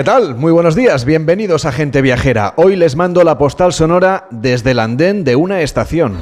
[0.00, 0.34] ¿Qué tal?
[0.34, 2.54] Muy buenos días, bienvenidos a Gente Viajera.
[2.56, 6.16] Hoy les mando la postal sonora desde el andén de una estación.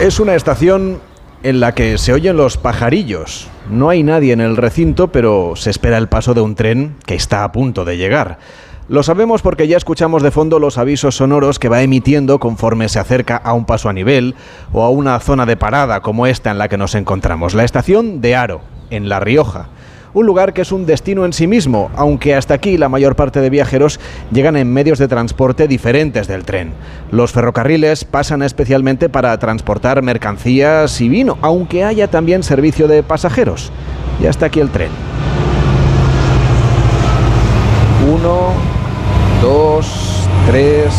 [0.00, 1.00] Es una estación
[1.44, 3.46] en la que se oyen los pajarillos.
[3.70, 7.14] No hay nadie en el recinto, pero se espera el paso de un tren que
[7.14, 8.40] está a punto de llegar.
[8.86, 12.98] Lo sabemos porque ya escuchamos de fondo los avisos sonoros que va emitiendo conforme se
[12.98, 14.34] acerca a un paso a nivel
[14.74, 18.20] o a una zona de parada como esta en la que nos encontramos, la estación
[18.20, 19.68] de Aro, en La Rioja.
[20.12, 23.40] Un lugar que es un destino en sí mismo, aunque hasta aquí la mayor parte
[23.40, 23.98] de viajeros
[24.30, 26.74] llegan en medios de transporte diferentes del tren.
[27.10, 33.72] Los ferrocarriles pasan especialmente para transportar mercancías y vino, aunque haya también servicio de pasajeros.
[34.22, 34.90] Y hasta aquí el tren.
[38.14, 38.52] Uno,
[39.42, 40.94] dos, tres,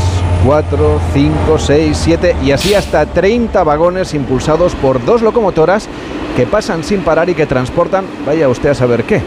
[0.46, 5.88] cuatro, cinco, seis, siete y así hasta 30 vagones impulsados por dos locomotoras
[6.36, 9.22] que pasan sin parar y que transportan, vaya usted a saber qué.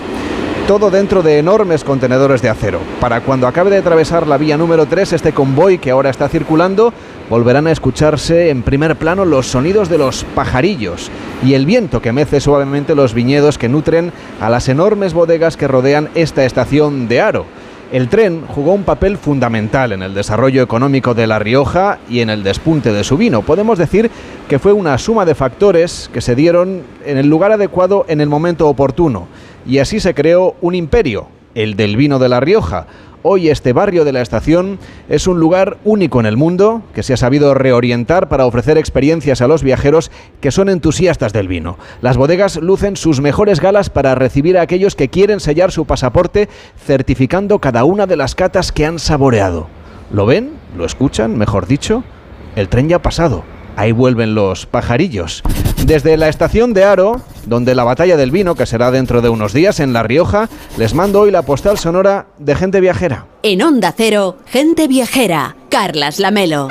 [0.67, 2.81] Todo dentro de enormes contenedores de acero.
[3.01, 6.93] Para cuando acabe de atravesar la vía número 3, este convoy que ahora está circulando,
[7.31, 11.11] volverán a escucharse en primer plano los sonidos de los pajarillos
[11.43, 15.69] y el viento que mece suavemente los viñedos que nutren a las enormes bodegas que
[15.69, 17.47] rodean esta estación de Aro.
[17.91, 22.29] El tren jugó un papel fundamental en el desarrollo económico de La Rioja y en
[22.29, 23.41] el despunte de su vino.
[23.41, 24.11] Podemos decir
[24.47, 28.29] que fue una suma de factores que se dieron en el lugar adecuado en el
[28.29, 29.27] momento oportuno.
[29.67, 32.87] Y así se creó un imperio, el del vino de La Rioja,
[33.23, 37.15] Hoy este barrio de la estación es un lugar único en el mundo que se
[37.15, 41.79] ha sabido reorientar para ofrecer experiencias a los viajeros que son entusiastas del vino.
[42.01, 46.49] Las bodegas lucen sus mejores galas para recibir a aquellos que quieren sellar su pasaporte
[46.85, 49.67] certificando cada una de las catas que han saboreado.
[50.13, 50.53] ¿Lo ven?
[50.77, 51.37] ¿Lo escuchan?
[51.37, 52.05] Mejor dicho,
[52.55, 53.43] el tren ya ha pasado.
[53.79, 55.45] Ahí vuelven los pajarillos.
[55.85, 59.53] Desde la estación de Aro, donde la batalla del vino, que será dentro de unos
[59.53, 63.27] días en La Rioja, les mando hoy la postal sonora de gente viajera.
[63.45, 66.71] En Onda Cero, gente viajera, Carlas Lamelo.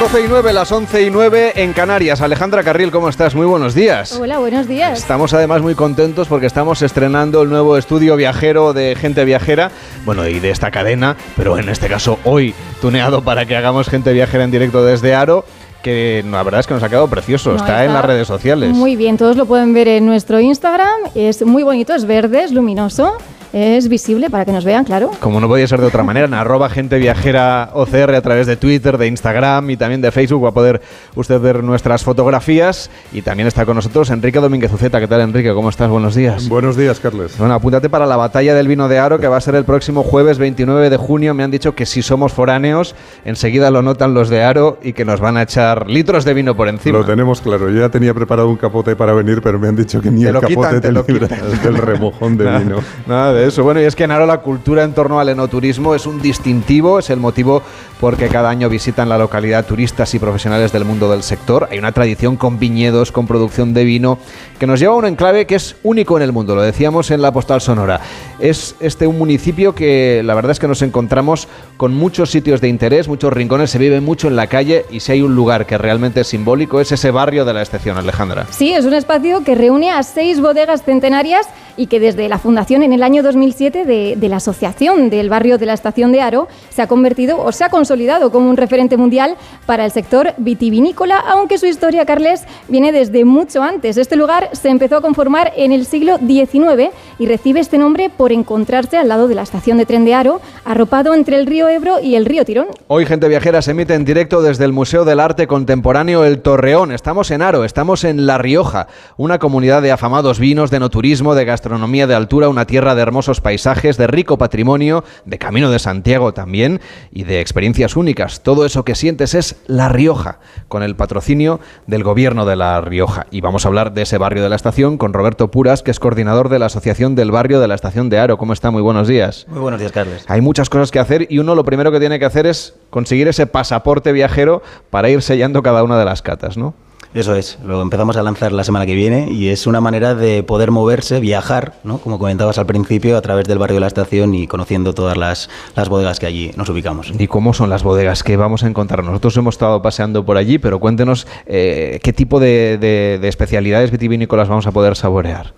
[0.00, 2.20] Las 12 y 9, las 11 y 9 en Canarias.
[2.20, 3.34] Alejandra Carril, ¿cómo estás?
[3.34, 4.12] Muy buenos días.
[4.12, 4.96] Hola, buenos días.
[4.96, 9.72] Estamos además muy contentos porque estamos estrenando el nuevo estudio viajero de gente viajera,
[10.04, 14.12] bueno, y de esta cadena, pero en este caso hoy tuneado para que hagamos gente
[14.12, 15.44] viajera en directo desde Aro
[15.82, 18.70] que la verdad es que nos ha quedado precioso, No, está, en las redes sociales.
[18.70, 21.10] Muy bien, todos lo pueden ver en nuestro Instagram.
[21.16, 23.16] Es muy bonito, es verde, es luminoso,
[23.52, 25.10] es visible para que nos vean, claro.
[25.20, 28.56] Como no podía ser de otra manera, en arroba gente viajera OCR a través de
[28.56, 30.82] Twitter, de Instagram y también de Facebook va a poder
[31.14, 35.00] usted ver nuestras fotografías y también está con nosotros Enrique Domínguez Uceta.
[35.00, 35.52] ¿Qué tal Enrique?
[35.54, 35.88] ¿Cómo estás?
[35.88, 36.48] Buenos días.
[36.48, 37.36] Buenos días, Carles.
[37.38, 40.02] Bueno, apúntate para la batalla del vino de Aro que va a ser el próximo
[40.02, 41.32] jueves 29 de junio.
[41.34, 42.94] Me han dicho que si somos foráneos,
[43.24, 46.54] enseguida lo notan los de Aro y que nos van a echar litros de vino
[46.56, 46.98] por encima.
[46.98, 47.70] Lo tenemos claro.
[47.70, 50.28] Yo ya tenía preparado un capote para venir, pero me han dicho que ni Te
[50.28, 51.62] el lo capote quitan, te te lo libra quitan.
[51.62, 52.76] del remojón de Nada- vino.
[53.06, 53.62] Nada eso.
[53.62, 56.98] Bueno, y es que en Aro la cultura en torno al enoturismo es un distintivo,
[56.98, 57.62] es el motivo
[58.00, 61.68] porque cada año visitan la localidad turistas y profesionales del mundo del sector.
[61.70, 64.18] Hay una tradición con viñedos, con producción de vino,
[64.58, 67.22] que nos lleva a un enclave que es único en el mundo, lo decíamos en
[67.22, 68.00] la postal sonora.
[68.38, 72.68] Es este un municipio que la verdad es que nos encontramos con muchos sitios de
[72.68, 75.78] interés, muchos rincones, se vive mucho en la calle y si hay un lugar que
[75.78, 78.46] realmente es simbólico es ese barrio de la estación, Alejandra.
[78.50, 81.46] Sí, es un espacio que reúne a seis bodegas centenarias
[81.78, 85.56] y que desde la fundación en el año 2007 de, de la Asociación del Barrio
[85.56, 88.96] de la Estación de Aro se ha convertido o se ha consolidado como un referente
[88.96, 93.96] mundial para el sector vitivinícola, aunque su historia, Carles, viene desde mucho antes.
[93.96, 98.32] Este lugar se empezó a conformar en el siglo XIX y recibe este nombre por
[98.32, 102.00] encontrarse al lado de la estación de tren de Aro, arropado entre el río Ebro
[102.00, 102.66] y el río Tirón.
[102.88, 106.90] Hoy Gente Viajera se emite en directo desde el Museo del Arte Contemporáneo El Torreón.
[106.90, 111.36] Estamos en Aro, estamos en La Rioja, una comunidad de afamados vinos, de no turismo,
[111.36, 115.78] de gastronomía de altura, una tierra de hermosos paisajes, de rico patrimonio, de Camino de
[115.78, 116.80] Santiago también
[117.12, 118.42] y de experiencias únicas.
[118.42, 120.38] Todo eso que sientes es La Rioja,
[120.68, 123.26] con el patrocinio del gobierno de La Rioja.
[123.30, 126.00] Y vamos a hablar de ese barrio de la estación con Roberto Puras, que es
[126.00, 128.38] coordinador de la Asociación del Barrio de la Estación de Aro.
[128.38, 128.70] ¿Cómo está?
[128.70, 129.46] Muy buenos días.
[129.48, 130.24] Muy buenos días, Carles.
[130.26, 133.28] Hay muchas cosas que hacer y uno lo primero que tiene que hacer es conseguir
[133.28, 136.74] ese pasaporte viajero para ir sellando cada una de las catas, ¿no?
[137.14, 140.42] Eso es, lo empezamos a lanzar la semana que viene y es una manera de
[140.42, 141.98] poder moverse, viajar, ¿no?
[141.98, 145.48] como comentabas al principio, a través del barrio de la estación y conociendo todas las,
[145.74, 147.12] las bodegas que allí nos ubicamos.
[147.18, 149.02] ¿Y cómo son las bodegas que vamos a encontrar?
[149.04, 153.90] Nosotros hemos estado paseando por allí, pero cuéntenos eh, qué tipo de, de, de especialidades
[153.90, 155.54] vitivinícolas vamos a poder saborear.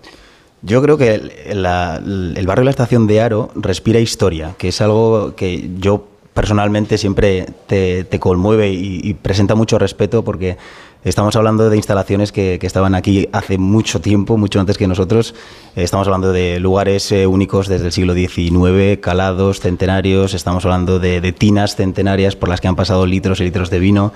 [0.63, 4.67] Yo creo que el, la, el, barrio de la estación de Aro respira historia, que
[4.67, 10.57] es algo que yo personalmente siempre te, te conmueve y, presenta mucho respeto porque
[11.03, 15.35] estamos hablando de instalaciones que, estaban aquí hace mucho tiempo, mucho antes que nosotros.
[15.75, 21.31] Estamos hablando de lugares eh, únicos desde el siglo XIX, calados, centenarios, estamos hablando de
[21.33, 24.13] tinas centenarias por las que han pasado litros y litros de vino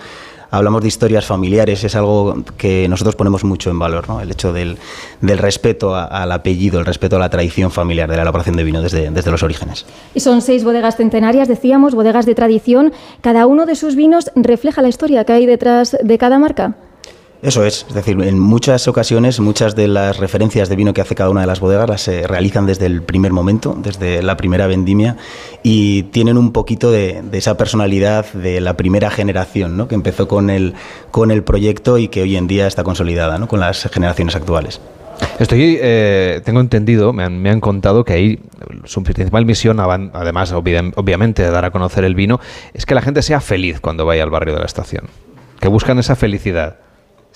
[0.52, 4.22] hablamos de historias familiares, es algo que nosotros ponemos mucho en valor, ¿no?
[4.22, 4.78] el hecho del,
[5.22, 8.82] del respeto al apellido, el respeto a la tradición familiar de la elaboración de vino
[8.82, 9.86] desde, desde los orígenes.
[10.14, 12.94] Y son seis bodegas centenarias, decíamos, bodegas de tradición.
[13.22, 16.76] ¿Cada uno de sus vinos refleja la historia que hay detrás de cada marca?
[17.42, 21.16] Eso es, es decir, en muchas ocasiones muchas de las referencias de vino que hace
[21.16, 24.68] cada una de las bodegas las se realizan desde el primer momento, desde la primera
[24.68, 25.18] vendimia
[25.62, 29.88] y tienen un poquito de, de esa personalidad de la primera generación, ¿no?
[29.88, 30.74] que empezó con el,
[31.12, 33.48] con el proyecto y que hoy en día está consolidada ¿no?
[33.48, 34.82] con las generaciones actuales.
[35.40, 38.40] Estoy, eh, tengo entendido, me han, me han, contado que ahí
[38.86, 42.40] su principal misión, además obviamente de dar a conocer el vino,
[42.74, 45.06] es que la gente sea feliz cuando vaya al barrio de la estación,
[45.60, 46.78] que buscan esa felicidad.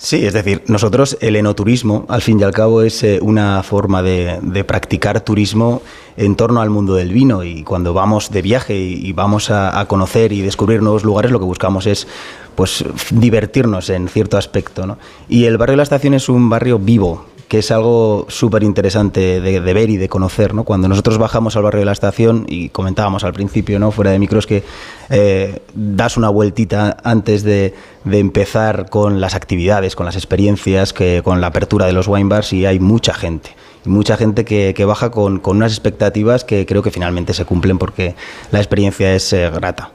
[0.02, 4.02] Sí, es decir, nosotros el enoturismo, al fin y al cabo, es eh, una forma
[4.02, 5.82] de, practicar turismo
[6.16, 9.78] en torno al mundo del vino y cuando vamos de viaje y, y vamos a,
[9.78, 12.08] a, conocer y descubrir nuevos lugares, lo que buscamos es
[12.54, 14.86] pues divertirnos en cierto aspecto.
[14.86, 14.96] ¿no?
[15.28, 19.40] Y el barrio de la estación es un barrio vivo, que es algo súper interesante
[19.40, 20.54] de, ver y de conocer.
[20.54, 20.62] ¿no?
[20.62, 23.90] Cuando nosotros bajamos al barrio de la estación y comentábamos al principio, ¿no?
[23.90, 24.62] fuera de micros, que
[25.08, 27.74] eh, das una vueltita antes de,
[28.04, 32.28] de, empezar con las actividades, con las experiencias, que, con la apertura de los wine
[32.28, 33.50] bars y hay mucha gente.
[33.84, 37.78] Mucha gente que, que baja con, con, unas expectativas que creo que finalmente se cumplen
[37.78, 38.14] porque
[38.52, 39.90] la experiencia es eh, grata.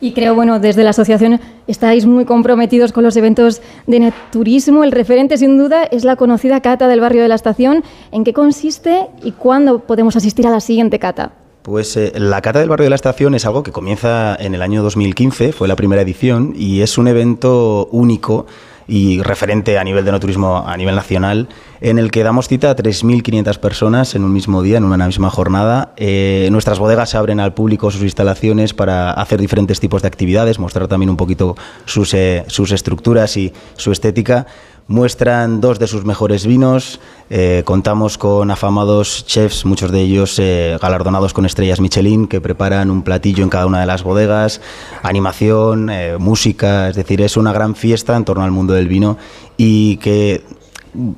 [0.00, 4.84] Y creo, bueno, desde la asociación estáis muy comprometidos con los eventos de turismo.
[4.84, 7.82] El referente, sin duda, es la conocida cata del barrio de la estación.
[8.12, 11.32] ¿En qué consiste y cuándo podemos asistir a la siguiente cata?
[11.62, 14.62] Pues eh, la Cata del Barrio de la Estación es algo que comienza en el
[14.62, 18.46] año 2015, fue la primera edición, y es un evento único
[18.88, 21.48] y referente a nivel de no turismo a nivel nacional,
[21.80, 25.30] en el que damos cita a 3.500 personas en un mismo día, en una misma
[25.30, 25.92] jornada.
[25.96, 30.88] Eh, nuestras bodegas abren al público sus instalaciones para hacer diferentes tipos de actividades, mostrar
[30.88, 34.46] también un poquito sus, eh, sus estructuras y su estética
[34.88, 37.00] muestran dos de sus mejores vinos.
[37.28, 42.90] Eh, contamos con afamados chefs, muchos de ellos eh, galardonados con estrellas Michelin, que preparan
[42.90, 44.60] un platillo en cada una de las bodegas,
[45.02, 49.18] animación, eh, música, es decir, es una gran fiesta en torno al mundo del vino
[49.56, 50.44] y que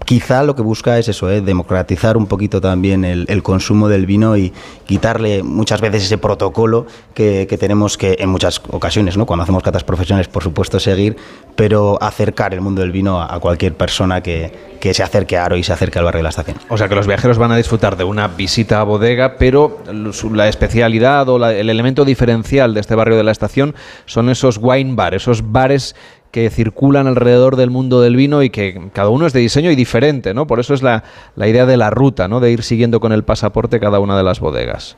[0.04, 1.40] quizá lo que busca es eso, ¿eh?
[1.40, 4.52] democratizar un poquito también el, consumo del vino y
[4.86, 9.26] quitarle muchas veces ese protocolo que, tenemos que en muchas ocasiones, ¿no?
[9.26, 11.16] cuando hacemos catas profesionales, por supuesto, seguir,
[11.56, 15.56] pero acercar el mundo del vino a, cualquier persona que, que, se acerque a Aro
[15.56, 16.56] y se acerque al barrio de la estación.
[16.68, 19.78] O sea que los viajeros van a disfrutar de una visita a bodega, pero
[20.32, 23.74] la especialidad o el elemento diferencial de este barrio de la estación
[24.06, 25.94] son esos wine bar, esos bares
[26.30, 29.76] que circulan alrededor del mundo del vino y que cada uno es de diseño y
[29.76, 30.46] diferente, ¿no?
[30.46, 31.04] Por eso es la,
[31.36, 32.40] la idea de la ruta, ¿no?
[32.40, 34.96] De ir siguiendo con el pasaporte cada una de las bodegas.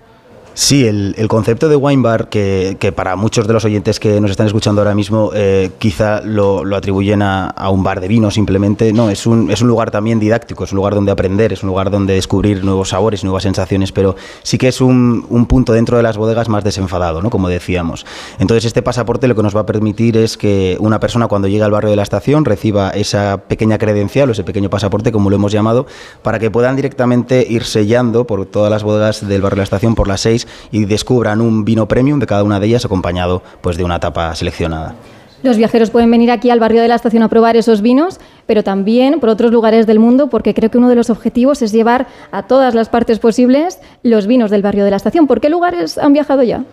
[0.54, 4.20] Sí, el, el, concepto de wine bar, que, que, para muchos de los oyentes que
[4.20, 8.08] nos están escuchando ahora mismo, eh, quizá lo, lo atribuyen a, a, un bar de
[8.08, 8.92] vino simplemente.
[8.92, 11.68] No, es un, es un lugar también didáctico, es un lugar donde aprender, es un
[11.68, 15.96] lugar donde descubrir nuevos sabores, nuevas sensaciones, pero sí que es un, un punto dentro
[15.96, 17.30] de las bodegas más desenfadado, ¿no?
[17.30, 18.04] como decíamos.
[18.38, 21.64] Entonces, este pasaporte lo que nos va a permitir es que una persona cuando llega
[21.64, 25.36] al barrio de la estación reciba esa pequeña credencial o ese pequeño pasaporte, como lo
[25.36, 25.86] hemos llamado,
[26.22, 29.94] para que puedan directamente ir sellando por todas las bodegas del barrio de la estación
[29.94, 30.39] por las seis
[30.70, 34.34] y descubran un vino premium de cada una de ellas acompañado pues, de una tapa
[34.34, 34.94] seleccionada.
[35.42, 38.62] Los viajeros pueden venir aquí al barrio de la estación a probar esos vinos, pero
[38.62, 42.08] también por otros lugares del mundo, porque creo que uno de los objetivos es llevar
[42.30, 45.26] a todas las partes posibles los vinos del barrio de la estación.
[45.26, 46.64] ¿Por qué lugares han viajado ya?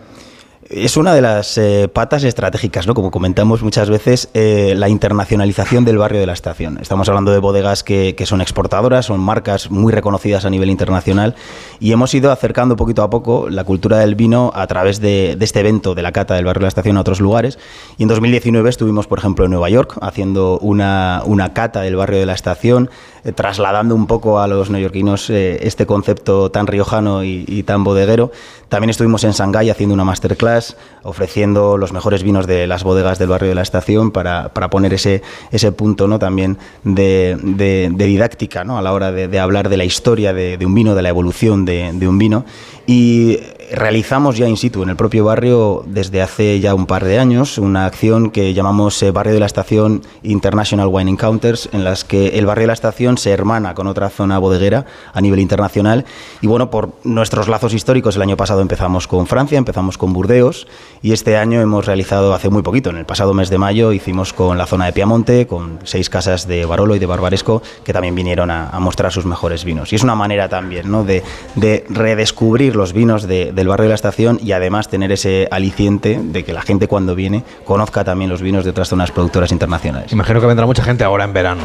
[0.70, 2.92] Es una de las eh, patas estratégicas, ¿no?
[2.92, 6.76] como comentamos muchas veces, eh, la internacionalización del barrio de la estación.
[6.78, 11.36] Estamos hablando de bodegas que, que, son exportadoras, son marcas muy reconocidas a nivel internacional
[11.80, 15.44] y hemos ido acercando poquito a poco la cultura del vino a través de, de
[15.46, 17.58] este evento de la cata del barrio de la estación a otros lugares.
[17.96, 22.20] Y en 2019 estuvimos, por ejemplo, en Nueva York haciendo una, una cata del barrio
[22.20, 22.90] de la estación,
[23.24, 28.30] eh, trasladando un poco a los neoyorquinos eh, este concepto tan riojano y, tan bodeguero.
[28.68, 33.28] También estuvimos en Shanghái haciendo una masterclass ofreciendo los mejores vinos de las bodegas del
[33.28, 36.18] barrio de la estación para, para poner ese, ese punto ¿no?
[36.18, 38.78] también de, de, didáctica ¿no?
[38.78, 41.64] a la hora de, de hablar de la historia de, un vino, de la evolución
[41.64, 42.44] de un vino.
[42.86, 43.38] Y
[43.72, 47.58] realizamos ya in situ en el propio barrio desde hace ya un par de años
[47.58, 52.38] una acción que llamamos eh, Barrio de la Estación International Wine Encounters, en las que
[52.38, 56.04] el barrio de la estación se hermana con otra zona bodeguera a nivel internacional.
[56.40, 60.66] Y bueno, por nuestros lazos históricos, el año pasado empezamos con Francia, empezamos con Burdeos
[61.02, 64.32] y este año hemos realizado hace muy poquito, en el pasado mes de mayo, hicimos
[64.32, 68.14] con la zona de Piamonte, con seis casas de Barolo y de Barbaresco que también
[68.14, 69.92] vinieron a, a mostrar sus mejores vinos.
[69.92, 71.04] Y es una manera también ¿no?
[71.04, 71.22] de,
[71.54, 76.20] de redescubrir los vinos de, del barrio de la estación y además tener ese aliciente
[76.22, 80.12] de que la gente cuando viene conozca también los vinos de otras zonas productoras internacionales.
[80.12, 81.62] Imagino que vendrá mucha gente ahora en verano.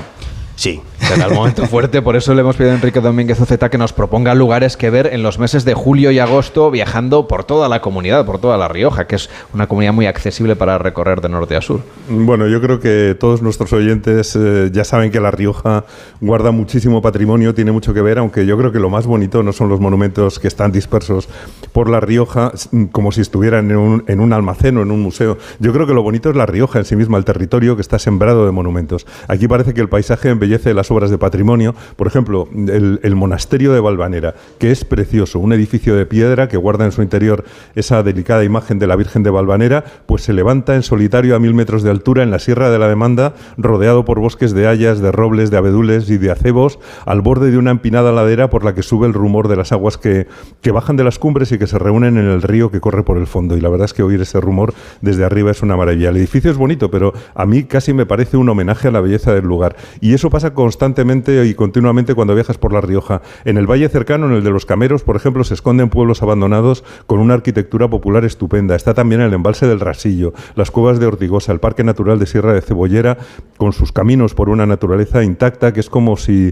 [0.56, 0.82] Sí.
[1.00, 3.92] Será el momento fuerte, por eso le hemos pedido a Enrique Domínguez Oceta que nos
[3.92, 7.82] proponga lugares que ver en los meses de julio y agosto viajando por toda la
[7.82, 11.56] comunidad, por toda La Rioja, que es una comunidad muy accesible para recorrer de norte
[11.58, 11.82] a sur.
[12.08, 15.84] Bueno, yo creo que todos nuestros oyentes eh, ya saben que La Rioja
[16.22, 19.52] guarda muchísimo patrimonio, tiene mucho que ver, aunque yo creo que lo más bonito no
[19.52, 21.28] son los monumentos que están dispersos
[21.74, 22.54] por La Rioja
[22.92, 25.38] como si estuvieran en un, en un almacén o en un museo.
[25.60, 28.00] Yo creo que lo bonito es La Rioja en sí misma, el territorio que está
[28.00, 29.06] sembrado de monumentos.
[29.28, 31.74] Aquí parece que el paisaje embellece las obras de patrimonio.
[31.96, 36.84] Por ejemplo, el, monasterio de Valvanera, que es precioso, un edificio de piedra que guarda
[36.84, 37.46] en su interior
[37.76, 41.54] esa delicada imagen de la Virgen de Valvanera, pues se levanta en solitario a mil
[41.54, 45.14] metros de altura en la Sierra de la Demanda, rodeado por bosques de hayas, de
[45.14, 48.84] robles, de abedules y de acebos, al borde de una empinada ladera por la que
[48.84, 50.28] sube el rumor de las aguas que,
[50.62, 53.18] que bajan de las cumbres y que se reúnen en el río que corre por
[53.18, 53.56] el fondo.
[53.56, 56.10] Y la verdad es que oír ese rumor desde arriba es una maravilla.
[56.10, 59.34] El edificio es bonito, pero a mí casi me parece un homenaje a la belleza
[59.34, 59.78] del lugar.
[60.02, 63.22] Y eso pasa constantemente y continuamente cuando viajas por La Rioja.
[63.46, 66.84] En el valle cercano, en el de los Cameros, por ejemplo, se esconden pueblos abandonados
[67.06, 68.76] con una arquitectura popular estupenda.
[68.76, 72.52] Está también el embalse del Rasillo, las cuevas de Ortigosa, el Parque Natural de Sierra
[72.52, 73.20] de Cebollera,
[73.58, 76.52] con sus caminos por una naturaleza intacta que es como si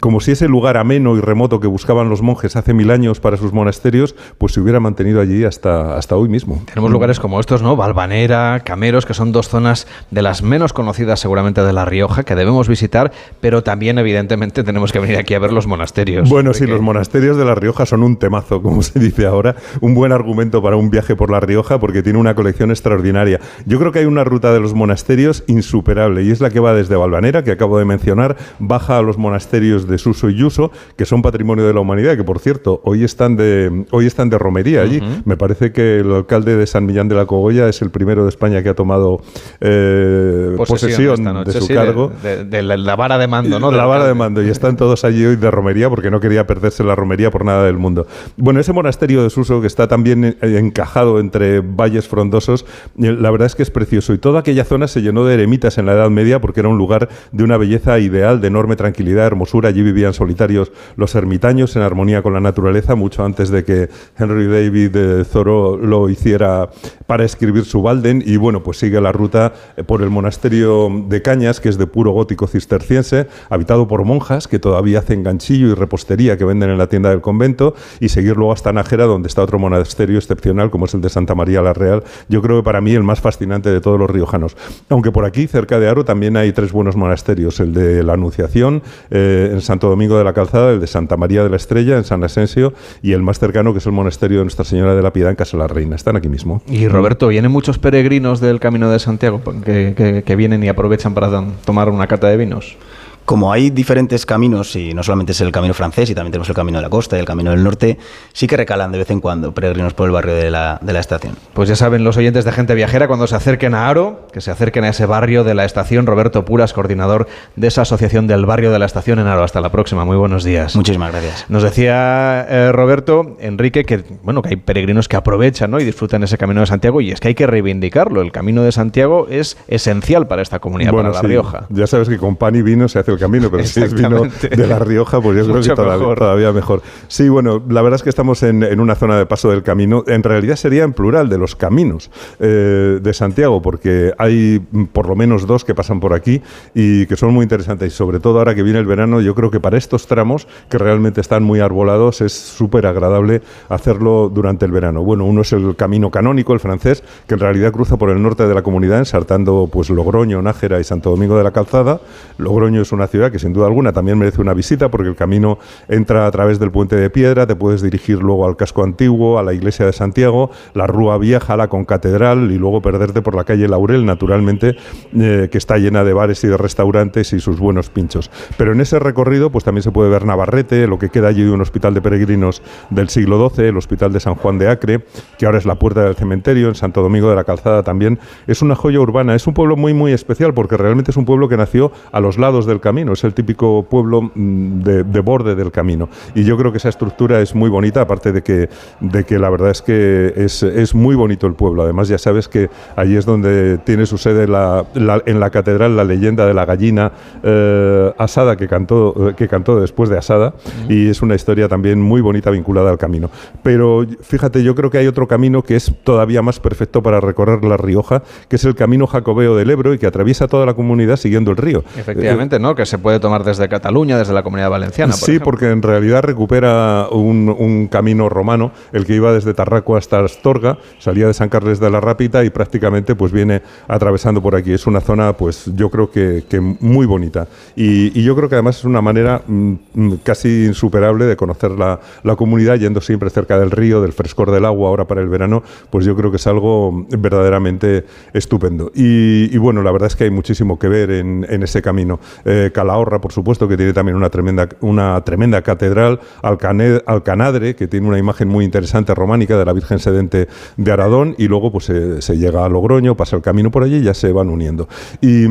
[0.00, 3.36] como si ese lugar ameno y remoto que buscaban los monjes hace mil años para
[3.36, 6.62] sus monasterios, pues se hubiera mantenido allí hasta, hasta hoy mismo.
[6.66, 7.74] Tenemos lugares como estos, ¿no?
[7.74, 12.36] Valvanera, Cameros, que son dos zonas de las menos conocidas seguramente de La Rioja, que
[12.36, 16.28] debemos visitar, pero también evidentemente tenemos que venir aquí a ver los monasterios.
[16.28, 16.66] Bueno, porque...
[16.66, 20.12] sí, los monasterios de La Rioja son un temazo, como se dice ahora, un buen
[20.12, 23.40] argumento para un viaje por La Rioja porque tiene una colección extraordinaria.
[23.66, 26.74] Yo creo que hay una ruta de los monasterios insuperable y es la que va
[26.74, 31.04] desde Valvanera, que acabo de mencionar, baja a los monasterios de Suso y Yuso, que
[31.04, 34.82] son patrimonio de la humanidad, que por cierto, hoy están de, hoy están de romería
[34.82, 34.98] allí.
[34.98, 35.22] Uh -huh.
[35.24, 38.28] Me parece que el alcalde de San Millán de la Cogolla es el primero de
[38.28, 39.20] España que ha tomado
[39.60, 42.12] eh, posesión, posesión de su sí, cargo.
[42.22, 43.70] De, de, de, la, vara de mando, ¿no?
[43.70, 46.46] De la vara de mando, y están todos allí hoy de romería porque no quería
[46.46, 48.06] perderse la romería por nada del mundo.
[48.36, 52.66] Bueno, ese monasterio de Suso, que está también encajado entre valles frondosos,
[52.98, 54.12] eh, la verdad es que es precioso.
[54.12, 56.78] Y toda aquella zona se llenó de eremitas en la Edad Media porque era un
[56.78, 59.53] lugar de una belleza ideal, de enorme tranquilidad, hermosura.
[59.62, 64.46] Allí vivían solitarios los ermitaños en armonía con la naturaleza, mucho antes de que Henry
[64.46, 66.70] David eh, Thoreau lo hiciera
[67.06, 68.22] para escribir su Walden.
[68.26, 71.86] Y bueno, pues sigue la ruta eh, por el monasterio de Cañas, que es de
[71.86, 76.78] puro gótico cisterciense, habitado por monjas que todavía hacen ganchillo y repostería que venden en
[76.78, 80.86] la tienda del convento, y seguir luego hasta Nájera, donde está otro monasterio excepcional, como
[80.86, 82.02] es el de Santa María la Real.
[82.28, 84.56] Yo creo que para mí el más fascinante de todos los riojanos.
[84.88, 88.82] Aunque por aquí, cerca de Aro, también hay tres buenos monasterios: el de la Anunciación,
[89.10, 92.04] eh, en Santo Domingo de la Calzada, el de Santa María de la Estrella, en
[92.04, 95.12] San Asensio, y el más cercano, que es el monasterio de Nuestra Señora de la
[95.12, 95.96] Piedad, en Casa la Reina.
[95.96, 96.62] Están aquí mismo.
[96.68, 101.44] Y Roberto, ¿vienen muchos peregrinos del Camino de Santiago que, que vienen y aprovechan para
[101.64, 102.76] tomar una cata de vinos?
[103.24, 106.54] Como hay diferentes caminos, y no solamente es el camino francés, y también tenemos el
[106.54, 107.98] camino de la costa y el camino del norte,
[108.32, 111.00] sí que recalan de vez en cuando peregrinos por el barrio de la, de la
[111.00, 111.36] estación.
[111.52, 114.50] Pues ya saben los oyentes de Gente Viajera, cuando se acerquen a Aro, que se
[114.50, 116.06] acerquen a ese barrio de la estación.
[116.06, 117.26] Roberto Puras, coordinador
[117.56, 119.42] de esa asociación del barrio de la estación en Aro.
[119.42, 120.76] Hasta la próxima, muy buenos días.
[120.76, 121.46] Muchísimas gracias.
[121.48, 125.80] Nos decía eh, Roberto, Enrique, que bueno que hay peregrinos que aprovechan ¿no?
[125.80, 128.20] y disfrutan ese camino de Santiago, y es que hay que reivindicarlo.
[128.20, 131.28] El camino de Santiago es esencial para esta comunidad, bueno, para La sí.
[131.28, 131.66] Rioja.
[131.70, 134.24] Ya sabes que con pan y vino se hace el camino, pero si es vino
[134.24, 136.18] de La Rioja, pues yo creo que todavía mejor.
[136.18, 136.82] todavía mejor.
[137.08, 140.04] Sí, bueno, la verdad es que estamos en, en, una zona de paso del camino.
[140.06, 144.60] En realidad sería en plural de los caminos eh, de Santiago, porque hay
[144.92, 146.42] por lo menos dos que pasan por aquí
[146.74, 147.92] y que son muy interesantes.
[147.92, 150.78] Y sobre todo ahora que viene el verano, yo creo que para estos tramos que
[150.78, 155.02] realmente están muy arbolados es súper agradable hacerlo durante el verano.
[155.02, 158.46] Bueno, uno es el camino canónico, el francés, que en realidad cruza por el norte
[158.46, 162.00] de la comunidad, ensartando pues Logroño, Nájera y Santo Domingo de la Calzada.
[162.38, 165.58] Logroño es una ciudad que sin duda alguna también merece una visita porque el camino
[165.88, 169.42] entra a través del puente de piedra, te puedes dirigir luego al casco antiguo, a
[169.42, 173.68] la iglesia de Santiago, la Rúa Vieja, la Concatedral y luego perderte por la calle
[173.68, 174.76] Laurel, naturalmente,
[175.16, 178.30] eh, que está llena de bares y de restaurantes y sus buenos pinchos.
[178.56, 181.50] Pero en ese recorrido pues también se puede ver Navarrete, lo que queda allí de
[181.50, 185.04] un hospital de peregrinos del siglo XII, el Hospital de San Juan de Acre,
[185.38, 188.18] que ahora es la puerta del cementerio, en Santo Domingo de la Calzada también.
[188.46, 191.48] Es una joya urbana, es un pueblo muy, muy especial porque realmente es un pueblo
[191.48, 195.70] que nació a los lados del camino, es el típico pueblo mm, de, borde del
[195.70, 196.08] camino.
[196.34, 198.68] Y yo creo que esa estructura es muy bonita, aparte de que,
[199.00, 201.82] de que la verdad es que es, es muy bonito el pueblo.
[201.82, 206.04] Además, ya sabes que allí es donde tiene su sede la, en la catedral la
[206.04, 210.54] leyenda de la gallina eh, asada que cantó, eh, que cantó después de Asada,
[210.88, 213.30] y es una historia también muy bonita vinculada al camino.
[213.62, 217.64] Pero fíjate, yo creo que hay otro camino que es todavía más perfecto para recorrer
[217.64, 221.16] La Rioja, que es el camino jacobeo del Ebro y que atraviesa toda la comunidad
[221.16, 221.84] siguiendo el río.
[221.96, 222.74] Efectivamente, ¿no?
[222.74, 225.12] Que se puede tomar desde Cataluña, desde la comunidad valenciana.
[225.12, 230.78] sí, porque en realidad recupera un, camino romano, el que iba desde Tarraco hasta Astorga,
[230.98, 234.72] salía de San Carles de la Rápita y prácticamente pues viene atravesando por aquí.
[234.72, 236.44] Es una zona, pues yo creo que,
[236.80, 237.46] muy bonita.
[237.76, 242.00] Y, yo creo que además es una manera mm, mm, casi insuperable de conocer la,
[242.22, 245.62] la comunidad yendo siempre cerca del río, del frescor del agua ahora para el verano,
[245.90, 248.90] pues yo creo que es algo verdaderamente estupendo.
[248.94, 252.20] Y, bueno, la verdad es que hay muchísimo que ver en, ese camino.
[252.44, 258.06] Eh, Calahorra, por supuesto, que tiene también una tremenda, una tremenda catedral, Alcanadre, que tiene
[258.06, 262.36] una imagen muy interesante románica de la Virgen Sedente de Aradón, y luego pues se,
[262.36, 264.88] llega a Logroño, pasa el camino por allí y ya se van uniendo.
[265.22, 265.46] Y,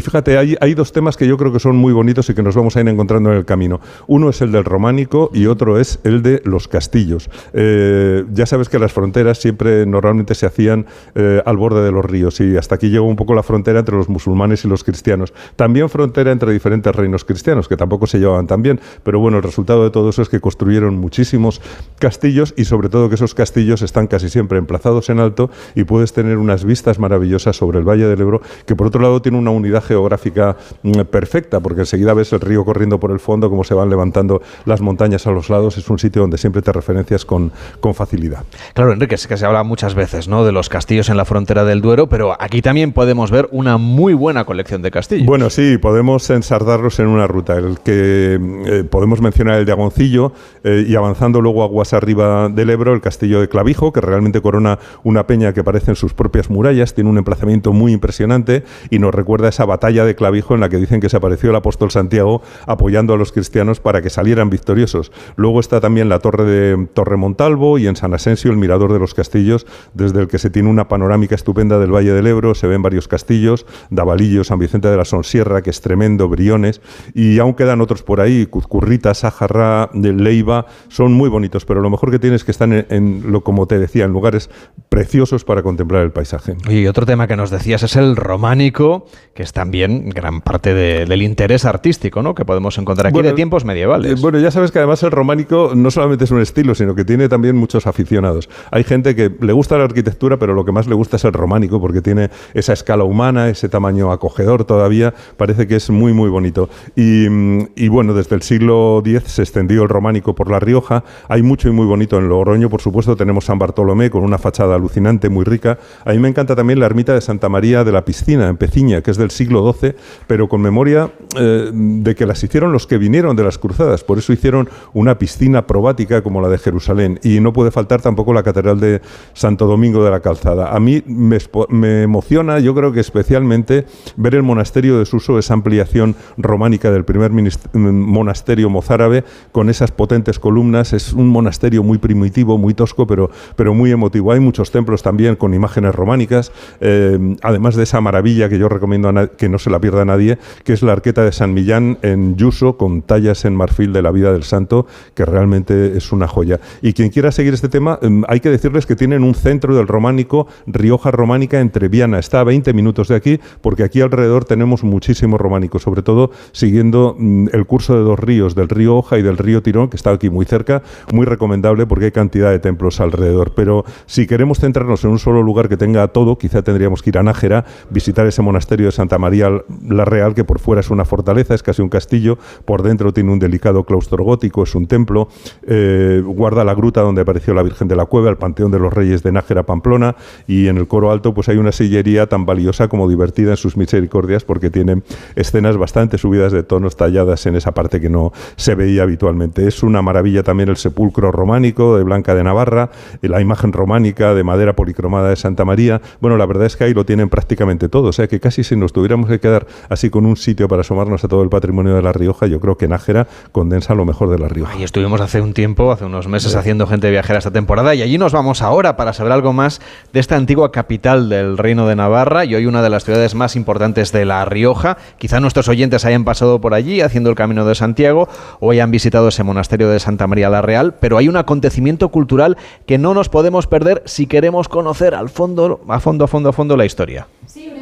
[0.00, 2.54] fíjate, hay, hay dos temas que yo creo que son muy bonitos y que nos
[2.54, 3.80] vamos a ir encontrando en el camino.
[4.06, 7.30] Uno es el del románico y otro es el de los castillos.
[7.54, 12.04] Eh, ya sabes que las fronteras siempre normalmente se hacían eh, al borde de los
[12.04, 15.32] ríos y hasta aquí llegó un poco la frontera entre los musulmanes y los cristianos.
[15.56, 19.42] También frontera entre diferentes reinos cristianos, que tampoco se llevaban tan bien, pero bueno, el
[19.42, 21.60] resultado de todo eso es que construyeron muchísimos
[21.98, 26.12] castillos y sobre todo que esos castillos están casi siempre emplazados en alto y puedes
[26.12, 29.50] tener unas vistas maravillosas sobre el Valle del Ebro, que por otro lado tiene una
[29.50, 33.74] unidad geográfica mm, perfecta, porque enseguida ves el río corriendo por el fondo, cómo se
[33.74, 37.52] van levantando las montañas a los lados, es un sitio donde siempre te referencias con,
[37.80, 38.44] con facilidad.
[38.74, 40.44] Claro, Enrique, es que se habla muchas veces ¿no?
[40.44, 44.14] de los castillos en la frontera del Duero, pero aquí también podemos ver una muy
[44.14, 45.26] buena colección de castillos.
[45.26, 47.56] Bueno, sí, podemos ensardarlos en una ruta.
[47.56, 50.32] El que eh, podemos mencionar el de Agoncillo
[50.62, 54.78] eh, y avanzando luego aguas arriba del Ebro, el castillo de Clavijo, que realmente corona
[55.02, 59.12] una peña que parece en sus propias murallas, tiene un emplazamiento muy impresionante y nos
[59.12, 62.42] recuerda esa batalla de Clavijo en la que dicen que se apareció el apóstol Santiago
[62.66, 65.10] apoyando a los cristianos para que salieran victoriosos.
[65.34, 69.00] Luego está también la torre de Torre Montalvo y en San Asensio el mirador de
[69.00, 72.68] los castillos, desde el que se tiene una panorámica estupenda del Valle del Ebro, se
[72.68, 76.80] ven varios castillos, Davalillo, San Vicente de la Sonsierra, que es tremendo, Briones,
[77.14, 82.10] y aún quedan otros por ahí, Cuzcurrita, Sajarra, Leiva, son muy bonitos, pero lo mejor
[82.10, 84.50] que tiene es que están en, lo como te decía, en lugares
[84.88, 86.56] preciosos para contemplar el paisaje.
[86.68, 91.22] Y otro tema que nos decías es el románico, que es también gran parte del
[91.22, 92.34] interés artístico, ¿no?
[92.34, 94.12] Que podemos encontrar aquí de tiempos medievales.
[94.12, 97.04] Eh, bueno, ya sabes que además el románico no solamente es un estilo, sino que
[97.04, 98.48] tiene también muchos aficionados.
[98.70, 101.32] Hay gente que le gusta la arquitectura, pero lo que más le gusta es el
[101.32, 106.25] románico, porque tiene esa escala humana, ese tamaño acogedor todavía, parece que es muy, muy
[106.28, 106.68] bonito.
[106.94, 107.26] Y,
[107.74, 111.68] y bueno, desde el siglo X se extendió el románico por La Rioja, hay mucho
[111.68, 115.44] y muy bonito en Logroño, por supuesto, tenemos San Bartolomé con una fachada alucinante, muy
[115.44, 115.78] rica.
[116.04, 119.02] A mí me encanta también la ermita de Santa María de la Piscina, en Peciña,
[119.02, 119.94] que es del siglo XII,
[120.26, 124.18] pero con memoria eh, de que las hicieron los que vinieron de las cruzadas, por
[124.18, 127.20] eso hicieron una piscina probática como la de Jerusalén.
[127.22, 129.00] Y no puede faltar tampoco la Catedral de
[129.32, 130.74] Santo Domingo de la Calzada.
[130.74, 133.86] A mí me, emociona, yo creo que especialmente,
[134.16, 137.32] ver el monasterio de Suso, esa ampliación románica del primer
[137.72, 140.92] monasterio mozárabe, con esas potentes columnas.
[140.92, 144.32] Es un monasterio muy primitivo, muy tosco, pero, pero muy emotivo.
[144.32, 149.12] Hay muchos templos también con imágenes románicas, eh, además de esa maravilla que yo recomiendo
[149.36, 152.76] que no se la pierda nadie, que es la arqueta de San Millán en Yuso,
[152.76, 156.60] con tallas en marfil de la vida del santo, que realmente es una joya.
[156.82, 159.86] Y quien quiera seguir este tema, em, hay que decirles que tienen un centro del
[159.86, 162.18] románico, Rioja Románica, entre Viana.
[162.18, 166.05] Está a 20 minutos de aquí, porque aquí alrededor tenemos muchísimo románico, sobre todo
[166.52, 169.96] siguiendo mm, el curso de dos ríos, del río Hoja y del río Tirón, que
[169.96, 173.52] está aquí muy cerca, muy recomendable porque hay cantidad de templos alrededor.
[173.54, 177.18] Pero si queremos centrarnos en un solo lugar que tenga todo, quizá tendríamos que ir
[177.18, 179.50] a Nájera, visitar ese monasterio de Santa María
[179.88, 183.32] la Real, que por fuera es una fortaleza, es casi un castillo, por dentro tiene
[183.32, 185.28] un delicado claustro gótico, es un templo,
[185.66, 188.92] eh, guarda la gruta donde apareció la Virgen de la Cueva, el Panteón de los
[188.92, 190.16] Reyes de Nájera Pamplona,
[190.46, 193.76] y en el coro alto pues hay una sillería tan valiosa como divertida en sus
[193.76, 195.02] misericordias porque tiene
[195.34, 199.66] escenas bastante constantes subidas de tonos talladas en esa parte que no se veía habitualmente.
[199.66, 202.90] Es una maravilla también el sepulcro románico de Blanca de Navarra,
[203.22, 206.02] la imagen románica de madera policromada de Santa María.
[206.20, 208.76] Bueno, la verdad es que ahí lo tienen prácticamente todo, o sea que casi si
[208.76, 212.02] nos tuviéramos que quedar así con un sitio para asomarnos a todo el patrimonio de
[212.02, 214.76] La Rioja, yo creo que Nájera condensa lo mejor de La Rioja.
[214.78, 218.18] Y estuvimos hace un tiempo, hace unos meses, haciendo gente viajera esta temporada y allí
[218.18, 219.80] nos vamos ahora para saber algo más
[220.12, 223.56] de esta antigua capital del Reino de Navarra y hoy una de las ciudades más
[223.56, 224.98] importantes de La Rioja.
[225.16, 228.28] Quizá nuestros oyentes hayan pasado por allí haciendo el Camino de Santiago
[228.60, 232.56] o hayan visitado ese monasterio de Santa María la Real, pero hay un acontecimiento cultural
[232.86, 236.52] que no nos podemos perder si queremos conocer al fondo, a fondo, a fondo, a
[236.52, 237.26] fondo la historia.
[237.46, 237.72] Sí,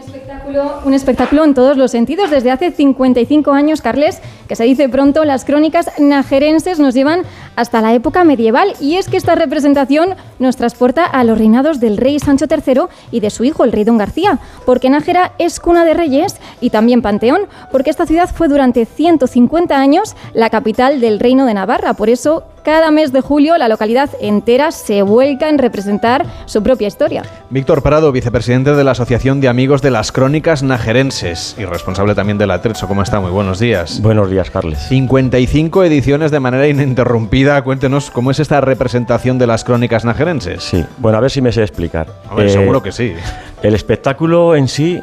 [0.85, 2.31] un espectáculo en todos los sentidos.
[2.31, 7.23] Desde hace 55 años, Carles, que se dice pronto, las crónicas najerenses nos llevan
[7.57, 8.75] hasta la época medieval.
[8.81, 13.21] Y es que esta representación nos transporta a los reinados del rey Sancho III y
[13.21, 14.39] de su hijo, el rey Don García.
[14.67, 19.77] Porque Nájera es cuna de reyes y también panteón, porque esta ciudad fue durante 150
[19.77, 21.95] años la capital del reino de Navarra.
[21.95, 26.89] Por eso cada mes de julio la localidad entera se vuelca en representar su propia
[26.89, 27.23] historia.
[27.51, 32.37] Víctor Prado, vicepresidente de la Asociación de Amigos de las Crónicas Najerenses y responsable también
[32.37, 32.87] de la Trecho.
[32.87, 33.19] ¿Cómo está?
[33.19, 34.03] Muy buenos días.
[34.03, 34.79] Buenos días, Carles.
[34.89, 37.63] 55 ediciones de manera ininterrumpida.
[37.65, 40.63] Cuéntenos cómo es esta representación de las Crónicas Najerenses.
[40.63, 42.09] Sí, bueno, a ver si me sé explicar.
[42.31, 43.15] A ver, Eh, seguro que sí.
[43.63, 45.01] El espectáculo en sí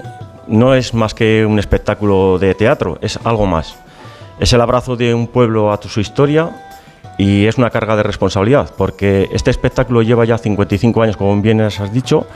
[0.47, 3.75] no es más que un espectáculo de teatro, es algo más.
[4.39, 6.51] Es el abrazo de un pueblo a su historia
[7.17, 11.61] y es una carga de responsabilidad, porque este espectáculo lleva ya 55 años, como bien
[11.61, 12.27] has dicho,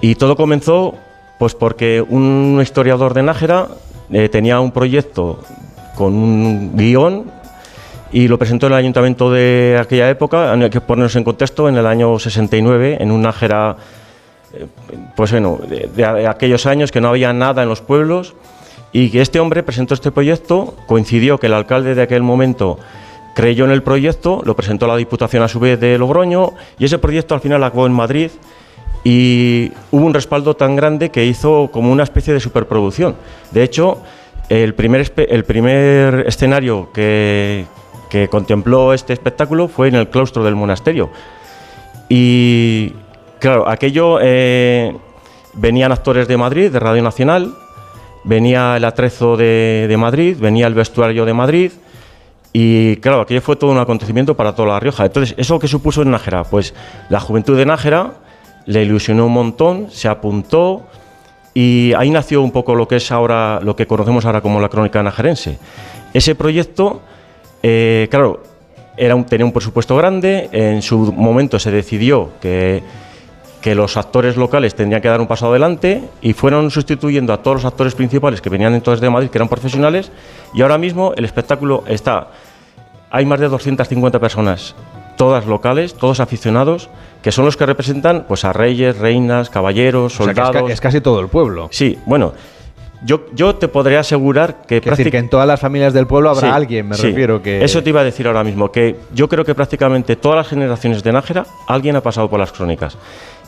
[0.00, 0.94] y todo comenzó
[1.38, 3.68] pues porque un historiador de Nájera
[4.10, 5.40] eh, tenía un proyecto
[5.96, 7.30] con un guion
[8.12, 11.76] y lo presentó en el ayuntamiento de aquella época, hay que ponernos en contexto, en
[11.76, 13.76] el año 69, en un Nájera
[14.52, 14.66] eh,
[15.16, 18.34] pues bueno, de, de aquellos años que no había nada en los pueblos
[18.92, 22.78] y que este hombre presentó este proyecto, coincidió que el alcalde de aquel momento
[23.34, 26.84] creyó en el proyecto, lo presentó a la Diputación a su vez de Logroño y
[26.84, 28.30] ese proyecto al final acabó en Madrid
[29.04, 33.14] y hubo un respaldo tan grande que hizo como una especie de superproducción.
[33.52, 33.98] De hecho,
[34.48, 37.66] el primer, el primer escenario que,
[38.08, 41.10] que contempló este espectáculo fue en el claustro del monasterio.
[42.08, 42.94] Y
[43.40, 44.96] claro, aquello eh,
[45.52, 47.54] venían actores de Madrid, de Radio Nacional,
[48.24, 51.72] venía el atrezo de, de Madrid, venía el vestuario de Madrid.
[52.54, 55.04] Y claro, aquello fue todo un acontecimiento para toda La Rioja.
[55.04, 56.44] Entonces, ¿eso qué supuso en Nájera?
[56.44, 56.72] Pues
[57.10, 58.23] la juventud de Nájera
[58.66, 60.82] le ilusionó un montón, se apuntó
[61.52, 64.68] y ahí nació un poco lo que es ahora, lo que conocemos ahora como la
[64.68, 65.58] crónica najerense.
[66.12, 67.00] Ese proyecto,
[67.62, 68.42] eh, claro,
[68.96, 72.82] era un- tenía un presupuesto grande, en su momento se decidió que,
[73.60, 77.56] que los actores locales tendrían que dar un paso adelante y fueron sustituyendo a todos
[77.58, 80.10] los actores principales que venían entonces de Madrid, que eran profesionales,
[80.54, 82.28] y ahora mismo el espectáculo está,
[83.10, 84.74] hay más de 250 personas,
[85.16, 86.88] todas locales, todos aficionados,
[87.22, 90.68] que son los que representan pues, a reyes, reinas, caballeros, O sea, que es, soldados.
[90.68, 91.68] ca- es casi todo el pueblo.
[91.70, 92.32] Sí, bueno,
[93.04, 96.30] yo, yo te podría asegurar que Es decir, que en todas las familias del pueblo
[96.30, 97.08] habrá Sí, alguien, me sí.
[97.08, 97.62] refiero que...
[97.64, 101.02] Eso te iba a decir ahora mismo, que yo creo que prácticamente todas las generaciones
[101.02, 102.96] de Nájera, alguien ha pasado por las crónicas.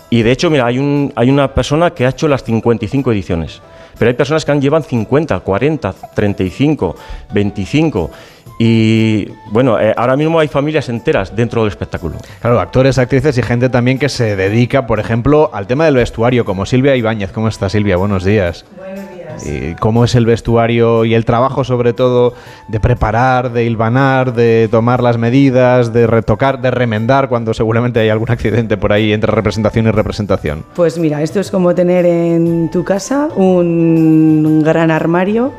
[0.08, 3.60] Y de hecho, mira, hay, un, hay una persona que ha hecho las 55 ediciones.
[3.98, 6.96] Pero hay personas que han llevan 50, 40, 35,
[7.32, 8.10] 25.
[8.58, 12.16] Y bueno, eh, ahora mismo hay familias enteras dentro del espectáculo.
[12.40, 16.44] Claro, actores, actrices y gente también que se dedica, por ejemplo, al tema del vestuario,
[16.44, 17.32] como Silvia Ibáñez.
[17.32, 17.96] ¿Cómo está Silvia?
[17.96, 18.64] Buenos días.
[18.78, 19.46] Buenos días.
[19.46, 22.32] ¿Y cómo es el vestuario y el trabajo, sobre todo,
[22.68, 28.08] de preparar, de hilvanar, de tomar las medidas, de retocar, de remendar cuando seguramente hay
[28.08, 30.64] algún accidente por ahí entre representación y representación?
[30.74, 35.52] Pues mira, esto es como tener en tu casa un gran armario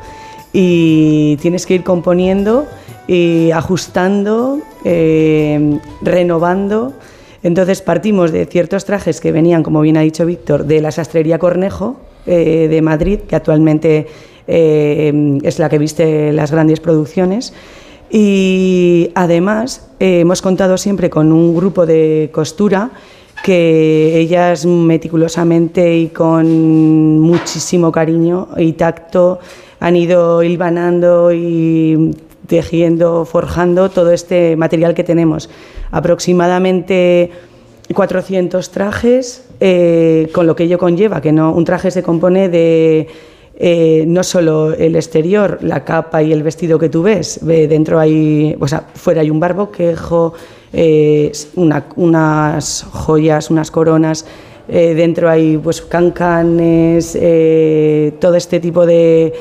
[0.52, 2.66] y tienes que ir componiendo
[3.08, 6.92] y ajustando, eh, renovando.
[7.42, 11.38] Entonces partimos de ciertos trajes que venían, como bien ha dicho Víctor, de la sastrería
[11.38, 14.06] Cornejo eh, de Madrid, que actualmente
[14.46, 17.54] eh, es la que viste las grandes producciones.
[18.10, 22.90] Y además hemos contado siempre con un grupo de costura
[23.42, 29.38] que ellas meticulosamente y con muchísimo cariño y tacto
[29.80, 32.14] han ido hilvanando y
[32.48, 35.48] tejiendo, forjando todo este material que tenemos.
[35.92, 37.30] Aproximadamente
[37.94, 43.06] 400 trajes, eh, con lo que ello conlleva, que no, un traje se compone de
[43.60, 47.98] eh, no solo el exterior, la capa y el vestido que tú ves, ve, dentro
[47.98, 50.32] hay, o sea, fuera hay un barboquejo,
[50.72, 54.26] eh, una- unas joyas, unas coronas,
[54.68, 57.12] dentro hay pues cancanes,
[58.20, 59.32] todo este tipo de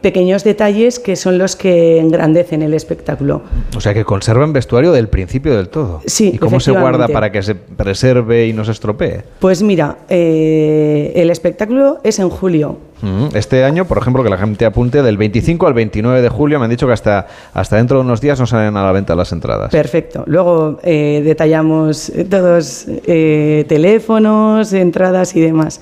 [0.00, 3.42] pequeños detalles que son los que engrandecen el espectáculo.
[3.76, 6.00] O sea que conservan vestuario del principio del todo.
[6.06, 9.22] Sí, ¿Y cómo se guarda para que se preserve y no se estropee?
[9.38, 12.78] Pues mira, eh, el espectáculo es en julio.
[13.02, 16.58] Mm, Este año, por ejemplo, que la gente apunte del 25 al 29 de julio,
[16.58, 19.14] me han dicho que hasta, hasta dentro de unos días no salen a la venta
[19.14, 19.70] las entradas.
[19.70, 20.24] Perfecto.
[20.26, 25.80] Luego eh, detallamos todos eh, teléfonos, entradas y demás.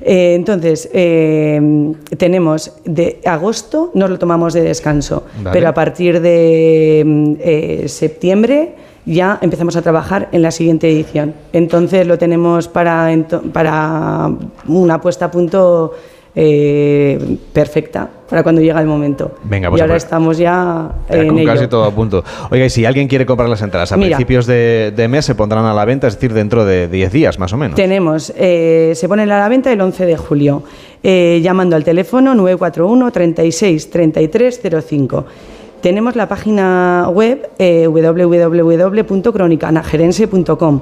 [0.00, 5.50] Eh, entonces, eh, tenemos de agosto, nos lo tomamos de descanso, Vale.
[5.52, 8.74] pero a partir de mm, eh, septiembre
[9.06, 11.32] ya empezamos a trabajar en la siguiente edición.
[11.52, 13.08] Entonces lo tenemos para,
[13.52, 14.30] para
[14.66, 15.94] una puesta a punto
[16.38, 19.36] eh, perfecta para cuando llega el momento.
[19.44, 21.50] Venga, pues y ahora estamos ya Ya en con ello.
[21.52, 22.22] casi todo a punto.
[22.50, 24.16] Oiga, y si alguien quiere comprar las entradas a Mira.
[24.18, 27.38] principios de, de mes, se pondrán a la venta, es decir, dentro de 10 días
[27.38, 27.74] más o menos.
[27.76, 30.62] Tenemos, eh, se ponen a la venta el 11 de julio,
[31.02, 35.24] eh, llamando al teléfono 941 36 33 05.
[35.80, 40.80] Tenemos la página web eh, www.cronicanagerense.com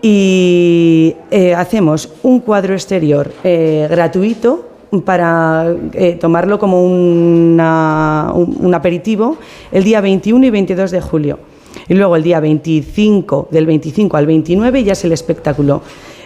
[0.00, 4.68] y eh, hacemos un cuadro exterior eh, gratuito
[5.00, 9.38] para eh, tomarlo como un, un aperitivo
[9.70, 11.38] el día 21 y 22 de julio.
[11.88, 15.82] Y luego el día 25, del 25 al 29 ya es el espectáculo.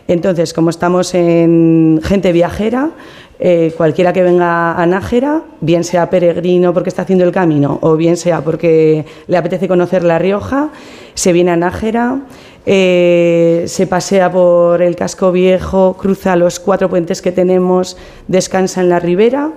[0.09, 2.90] Entonces, como estamos en gente viajera,
[3.38, 7.96] eh, cualquiera que venga a Nájera, bien sea peregrino porque está haciendo el camino o
[7.96, 10.70] bien sea porque le apetece conocer La Rioja,
[11.12, 12.20] se viene a Nájera,
[12.68, 18.88] eh, se pasea por el casco viejo, cruza los cuatro puentes que tenemos, descansa en
[18.88, 19.52] la ribera,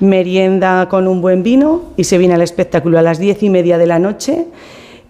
[0.00, 3.76] merienda con un buen vino y se viene al espectáculo a las diez y media
[3.76, 4.46] de la noche.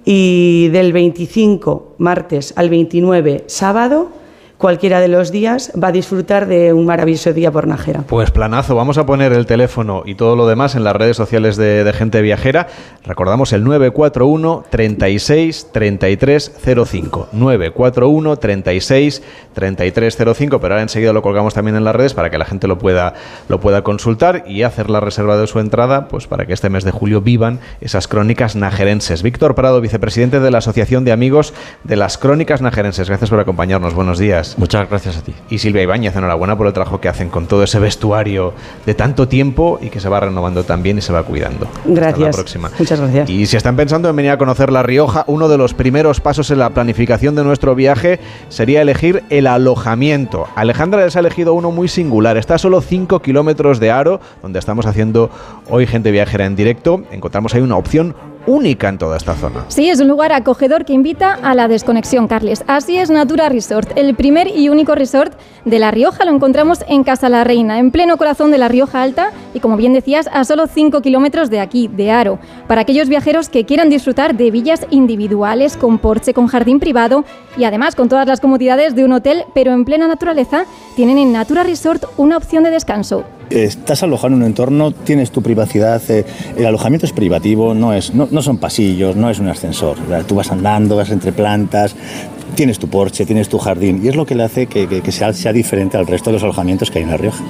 [0.05, 4.09] Y del 25 martes al 29 sábado,
[4.59, 8.03] cualquiera de los días va a disfrutar de un maravilloso día por Nájera.
[8.03, 11.57] Pues planazo, vamos a poner el teléfono y todo lo demás en las redes sociales
[11.57, 12.67] de, de Gente Viajera.
[13.05, 17.29] Recordamos el 941 36 33 05.
[17.33, 19.23] 941 36
[19.55, 22.67] 33 05, pero ahora enseguida lo colgamos también en las redes para que la gente
[22.67, 23.15] lo pueda,
[23.49, 26.85] lo pueda consultar y hacer la reserva de su entrada, pues para que este mes
[26.85, 29.23] de julio vivan esas crónicas najerenses.
[29.23, 33.09] Víctor Prado, vicepresidente de la Asociación de Amigos de las Crónicas Najerenses.
[33.09, 33.95] Gracias por acompañarnos.
[33.95, 34.48] Buenos días.
[34.57, 35.35] Muchas gracias a ti.
[35.51, 38.55] Y Silvia Ibáñez, enhorabuena por el trabajo que hacen con todo ese vestuario
[38.87, 41.67] de tanto tiempo y que se va renovando también y se va cuidando.
[41.67, 42.37] Hasta la Gracias.
[42.37, 42.71] próxima.
[42.79, 43.29] Muchas gracias.
[43.29, 46.51] Y si están pensando en venir a conocer La Rioja, uno de los primeros pasos
[46.51, 50.47] en la planificación de nuestro viaje sería elegir el alojamiento.
[50.55, 52.37] Alejandra les ha elegido uno muy singular.
[52.37, 55.31] Está a solo 5 kilómetros de Aro, donde estamos haciendo
[55.69, 57.03] hoy gente viajera en directo.
[57.11, 58.15] Encontramos ahí una opción
[58.49, 59.65] única en toda esta zona.
[59.69, 62.65] Sí, es un lugar acogedor que invita a la desconexión, Carles.
[62.67, 65.35] Así es Natura Resort, el primer y único resort
[65.65, 66.25] de La Rioja.
[66.25, 69.77] Lo encontramos en Casa La Reina, en pleno corazón de La Rioja Alta y, como
[69.77, 72.39] bien decías, a solo 5 kilómetros de aquí, de Aro.
[72.67, 77.25] Para aquellos viajeros que quieran disfrutar de villas individuales, con porche, con jardín privado
[77.57, 80.65] y además con todas las comodidades de un hotel, pero en plena naturaleza,
[80.97, 83.25] tienen en Natura Resort una opción de descanso.
[83.51, 86.25] Estás alojado en un entorno, tienes tu privacidad, eh,
[86.57, 89.97] el alojamiento es privativo, no, es, no, no son pasillos, no es un ascensor.
[90.27, 91.97] Tú vas andando, vas entre plantas,
[92.55, 95.53] tienes tu porche, tienes tu jardín y es lo que le hace que sea, sea
[95.53, 97.45] diferente al resto de los alojamientos que hay en La Rioja.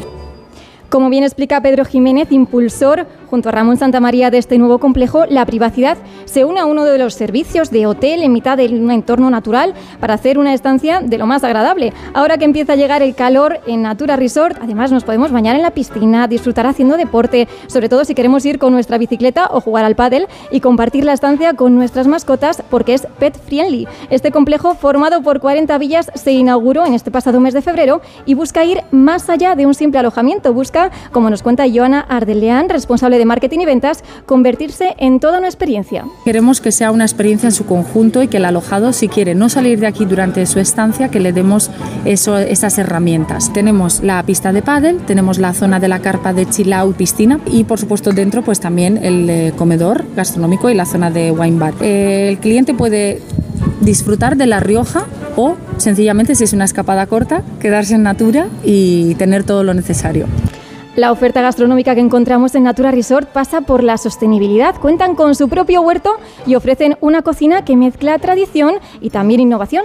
[0.88, 5.44] Como bien explica Pedro Jiménez, impulsor junto a Ramón Santamaría de este nuevo complejo, la
[5.46, 9.30] privacidad se une a uno de los servicios de hotel en mitad de un entorno
[9.30, 11.92] natural para hacer una estancia de lo más agradable.
[12.14, 15.62] Ahora que empieza a llegar el calor en Natura Resort, además nos podemos bañar en
[15.62, 19.84] la piscina, disfrutar haciendo deporte, sobre todo si queremos ir con nuestra bicicleta o jugar
[19.84, 23.86] al pádel y compartir la estancia con nuestras mascotas porque es pet friendly.
[24.10, 28.34] Este complejo formado por 40 villas se inauguró en este pasado mes de febrero y
[28.34, 33.17] busca ir más allá de un simple alojamiento, busca como nos cuenta Joana Ardeleán, responsable
[33.18, 36.04] de marketing y ventas, convertirse en toda una experiencia.
[36.24, 39.48] Queremos que sea una experiencia en su conjunto y que el alojado, si quiere no
[39.48, 41.70] salir de aquí durante su estancia, que le demos
[42.04, 43.52] eso, esas herramientas.
[43.52, 47.40] Tenemos la pista de pádel, tenemos la zona de la carpa de chill out, piscina
[47.46, 51.58] y por supuesto dentro pues también el eh, comedor gastronómico y la zona de wine
[51.58, 51.74] bar.
[51.80, 53.20] Eh, el cliente puede
[53.80, 59.14] disfrutar de La Rioja o sencillamente si es una escapada corta, quedarse en Natura y
[59.16, 60.26] tener todo lo necesario.
[60.98, 64.74] La oferta gastronómica que encontramos en Natura Resort pasa por la sostenibilidad.
[64.80, 69.84] Cuentan con su propio huerto y ofrecen una cocina que mezcla tradición y también innovación.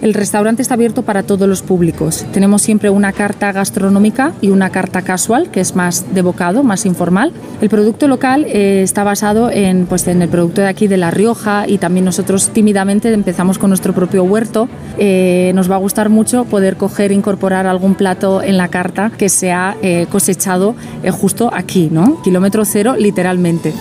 [0.00, 2.24] El restaurante está abierto para todos los públicos.
[2.32, 6.86] Tenemos siempre una carta gastronómica y una carta casual, que es más de bocado, más
[6.86, 7.32] informal.
[7.60, 11.10] El producto local eh, está basado en, pues, en el producto de aquí de La
[11.10, 14.68] Rioja y también nosotros tímidamente empezamos con nuestro propio huerto.
[14.98, 19.28] Eh, nos va a gustar mucho poder coger, incorporar algún plato en la carta que
[19.28, 20.76] sea eh, cosechado
[21.10, 22.22] justo aquí, ¿no?
[22.22, 23.72] Kilómetro cero, literalmente.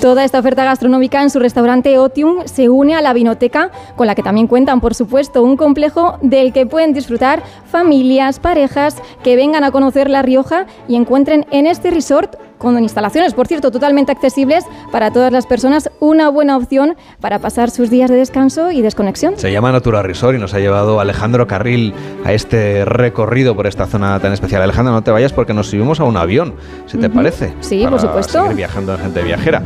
[0.00, 4.14] Toda esta oferta gastronómica en su restaurante Otium se une a la vinoteca, con la
[4.14, 9.62] que también cuentan, por supuesto, un complejo del que pueden disfrutar familias, parejas que vengan
[9.62, 14.66] a conocer La Rioja y encuentren en este resort con instalaciones, por cierto, totalmente accesibles
[14.92, 19.38] para todas las personas, una buena opción para pasar sus días de descanso y desconexión.
[19.38, 23.86] Se llama Natura Resort y nos ha llevado Alejandro Carril a este recorrido por esta
[23.86, 24.60] zona tan especial.
[24.60, 26.52] Alejandro, no te vayas porque nos subimos a un avión,
[26.84, 27.54] si te parece.
[27.60, 28.42] Sí, por supuesto.
[28.42, 29.62] Seguir viajando en gente viajera.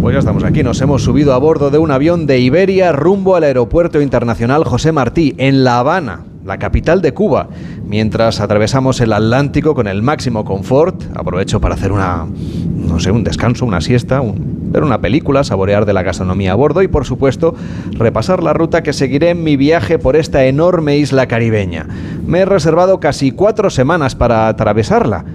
[0.00, 3.36] Pues ya estamos aquí, nos hemos subido a bordo de un avión de Iberia rumbo
[3.36, 7.48] al Aeropuerto Internacional José Martí, en La Habana, la capital de Cuba.
[7.84, 12.26] Mientras atravesamos el Atlántico con el máximo confort, aprovecho para hacer una,
[12.74, 16.80] no sé, un descanso, una siesta, ver una película, saborear de la gastronomía a bordo
[16.82, 17.54] y por supuesto
[17.92, 21.86] repasar la ruta que seguiré en mi viaje por esta enorme isla caribeña.
[22.26, 25.26] Me he reservado casi cuatro semanas para atravesarla,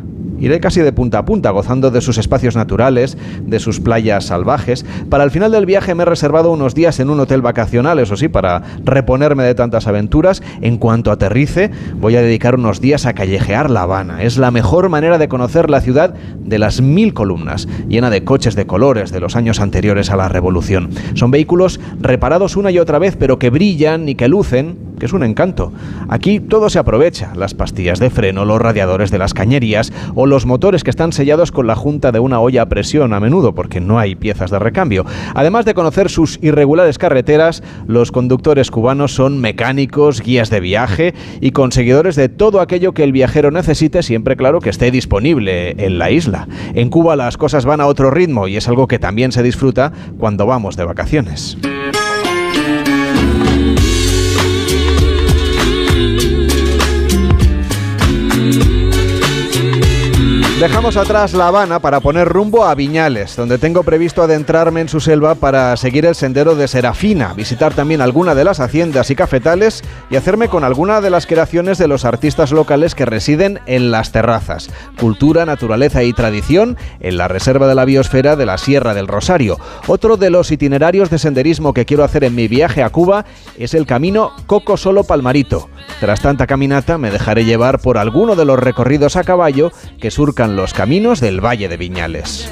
[0.43, 4.85] Iré casi de punta a punta, gozando de sus espacios naturales, de sus playas salvajes.
[5.09, 8.17] Para el final del viaje me he reservado unos días en un hotel vacacional, eso
[8.17, 10.43] sí, para reponerme de tantas aventuras.
[10.59, 14.21] En cuanto aterrice, voy a dedicar unos días a callejear La Habana.
[14.21, 18.55] Es la mejor manera de conocer la ciudad de las mil columnas, llena de coches
[18.55, 20.89] de colores de los años anteriores a la Revolución.
[21.13, 25.13] Son vehículos reparados una y otra vez, pero que brillan y que lucen que es
[25.13, 25.73] un encanto.
[26.07, 30.83] Aquí todo se aprovecha, las pastillas de freno, los radiadores de las cañerías o motores
[30.83, 33.99] que están sellados con la junta de una olla a presión a menudo porque no
[33.99, 35.05] hay piezas de recambio.
[35.35, 41.51] Además de conocer sus irregulares carreteras, los conductores cubanos son mecánicos, guías de viaje y
[41.51, 46.09] conseguidores de todo aquello que el viajero necesite siempre claro que esté disponible en la
[46.09, 46.47] isla.
[46.73, 49.93] En Cuba las cosas van a otro ritmo y es algo que también se disfruta
[50.17, 51.57] cuando vamos de vacaciones.
[60.59, 64.99] Dejamos atrás La Habana para poner rumbo a Viñales, donde tengo previsto adentrarme en su
[64.99, 69.83] selva para seguir el sendero de Serafina, visitar también alguna de las haciendas y cafetales
[70.11, 74.11] y hacerme con alguna de las creaciones de los artistas locales que residen en las
[74.11, 74.69] terrazas.
[74.99, 79.59] Cultura, naturaleza y tradición en la Reserva de la Biosfera de la Sierra del Rosario.
[79.87, 83.25] Otro de los itinerarios de senderismo que quiero hacer en mi viaje a Cuba
[83.57, 85.67] es el camino Coco Solo Palmarito.
[85.99, 90.11] Tras tanta caminata me dejaré llevar por alguno de los recorridos a caballo que
[90.49, 92.51] los caminos del Valle de Viñales.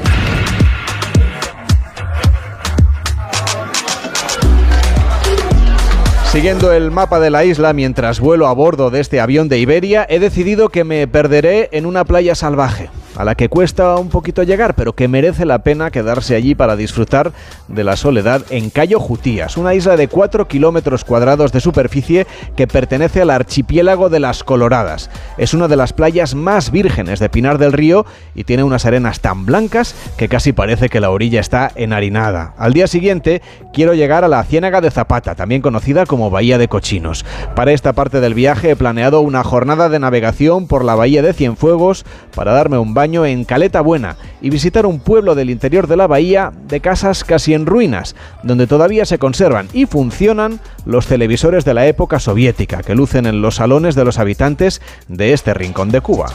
[6.32, 10.06] Siguiendo el mapa de la isla mientras vuelo a bordo de este avión de Iberia,
[10.10, 14.44] he decidido que me perderé en una playa salvaje a la que cuesta un poquito
[14.44, 17.32] llegar, pero que merece la pena quedarse allí para disfrutar
[17.68, 22.68] de la soledad en Cayo Jutías, una isla de 4 kilómetros cuadrados de superficie que
[22.68, 25.10] pertenece al archipiélago de las Coloradas.
[25.38, 29.20] Es una de las playas más vírgenes de Pinar del Río y tiene unas arenas
[29.20, 32.54] tan blancas que casi parece que la orilla está enharinada.
[32.58, 33.42] Al día siguiente
[33.74, 37.26] quiero llegar a la Ciénaga de Zapata, también conocida como Bahía de Cochinos.
[37.56, 41.34] Para esta parte del viaje he planeado una jornada de navegación por la Bahía de
[41.34, 45.98] Cienfuegos para darme un baño en Caleta Buena y visitar un pueblo del interior de
[45.98, 51.66] la bahía de casas casi en ruinas, donde todavía se conservan y funcionan los televisores
[51.66, 55.90] de la época soviética que lucen en los salones de los habitantes de este rincón
[55.90, 56.28] de Cuba.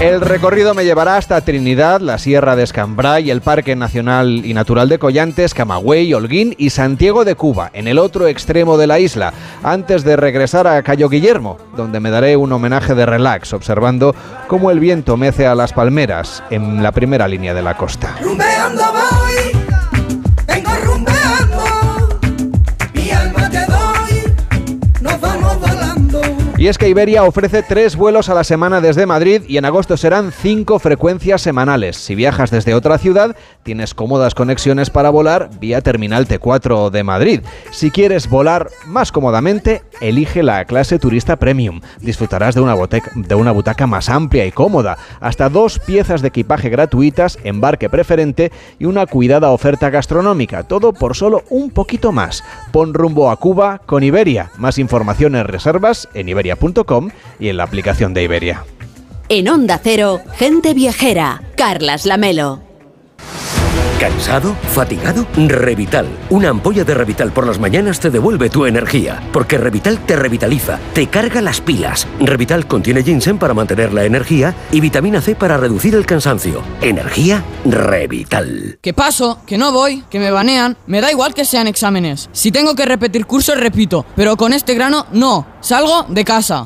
[0.00, 4.88] El recorrido me llevará hasta Trinidad, la Sierra de Escambray, el Parque Nacional y Natural
[4.88, 9.34] de Collantes, Camagüey, Holguín y Santiago de Cuba, en el otro extremo de la isla,
[9.62, 14.14] antes de regresar a Cayo Guillermo, donde me daré un homenaje de relax, observando
[14.48, 18.16] cómo el viento mece a las palmeras en la primera línea de la costa.
[26.60, 29.96] Y es que Iberia ofrece tres vuelos a la semana desde Madrid y en agosto
[29.96, 31.96] serán cinco frecuencias semanales.
[31.96, 37.40] Si viajas desde otra ciudad, tienes cómodas conexiones para volar vía Terminal T4 de Madrid.
[37.70, 41.80] Si quieres volar más cómodamente, elige la clase turista premium.
[42.02, 42.76] Disfrutarás de una,
[43.14, 48.52] de una butaca más amplia y cómoda, hasta dos piezas de equipaje gratuitas, embarque preferente
[48.78, 50.64] y una cuidada oferta gastronómica.
[50.64, 52.44] Todo por solo un poquito más.
[52.70, 54.50] Pon rumbo a Cuba con Iberia.
[54.58, 56.49] Más información en reservas en Iberia
[57.38, 58.64] y en la aplicación de Iberia.
[59.28, 61.42] En Onda Cero, gente viajera.
[61.56, 62.69] Carlas Lamelo.
[64.00, 64.56] ¿Cansado?
[64.72, 65.26] ¿Fatigado?
[65.36, 66.08] Revital.
[66.30, 69.22] Una ampolla de Revital por las mañanas te devuelve tu energía.
[69.32, 72.06] Porque Revital te revitaliza, te carga las pilas.
[72.18, 76.62] Revital contiene ginseng para mantener la energía y vitamina C para reducir el cansancio.
[76.80, 78.78] Energía Revital.
[78.80, 79.40] ¿Qué paso?
[79.46, 80.78] Que no voy, que me banean.
[80.86, 82.30] Me da igual que sean exámenes.
[82.32, 84.06] Si tengo que repetir cursos, repito.
[84.16, 85.46] Pero con este grano, no.
[85.60, 86.64] Salgo de casa.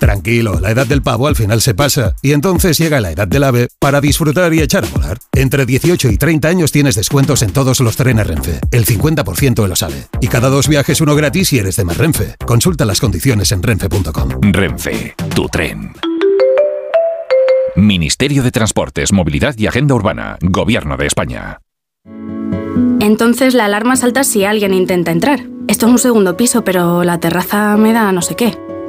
[0.00, 3.44] Tranquilo, la edad del pavo al final se pasa y entonces llega la edad del
[3.44, 5.18] ave para disfrutar y echar a volar.
[5.32, 9.68] Entre 18 y 30 años tienes descuentos en todos los trenes Renfe, el 50% de
[9.68, 10.06] los AVE.
[10.22, 12.34] Y cada dos viajes uno gratis si eres de más Renfe.
[12.46, 14.30] Consulta las condiciones en renfe.com.
[14.40, 15.92] Renfe, tu tren.
[17.76, 21.58] Ministerio de Transportes, Movilidad y Agenda Urbana, Gobierno de España.
[23.00, 25.40] Entonces la alarma salta si alguien intenta entrar.
[25.68, 28.56] Esto es un segundo piso, pero la terraza me da no sé qué.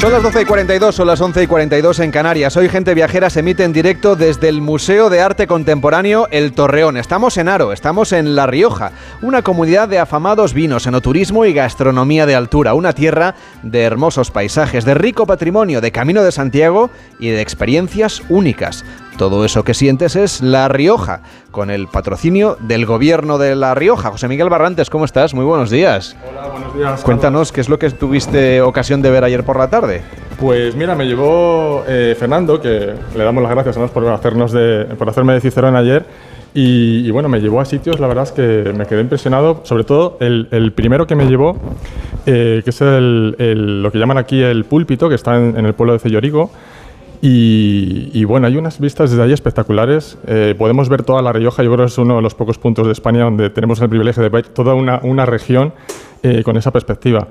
[0.00, 2.54] Son las 12 y 42, son las 11 y 42 en Canarias.
[2.58, 6.98] Hoy Gente Viajera se emite en directo desde el Museo de Arte Contemporáneo El Torreón.
[6.98, 8.92] Estamos en Aro, estamos en La Rioja,
[9.22, 14.84] una comunidad de afamados vinos, enoturismo y gastronomía de altura, una tierra de hermosos paisajes,
[14.84, 18.84] de rico patrimonio, de Camino de Santiago y de experiencias únicas.
[19.18, 24.10] Todo eso que sientes es La Rioja, con el patrocinio del gobierno de La Rioja.
[24.10, 25.32] José Miguel Barrantes, ¿cómo estás?
[25.32, 26.14] Muy buenos días.
[26.30, 27.02] Hola, buenos días.
[27.02, 30.02] Cuéntanos qué es lo que tuviste ocasión de ver ayer por la tarde.
[30.38, 34.84] Pues mira, me llevó eh, Fernando, que le damos las gracias a por, hacernos de,
[34.98, 36.04] por hacerme de Cicerón ayer.
[36.52, 39.84] Y, y, bueno, me llevó a sitios, la verdad es que me quedé impresionado, sobre
[39.84, 41.58] todo el, el primero que me llevó,
[42.26, 45.64] eh, que es el, el, lo que llaman aquí el púlpito, que está en, en
[45.64, 46.50] el pueblo de Cellorigo.
[47.22, 50.18] Y, y, bueno, hay unas vistas desde ahí espectaculares.
[50.26, 52.86] Eh, podemos ver toda La Rioja, yo creo que es uno de los pocos puntos
[52.86, 55.72] de España donde tenemos el privilegio de ver toda una, una región
[56.22, 57.28] eh, con esa perspectiva.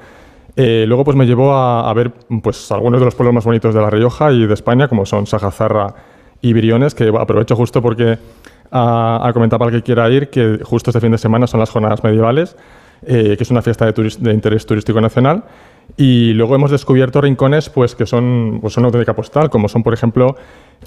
[0.55, 2.11] Eh, luego pues me llevó a, a, ver
[2.41, 5.27] pues algunos de los pueblos más bonitos de La Rioja y de España, como son
[5.27, 5.93] Sajazarra
[6.41, 8.17] y Briones, que aprovecho justo porque
[8.71, 11.59] a, a comentar para el que quiera ir que justo este fin de semana son
[11.59, 12.55] las jornadas medievales,
[13.05, 15.43] que es una fiesta de, de interés turístico nacional.
[15.97, 19.93] Y luego hemos descubierto rincones pues, que son, pues, una auténtica postal, como son, por
[19.93, 20.35] ejemplo,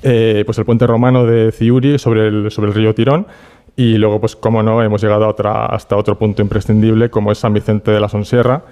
[0.02, 3.26] eh, pues el puente romano de Ciuri sobre el, sobre el río Tirón.
[3.76, 7.38] Y luego, pues, como no, hemos llegado a otra, hasta otro punto imprescindible, como es
[7.38, 8.64] San Vicente de la Sonsierra,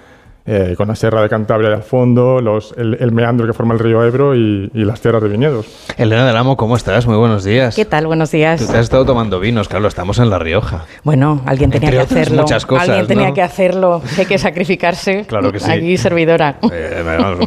[0.47, 3.79] eh, con la Sierra de Cantabria al fondo, los, el, el, meandro que forma el
[3.81, 5.65] río Ebro y, y, las tierras de viñedos.
[5.97, 7.05] Elena del Amo, ¿cómo estás?
[7.05, 7.75] Muy buenos días.
[7.75, 8.07] ¿Qué tal?
[8.07, 8.61] Buenos días.
[8.61, 10.85] Tú te has estado tomando vinos, claro, estamos en La Rioja.
[11.03, 12.43] Bueno, alguien tenía Entre que hacerlo.
[12.43, 13.33] Muchas cosas, alguien tenía ¿no?
[13.33, 14.01] que hacerlo.
[14.17, 15.25] Hay que sacrificarse.
[15.25, 15.69] Claro que sí.
[15.69, 16.57] Aquí servidora.
[16.77, 17.03] Eh,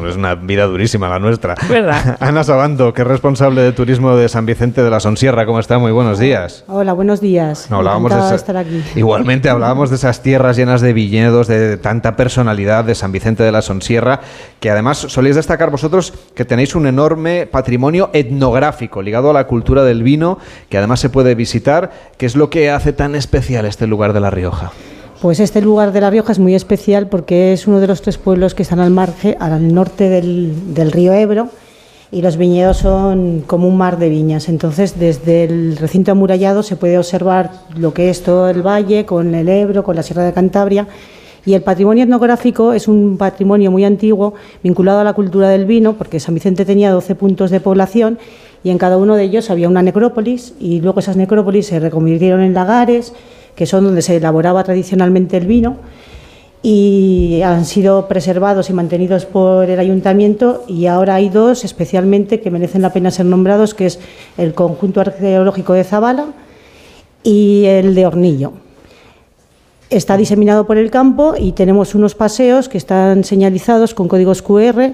[0.09, 1.55] es una vida durísima la nuestra.
[1.69, 2.17] ¿Verdad?
[2.21, 5.79] Ana Sabando, que es responsable de turismo de San Vicente de la Sonsierra, ¿cómo está?
[5.79, 6.65] Muy buenos días.
[6.67, 7.69] Hola, buenos días.
[7.71, 8.35] No, hablábamos de, esa...
[8.35, 8.83] estar aquí.
[8.97, 13.53] Igualmente hablábamos de esas tierras llenas de viñedos, de tanta personalidad de San Vicente de
[13.53, 14.21] la Sonsierra,
[14.61, 19.85] que además soléis destacar vosotros que tenéis un enorme patrimonio etnográfico ligado a la cultura
[19.85, 20.39] del vino,
[20.69, 21.91] que además se puede visitar.
[22.19, 24.73] ¿Qué es lo que hace tan especial este lugar de La Rioja?
[25.23, 28.19] Pues este lugar de La Rioja es muy especial porque es uno de los tres
[28.19, 31.49] pueblos que están al margen, al norte del, del río Ebro
[32.13, 34.49] y los viñedos son como un mar de viñas.
[34.49, 39.35] Entonces, desde el recinto amurallado se puede observar lo que es todo el valle con
[39.35, 40.89] el Ebro, con la Sierra de Cantabria.
[41.47, 45.95] Y el patrimonio etnográfico es un patrimonio muy antiguo vinculado a la cultura del vino,
[45.95, 48.19] porque San Vicente tenía 12 puntos de población
[48.63, 52.43] y en cada uno de ellos había una necrópolis y luego esas necrópolis se reconvirtieron
[52.43, 53.15] en lagares,
[53.55, 55.77] que son donde se elaboraba tradicionalmente el vino
[56.63, 62.51] y han sido preservados y mantenidos por el ayuntamiento y ahora hay dos especialmente que
[62.51, 63.99] merecen la pena ser nombrados, que es
[64.37, 66.27] el conjunto arqueológico de Zabala
[67.23, 68.53] y el de Hornillo.
[69.91, 74.93] Está diseminado por el campo y tenemos unos paseos que están señalizados con códigos QR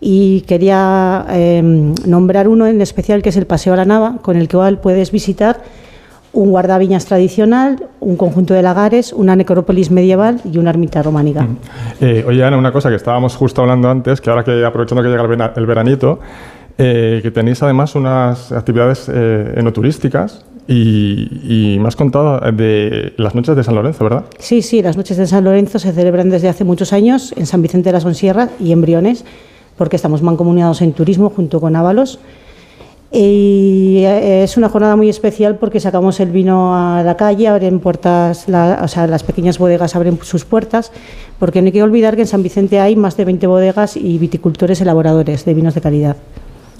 [0.00, 1.60] y quería eh,
[2.06, 5.10] nombrar uno en especial que es el Paseo a la Nava, con el cual puedes
[5.10, 5.60] visitar
[6.32, 11.42] un guardaviñas tradicional, un conjunto de lagares, una necrópolis medieval y una ermita románica.
[11.42, 11.56] Mm.
[12.00, 15.08] Eh, oye, Ana, una cosa que estábamos justo hablando antes, que ahora que aprovechando que
[15.08, 16.20] llega el veranito,
[16.76, 23.56] eh, que tenéis además unas actividades eh, enoturísticas Y, y me contado de las noches
[23.56, 24.24] de San Lorenzo, ¿verdad?
[24.38, 27.62] Sí, sí, las noches de San Lorenzo se celebran desde hace muchos años en San
[27.62, 29.24] Vicente de la Sonsierra y en Briones,
[29.78, 32.18] porque estamos mancomunados en turismo junto con Ábalos.
[33.10, 37.80] Y eh, es una jornada muy especial porque sacamos el vino a la calle, abren
[37.80, 40.92] puertas, la- o sea, las pequeñas bodegas abren sus puertas,
[41.38, 44.18] porque no hay que olvidar que en San Vicente hay más de 20 bodegas y
[44.18, 46.16] viticultores elaboradores de vinos de calidad.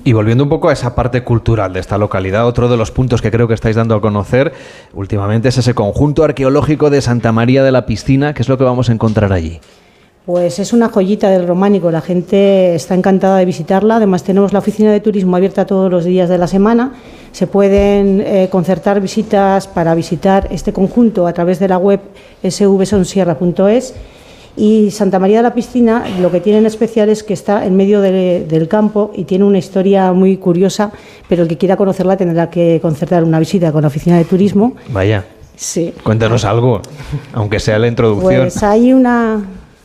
[0.09, 3.21] Y volviendo un poco a esa parte cultural de esta localidad, otro de los puntos
[3.21, 4.55] que creo que estáis dando a conocer
[4.95, 8.65] últimamente es ese conjunto arqueológico de Santa María de la Piscina, que es lo que
[8.65, 9.61] vamos a encontrar allí.
[10.25, 13.97] Pues es una joyita del románico, la gente está encantada de visitarla.
[13.97, 16.95] Además, tenemos la oficina de turismo abierta todos los días de la semana.
[17.33, 22.01] Se pueden eh, concertar visitas para visitar este conjunto a través de la web
[22.43, 23.95] svsonsierra.es.
[24.59, 27.77] Y Santa María de la Piscina lo que tiene en especial es que está en
[27.77, 30.91] medio de- del campo y tiene una historia muy curiosa,
[31.29, 34.73] pero el que quiera conocerla tendrá que concertar una visita con la oficina de turismo.
[34.91, 35.95] Vaya, Sí.
[36.03, 36.81] cuéntanos algo,
[37.33, 38.43] aunque sea la introducción.
[38.43, 39.45] Pues hay una,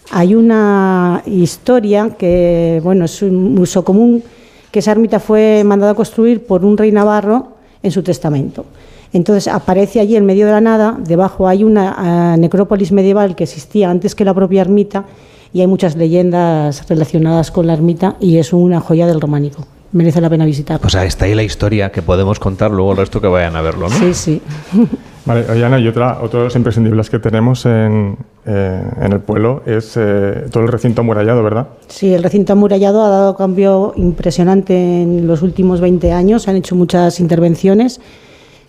[0.09, 4.23] hay una historia que, bueno, es un uso común,
[4.71, 7.49] que esa ermita fue mandada a construir por un rey navarro
[7.83, 8.65] en su testamento.
[9.13, 13.43] Entonces aparece allí en medio de la nada, debajo hay una ah, necrópolis medieval que
[13.43, 15.05] existía antes que la propia ermita
[15.53, 19.65] y hay muchas leyendas relacionadas con la ermita y es una joya del románico.
[19.91, 20.79] Merece la pena visitar.
[20.79, 23.61] Pues ahí está ahí la historia que podemos contar luego el resto que vayan a
[23.61, 23.95] verlo, ¿no?
[23.95, 24.41] Sí, sí.
[25.25, 29.19] Vale, oye, Ana, y otra, otro de los imprescindibles que tenemos en, eh, en el
[29.21, 31.67] pueblo es eh, todo el recinto amurallado, ¿verdad?
[31.87, 36.41] Sí, el recinto amurallado ha dado cambio impresionante en los últimos 20 años.
[36.41, 38.01] Se han hecho muchas intervenciones.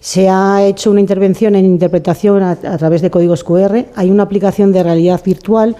[0.04, 3.86] Se ha hecho una intervención en interpretación a, a través de códigos QR.
[3.94, 5.76] Hay una aplicación de realidad virtual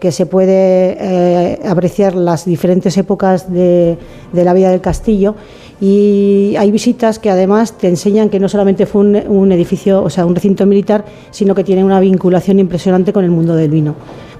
[0.00, 3.98] que se puede eh, apreciar las diferentes épocas de,
[4.32, 5.34] de la vida del castillo
[5.80, 10.10] y hay visitas que además te enseñan que no solamente fue un, un edificio, o
[10.10, 13.94] sea, un recinto militar, sino que tiene una vinculación impresionante con el mundo del vino.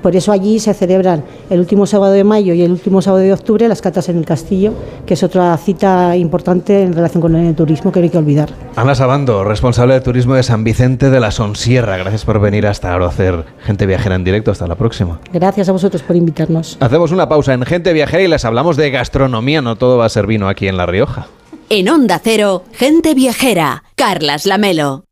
[0.06, 3.32] Por eso allí se celebran el último sábado de mayo y el último sábado de
[3.32, 4.72] octubre las catas en el castillo,
[5.04, 8.50] que es otra cita importante en relación con el turismo que no hay que olvidar.
[8.76, 11.96] Ana Sabando, responsable de turismo de San Vicente de la Sonsierra.
[11.96, 14.52] Gracias por venir hasta ahora a hacer Gente Viajera en directo.
[14.52, 15.18] Hasta la próxima.
[15.32, 16.76] Gracias a vosotros por invitarnos.
[16.78, 19.60] Hacemos una pausa en Gente Viajera y les hablamos de gastronomía.
[19.60, 21.25] No todo va a ser vino aquí en La Rioja.
[21.68, 23.82] En Onda Cero, gente viajera.
[23.96, 25.04] Carlas Lamelo.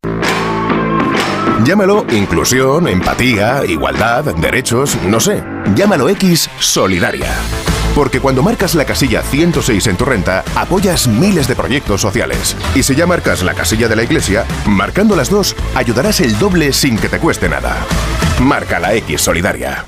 [1.64, 5.42] Llámalo inclusión, empatía, igualdad, derechos, no sé.
[5.74, 7.32] Llámalo X Solidaria.
[7.96, 12.56] Porque cuando marcas la casilla 106 en tu renta, apoyas miles de proyectos sociales.
[12.76, 16.72] Y si ya marcas la casilla de la iglesia, marcando las dos, ayudarás el doble
[16.72, 17.76] sin que te cueste nada.
[18.40, 19.86] Marca la X Solidaria.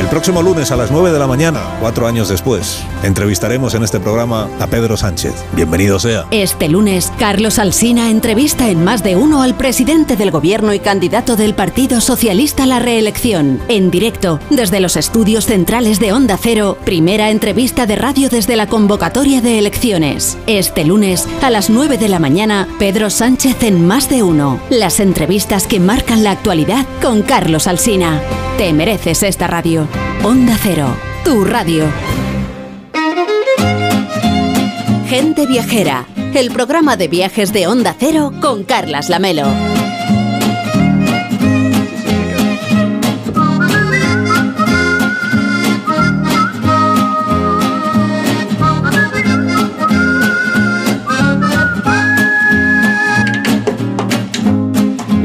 [0.00, 4.00] El próximo lunes a las 9 de la mañana, cuatro años después, entrevistaremos en este
[4.00, 5.34] programa a Pedro Sánchez.
[5.52, 6.24] Bienvenido sea.
[6.30, 11.36] Este lunes, Carlos Alsina entrevista en más de uno al presidente del gobierno y candidato
[11.36, 13.60] del Partido Socialista a la reelección.
[13.68, 18.68] En directo, desde los estudios centrales de Onda Cero, primera entrevista de radio desde la
[18.68, 20.38] convocatoria de elecciones.
[20.46, 24.60] Este lunes, a las 9 de la mañana, Pedro Sánchez en más de uno.
[24.70, 28.22] Las entrevistas que marcan la actualidad con Carlos Alsina.
[28.56, 29.89] Te mereces esta radio.
[30.22, 31.84] Onda Cero, tu radio.
[35.08, 39.46] Gente Viajera, el programa de viajes de Onda Cero con Carlas Lamelo.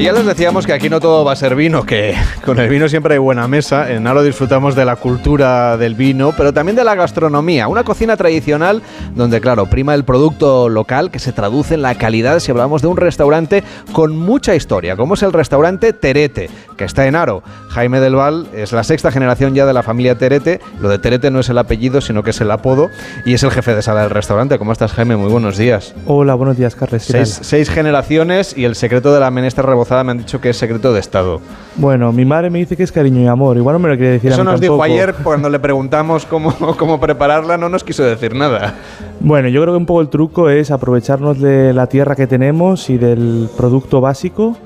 [0.05, 2.13] Ya les decíamos que aquí no todo va a ser vino, que
[2.45, 3.91] con el vino siempre hay buena mesa.
[3.91, 7.67] En Aro disfrutamos de la cultura del vino, pero también de la gastronomía.
[7.67, 8.83] Una cocina tradicional
[9.15, 12.87] donde, claro, prima el producto local que se traduce en la calidad si hablamos de
[12.87, 17.43] un restaurante con mucha historia, como es el restaurante Terete, que está en Aro.
[17.69, 20.59] Jaime del Val es la sexta generación ya de la familia Terete.
[20.79, 22.89] Lo de Terete no es el apellido, sino que es el apodo.
[23.25, 24.57] Y es el jefe de sala del restaurante.
[24.57, 25.15] ¿Cómo estás, Jaime?
[25.15, 25.93] Muy buenos días.
[26.05, 27.03] Hola, buenos días, Carles.
[27.03, 30.57] Seis, seis generaciones y el secreto de la menestra rebozada me han dicho que es
[30.57, 31.41] secreto de Estado.
[31.75, 33.57] Bueno, mi madre me dice que es cariño y amor.
[33.57, 36.25] Igual no me lo quiere decir a Eso mí nos dijo ayer cuando le preguntamos
[36.25, 38.75] cómo, cómo prepararla, no nos quiso decir nada.
[39.19, 42.89] Bueno, yo creo que un poco el truco es aprovecharnos de la tierra que tenemos
[42.89, 44.57] y del producto básico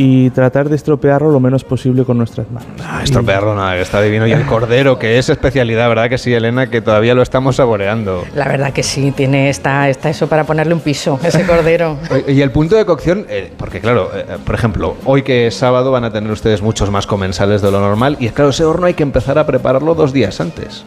[0.00, 2.68] y tratar de estropearlo lo menos posible con nuestras manos.
[2.84, 4.28] Ah, estropearlo nada, que está divino.
[4.28, 6.70] Y el cordero, que es especialidad, ¿verdad que sí, Elena?
[6.70, 8.24] Que todavía lo estamos saboreando.
[8.36, 11.96] La verdad que sí, tiene está, está eso para ponerle un piso, ese cordero.
[12.28, 15.90] Y el punto de cocción, eh, porque claro, eh, por ejemplo, hoy que es sábado
[15.90, 18.94] van a tener ustedes muchos más comensales de lo normal y claro, ese horno hay
[18.94, 20.84] que empezar a prepararlo dos días antes.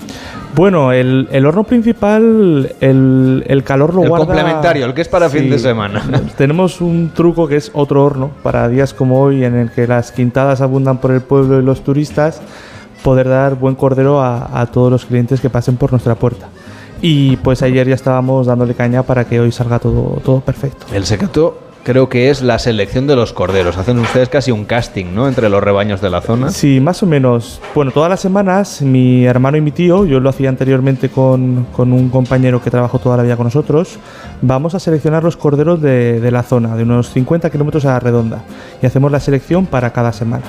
[0.56, 4.26] Bueno, el, el horno principal, el, el calor lo El guarda...
[4.26, 5.64] complementario, el que es para fin de Sí.
[5.66, 6.04] semana.
[6.38, 10.12] Tenemos un truco que es otro horno para días como hoy en el que las
[10.12, 12.40] quintadas abundan por el pueblo y los turistas,
[13.04, 16.50] poder dar buen cordero a, a todos los clientes que pasen por nuestra puerta.
[17.02, 20.86] Y pues ayer ya estábamos dándole caña para que hoy salga todo, todo perfecto.
[20.94, 23.78] El secreto creo que es la selección de los corderos.
[23.78, 25.28] Hacen ustedes casi un casting, ¿no?
[25.28, 26.52] Entre los rebaños de la zona.
[26.52, 27.60] Sí, más o menos.
[27.74, 31.94] Bueno, todas las semanas mi hermano y mi tío, yo lo hacía anteriormente con, con
[31.94, 33.98] un compañero que trabajó toda la vida con nosotros,
[34.42, 38.00] vamos a seleccionar los corderos de, de la zona, de unos 50 kilómetros a la
[38.00, 38.44] redonda,
[38.82, 40.46] y hacemos la selección para cada semana.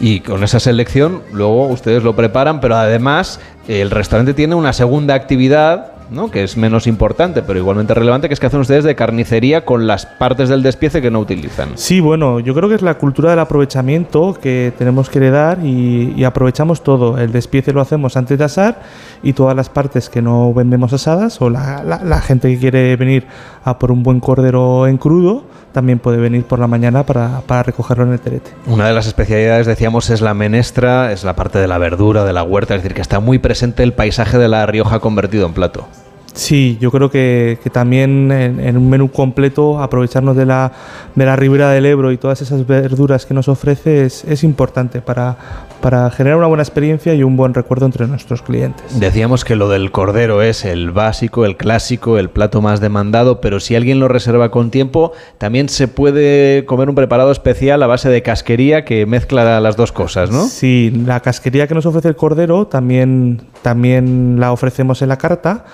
[0.00, 5.14] Y con esa selección luego ustedes lo preparan, pero además el restaurante tiene una segunda
[5.14, 6.30] actividad, ¿no?
[6.30, 9.86] que es menos importante, pero igualmente relevante, que es que hacen ustedes de carnicería con
[9.86, 11.70] las partes del despiece que no utilizan.
[11.74, 16.22] Sí, bueno, yo creo que es la cultura del aprovechamiento que tenemos que heredar y,
[16.24, 17.18] aprovechamos todo.
[17.18, 18.82] El despiece lo hacemos antes de asar
[19.22, 23.26] y todas las partes que no vendemos asadas o la- la gente que quiere venir
[23.64, 25.44] a por un buen cordero en crudo
[25.74, 28.52] también puede venir por la mañana para, para recogerlo en el terete.
[28.66, 32.32] Una de las especialidades, decíamos, es la menestra, es la parte de la verdura, de
[32.32, 35.52] la huerta, es decir, que está muy presente el paisaje de La Rioja convertido en
[35.52, 35.88] plato.
[36.34, 40.72] Sí, yo creo que, que también en, en un menú completo aprovecharnos de la,
[41.14, 45.00] de la ribera del Ebro y todas esas verduras que nos ofrece es, es importante
[45.00, 45.36] para,
[45.80, 48.98] para generar una buena experiencia y un buen recuerdo entre nuestros clientes.
[48.98, 53.60] Decíamos que lo del cordero es el básico, el clásico, el plato más demandado, pero
[53.60, 58.08] si alguien lo reserva con tiempo, también se puede comer un preparado especial a base
[58.08, 60.46] de casquería que mezcla las dos cosas, ¿no?
[60.46, 65.64] Sí, la casquería que nos ofrece el cordero también, también la ofrecemos en la carta.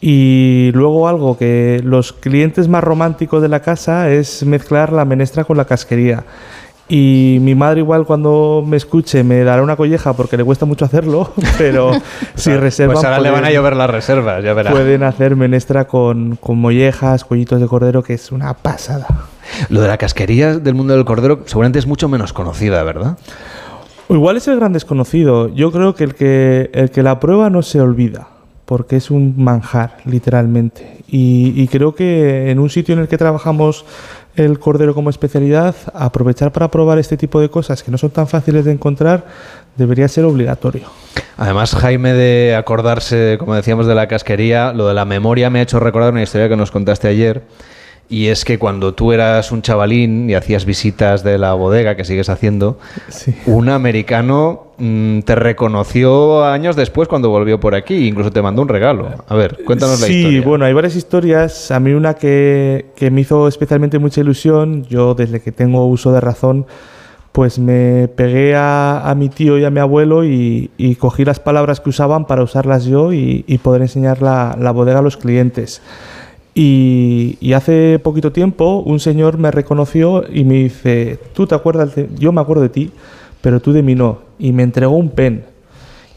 [0.00, 5.44] Y luego algo que los clientes más románticos de la casa es mezclar la menestra
[5.44, 6.24] con la casquería.
[6.88, 10.84] Y mi madre igual cuando me escuche me dará una colleja porque le cuesta mucho
[10.86, 11.92] hacerlo, pero
[12.34, 12.94] si reservan...
[12.94, 14.70] Pues ahora le van a pueden- llover las reservas, ya verá.
[14.72, 19.06] Pueden hacer menestra con, con mollejas, cuellitos de cordero, que es una pasada.
[19.68, 23.18] Lo de la casquería del mundo del cordero seguramente es mucho menos conocida, ¿verdad?
[24.08, 25.46] O igual es el gran desconocido.
[25.54, 28.26] Yo creo que el que, el que la prueba no se olvida,
[28.70, 30.98] porque es un manjar, literalmente.
[31.08, 33.84] Y, creo que en un sitio en el que trabajamos
[34.36, 38.28] el cordero como especialidad, aprovechar para probar este tipo de cosas que no son tan
[38.28, 39.26] fáciles de encontrar
[39.74, 40.84] debería ser obligatorio.
[41.36, 45.62] Además, Jaime, de acordarse, como decíamos, de la casquería, lo de la memoria me ha
[45.62, 47.42] hecho recordar una historia que nos contaste ayer.
[48.10, 52.04] Y es que cuando tú eras un chavalín y hacías visitas de la bodega, que
[52.04, 52.76] sigues haciendo,
[53.46, 58.68] un americano mm, te reconoció años después cuando volvió por aquí, incluso te mandó un
[58.68, 59.10] regalo.
[59.28, 60.42] A ver, cuéntanos la sí, historia.
[60.42, 61.70] bueno, hay varias historias.
[61.70, 66.10] A mí una que, que me hizo especialmente mucha ilusión, yo desde que tengo uso
[66.12, 66.66] de razón,
[67.30, 71.38] pues me pegué a, a mi tío y a mi abuelo y, y cogí las
[71.38, 75.16] palabras que usaban para usarlas yo y, y poder enseñar la, la bodega a los
[75.16, 75.80] clientes.
[76.54, 81.94] Y, y hace poquito tiempo un señor me reconoció y me dice, tú te acuerdas,
[81.94, 82.90] de- yo me acuerdo de ti,
[83.40, 84.18] pero tú de mí no.
[84.38, 85.44] Y me entregó un pen.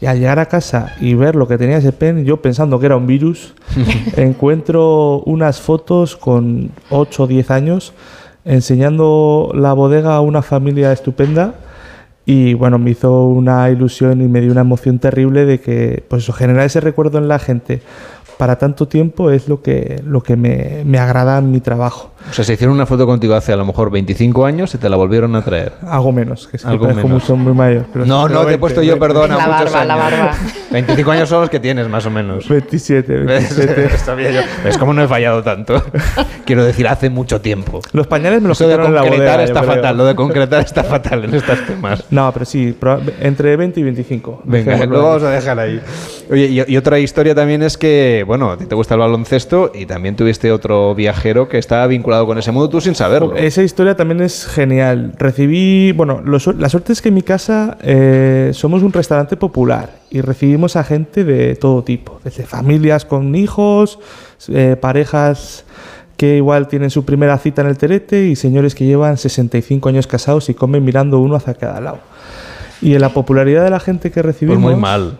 [0.00, 2.86] Y al llegar a casa y ver lo que tenía ese pen, yo pensando que
[2.86, 3.54] era un virus,
[4.16, 7.92] encuentro unas fotos con 8 o 10 años
[8.44, 11.54] enseñando la bodega a una familia estupenda
[12.26, 16.24] y bueno, me hizo una ilusión y me dio una emoción terrible de que pues
[16.24, 17.80] eso, generar ese recuerdo en la gente
[18.38, 22.13] para tanto tiempo es lo que, lo que me, me agrada en mi trabajo.
[22.30, 24.88] O sea, se hicieron una foto contigo hace a lo mejor 25 años y te
[24.88, 25.72] la volvieron a traer.
[25.86, 27.22] Algo menos, que es que Algo parezco menos.
[27.22, 27.84] mucho, muy mayor.
[27.92, 30.18] pero No, no, pero te he puesto yo, 20, perdona, La muchos barba, la años.
[30.18, 30.34] barba.
[30.72, 32.48] 25 años son los que tienes, más o menos.
[32.48, 33.56] 27, ¿Ves?
[33.56, 33.98] 27.
[33.98, 34.40] Sabía yo.
[34.64, 35.82] ¿Ves cómo no he fallado tanto?
[36.46, 37.80] Quiero decir, hace mucho tiempo.
[37.92, 40.04] Los pañales me los Eso de quitaron en la concretar bodega, está yo fatal, lo
[40.06, 42.04] de concretar está fatal en estos temas.
[42.10, 42.76] No, pero sí,
[43.20, 44.42] entre 20 y 25.
[44.44, 44.86] Venga, ahí.
[44.86, 45.80] vamos a dejar ahí.
[46.30, 49.72] Oye, y, y otra historia también es que, bueno, a ti te gusta el baloncesto
[49.74, 53.34] y también tuviste otro viajero que estaba vinculado con ese mundo, tú sin saberlo.
[53.34, 55.12] Esa historia también es genial.
[55.18, 60.20] Recibí, bueno, la suerte es que en mi casa eh, somos un restaurante popular y
[60.20, 63.98] recibimos a gente de todo tipo, desde familias con hijos,
[64.48, 65.64] eh, parejas
[66.16, 70.06] que igual tienen su primera cita en el terete y señores que llevan 65 años
[70.06, 71.98] casados y comen mirando uno hacia cada lado.
[72.84, 74.62] Y en la popularidad de la gente que recibimos...
[74.62, 75.18] Pues muy mal.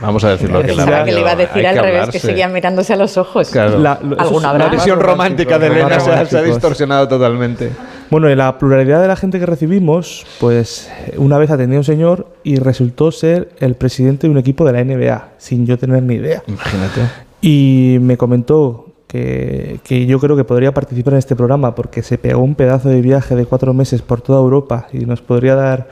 [0.00, 2.52] Vamos a decirlo que la Pensaba que le iba a decir al revés, que seguían
[2.52, 3.50] mirándose a los ojos.
[3.50, 3.78] Claro.
[3.78, 4.64] La- lo- eso Alguna es- habrá.
[4.66, 6.44] La visión romántica de Elena se ha, se ha románticos.
[6.46, 7.70] distorsionado totalmente.
[8.10, 11.84] Bueno, y la pluralidad de la gente que recibimos, pues una vez atendí a un
[11.84, 16.02] señor y resultó ser el presidente de un equipo de la NBA, sin yo tener
[16.02, 16.42] ni idea.
[16.46, 17.00] Imagínate.
[17.40, 22.18] Y me comentó que, que yo creo que podría participar en este programa porque se
[22.18, 25.88] pegó un pedazo de viaje de cuatro meses por toda Europa y nos podría dar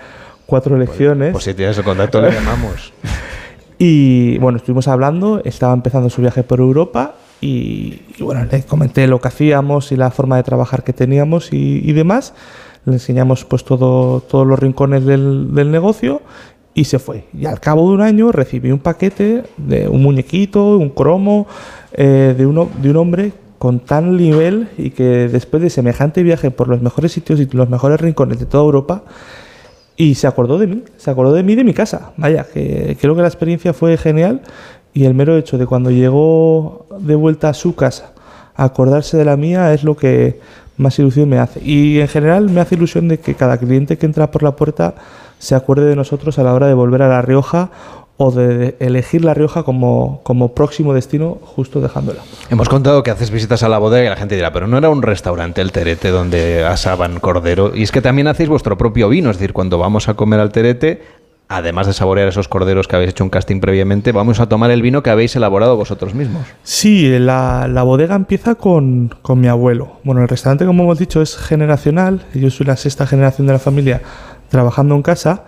[0.51, 1.33] cuatro lecciones.
[1.33, 2.93] Pues si tienes el contacto le llamamos.
[3.83, 9.07] Y bueno, estuvimos hablando, estaba empezando su viaje por Europa y, y bueno, le comenté
[9.07, 12.35] lo que hacíamos y la forma de trabajar que teníamos y, y demás.
[12.85, 16.21] Le enseñamos pues todo, todos los rincones del, del negocio
[16.75, 17.25] y se fue.
[17.33, 21.47] Y al cabo de un año recibí un paquete de un muñequito, un cromo,
[21.93, 26.51] eh, de, uno, de un hombre con tal nivel y que después de semejante viaje
[26.51, 29.05] por los mejores sitios y los mejores rincones de toda Europa,
[30.01, 32.13] y se acordó de mí, se acordó de mí de mi casa.
[32.17, 34.41] Vaya, que creo que la experiencia fue genial
[34.95, 38.15] y el mero hecho de cuando llegó de vuelta a su casa
[38.55, 40.41] acordarse de la mía es lo que
[40.79, 41.61] más ilusión me hace.
[41.63, 44.95] Y en general me hace ilusión de que cada cliente que entra por la puerta
[45.39, 47.71] se acuerde de nosotros a la hora de volver a La Rioja
[48.23, 52.21] o de elegir La Rioja como, como próximo destino justo dejándola.
[52.51, 54.91] Hemos contado que haces visitas a la bodega y la gente dirá, pero no era
[54.91, 57.73] un restaurante el Terete donde asaban cordero.
[57.75, 60.53] Y es que también hacéis vuestro propio vino, es decir, cuando vamos a comer al
[60.53, 61.01] Terete,
[61.49, 64.83] además de saborear esos corderos que habéis hecho un casting previamente, vamos a tomar el
[64.83, 66.47] vino que habéis elaborado vosotros mismos.
[66.63, 69.93] Sí, la, la bodega empieza con, con mi abuelo.
[70.05, 72.21] Bueno, el restaurante, como hemos dicho, es generacional.
[72.35, 74.03] Yo soy la sexta generación de la familia
[74.51, 75.45] trabajando en casa.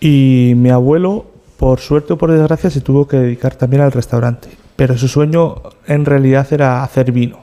[0.00, 1.26] Y mi abuelo,
[1.62, 4.48] por suerte o por desgracia, se tuvo que dedicar también al restaurante.
[4.74, 7.38] Pero su sueño en realidad era hacer vino.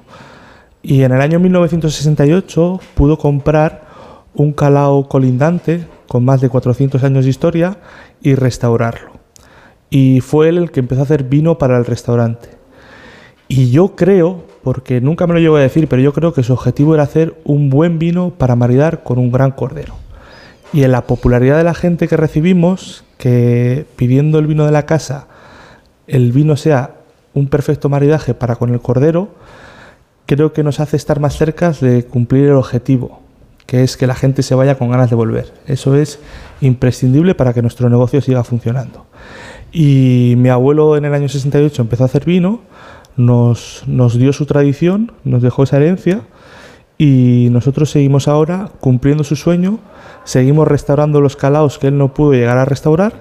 [0.83, 3.87] Y en el año 1968 pudo comprar
[4.33, 7.77] un calao colindante con más de 400 años de historia
[8.21, 9.11] y restaurarlo.
[9.89, 12.49] Y fue él el que empezó a hacer vino para el restaurante.
[13.47, 16.51] Y yo creo, porque nunca me lo llevo a decir, pero yo creo que su
[16.51, 19.98] objetivo era hacer un buen vino para maridar con un gran cordero.
[20.71, 24.85] Y en la popularidad de la gente que recibimos, que pidiendo el vino de la
[24.85, 25.27] casa,
[26.07, 26.95] el vino sea
[27.33, 29.29] un perfecto maridaje para con el cordero,
[30.25, 33.21] creo que nos hace estar más cerca de cumplir el objetivo,
[33.65, 35.51] que es que la gente se vaya con ganas de volver.
[35.65, 36.19] Eso es
[36.61, 39.05] imprescindible para que nuestro negocio siga funcionando.
[39.71, 42.61] Y mi abuelo en el año 68 empezó a hacer vino,
[43.17, 46.21] nos, nos dio su tradición, nos dejó esa herencia
[46.99, 49.79] y nosotros seguimos ahora cumpliendo su sueño,
[50.25, 53.13] seguimos restaurando los calaos que él no pudo llegar a restaurar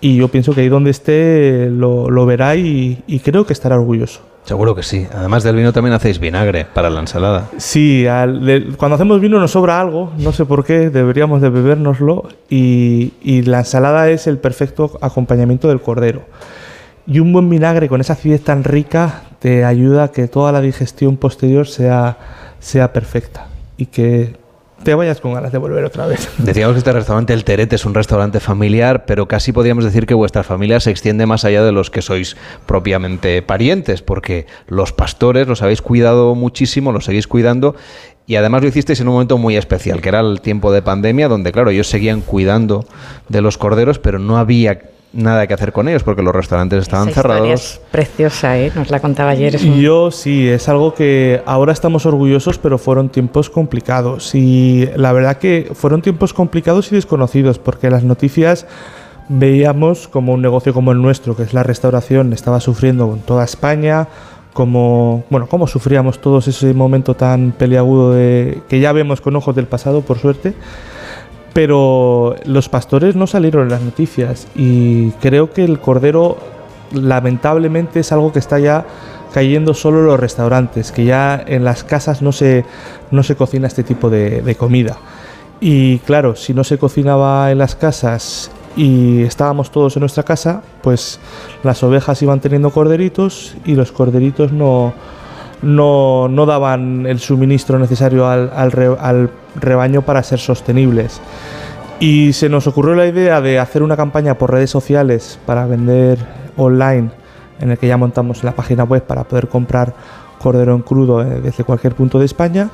[0.00, 3.74] y yo pienso que ahí donde esté lo, lo verá y, y creo que estará
[3.76, 4.20] orgulloso.
[4.44, 5.06] Seguro que sí.
[5.12, 7.50] Además del vino también hacéis vinagre para la ensalada.
[7.58, 11.50] Sí, al- de- cuando hacemos vino nos sobra algo, no sé por qué, deberíamos de
[11.50, 16.22] bebérnoslo y, y la ensalada es el perfecto acompañamiento del cordero.
[17.06, 20.60] Y un buen vinagre con esa acidez tan rica te ayuda a que toda la
[20.60, 22.16] digestión posterior sea,
[22.60, 24.36] sea perfecta y que
[24.82, 26.30] te vayas con ganas de volver otra vez.
[26.38, 30.14] Decíamos que este restaurante, el Terete, es un restaurante familiar, pero casi podríamos decir que
[30.14, 32.36] vuestra familia se extiende más allá de los que sois
[32.66, 37.74] propiamente parientes, porque los pastores los habéis cuidado muchísimo, los seguís cuidando,
[38.26, 41.28] y además lo hicisteis en un momento muy especial, que era el tiempo de pandemia,
[41.28, 42.86] donde, claro, ellos seguían cuidando
[43.28, 44.78] de los corderos, pero no había
[45.12, 47.60] nada que hacer con ellos, porque los restaurantes estaban Esa historia cerrados.
[47.60, 48.70] es preciosa, ¿eh?
[48.74, 49.54] Nos la contaba ayer.
[49.56, 54.34] es un- Y yo sí, es algo que ahora estamos orgullosos, pero fueron tiempos complicados.
[54.34, 58.66] Y la verdad que fueron tiempos complicados y desconocidos, porque las noticias
[59.28, 63.44] veíamos como un negocio como el nuestro, que es la restauración, estaba sufriendo con toda
[63.44, 64.08] España,
[64.52, 69.54] como bueno, cómo sufríamos todos ese momento tan peliagudo de que ya vemos con ojos
[69.54, 70.54] del pasado, por suerte.
[71.58, 76.38] Pero los pastores no salieron en las noticias y creo que el cordero
[76.92, 78.86] lamentablemente es algo que está ya
[79.32, 82.64] cayendo solo en los restaurantes, que ya en las casas no se,
[83.10, 84.98] no se cocina este tipo de, de comida.
[85.60, 90.62] Y claro, si no se cocinaba en las casas y estábamos todos en nuestra casa,
[90.80, 91.18] pues
[91.64, 94.94] las ovejas iban teniendo corderitos y los corderitos no,
[95.62, 101.20] no, no daban el suministro necesario al, al re- al rebaño para ser sostenibles.
[102.00, 106.18] Y se nos ocurrió la idea de hacer una campaña por redes sociales para vender
[106.56, 107.10] online,
[107.60, 109.94] en el que ya montamos la página web para poder comprar
[110.38, 112.68] cordero en crudo eh, desde cualquier punto de España.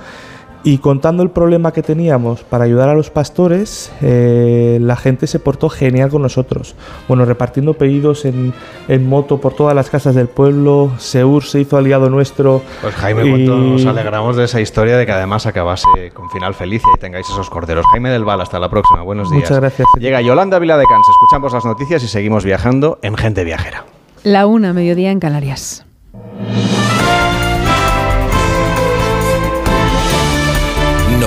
[0.67, 5.39] Y contando el problema que teníamos para ayudar a los pastores, eh, la gente se
[5.39, 6.75] portó genial con nosotros.
[7.07, 8.55] Bueno, repartiendo pedidos en,
[8.89, 12.63] en moto por todas las casas del pueblo, Seur se hizo aliado nuestro.
[12.81, 16.55] Pues Jaime, y- cuánto nos alegramos de esa historia de que además acabase con final
[16.55, 17.85] feliz y tengáis esos corderos.
[17.93, 19.03] Jaime del Val, hasta la próxima.
[19.03, 19.43] Buenos días.
[19.43, 19.87] Muchas gracias.
[20.01, 21.07] Llega Yolanda Viladecans.
[21.11, 23.85] Escuchamos las noticias y seguimos viajando en Gente Viajera.
[24.23, 25.85] La una, mediodía en Canarias.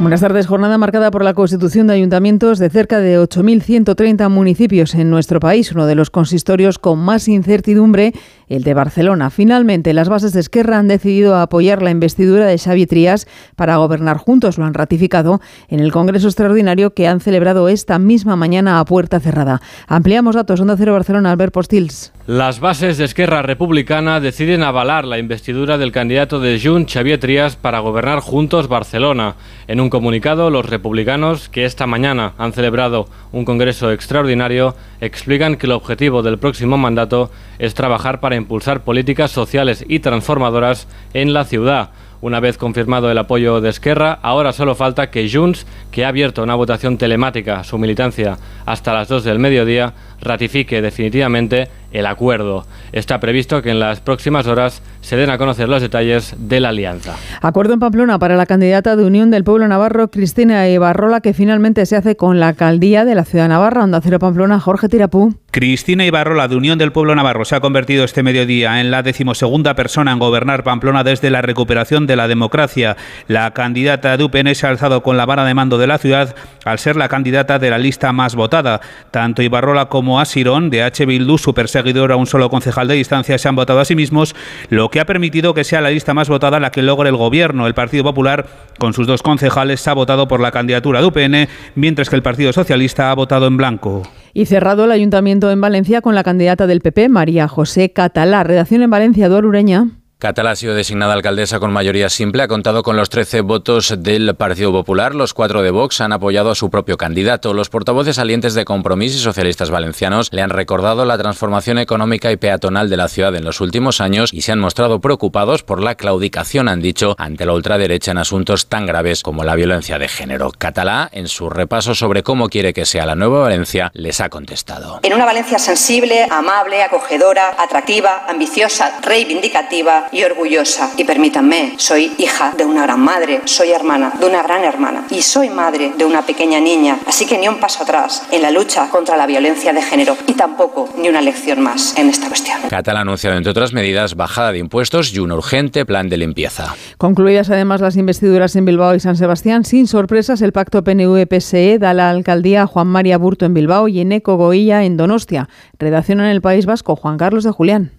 [0.00, 0.48] Buenas tardes.
[0.48, 5.70] Jornada marcada por la constitución de ayuntamientos de cerca de 8.130 municipios en nuestro país,
[5.70, 8.12] uno de los consistorios con más incertidumbre,
[8.48, 9.30] el de Barcelona.
[9.30, 13.26] Finalmente, las bases de Esquerra han decidido apoyar la investidura de Xavi Trías
[13.56, 14.58] para gobernar juntos.
[14.58, 19.20] Lo han ratificado en el Congreso Extraordinario que han celebrado esta misma mañana a puerta
[19.20, 19.62] cerrada.
[19.86, 20.60] Ampliamos datos.
[20.60, 22.12] Onda Cero Barcelona, Albert Postils.
[22.26, 27.56] Las bases de Esquerra Republicana deciden avalar la investidura del candidato de Junts, Xavier Trías,
[27.56, 29.36] para gobernar juntos Barcelona.
[29.66, 35.66] En un comunicado, los republicanos, que esta mañana han celebrado un congreso extraordinario, explican que
[35.66, 41.44] el objetivo del próximo mandato es trabajar para impulsar políticas sociales y transformadoras en la
[41.44, 41.90] ciudad.
[42.20, 46.42] Una vez confirmado el apoyo de Esquerra, ahora solo falta que Junts, que ha abierto
[46.42, 52.66] una votación telemática su militancia hasta las 2 del mediodía, ratifique definitivamente el acuerdo.
[52.92, 56.70] Está previsto que en las próximas horas se den a conocer los detalles de la
[56.70, 57.14] alianza.
[57.40, 61.86] Acuerdo en Pamplona para la candidata de Unión del Pueblo Navarro, Cristina Ibarrola, que finalmente
[61.86, 65.34] se hace con la alcaldía de la ciudad de Navarra, Onda Cero Pamplona, Jorge Tirapú.
[65.52, 69.76] Cristina Ibarrola, de Unión del Pueblo Navarro, se ha convertido este mediodía en la decimosegunda
[69.76, 72.96] persona en gobernar Pamplona desde la recuperación de la democracia.
[73.28, 76.34] La candidata de UPN se ha alzado con la vara de mando de la ciudad
[76.64, 78.80] al ser la candidata de la lista más votada.
[79.12, 81.06] Tanto Ibarrola como Asirón, de H.
[81.06, 84.34] Bildu, su perseguidor a un solo concejal de distancia, se han votado a sí mismos,
[84.70, 87.66] lo que ha permitido que sea la lista más votada la que logre el gobierno.
[87.66, 88.46] El Partido Popular,
[88.78, 92.52] con sus dos concejales, ha votado por la candidatura de UPN, mientras que el Partido
[92.52, 94.02] Socialista ha votado en blanco.
[94.32, 98.42] Y cerrado el ayuntamiento en Valencia con la candidata del PP, María José Catalá.
[98.42, 99.86] Redacción en Valencia, Eduardo Ureña.
[100.24, 104.34] Catalá ha sido designada alcaldesa con mayoría simple, ha contado con los 13 votos del
[104.36, 107.52] Partido Popular, los cuatro de Vox han apoyado a su propio candidato.
[107.52, 112.38] Los portavoces salientes de Compromís y socialistas valencianos le han recordado la transformación económica y
[112.38, 115.94] peatonal de la ciudad en los últimos años y se han mostrado preocupados por la
[115.94, 120.52] claudicación, han dicho, ante la ultraderecha en asuntos tan graves como la violencia de género.
[120.56, 125.00] Catalá, en su repaso sobre cómo quiere que sea la nueva Valencia, les ha contestado.
[125.02, 130.90] En una Valencia sensible, amable, acogedora, atractiva, ambiciosa, reivindicativa y orgullosa.
[130.96, 135.20] Y permítanme, soy hija de una gran madre, soy hermana de una gran hermana y
[135.22, 136.98] soy madre de una pequeña niña.
[137.06, 140.34] Así que ni un paso atrás en la lucha contra la violencia de género y
[140.34, 142.58] tampoco ni una lección más en esta cuestión.
[142.70, 146.74] Catalá ha anunciado, entre otras medidas, bajada de impuestos y un urgente plan de limpieza.
[146.98, 151.94] Concluidas además las investiduras en Bilbao y San Sebastián, sin sorpresas, el pacto PNV-PSE da
[151.94, 155.48] la alcaldía a Juan María Burto en Bilbao y Eneco Goilla en Donostia.
[155.78, 157.92] Redacción en el País Vasco, Juan Carlos de Julián.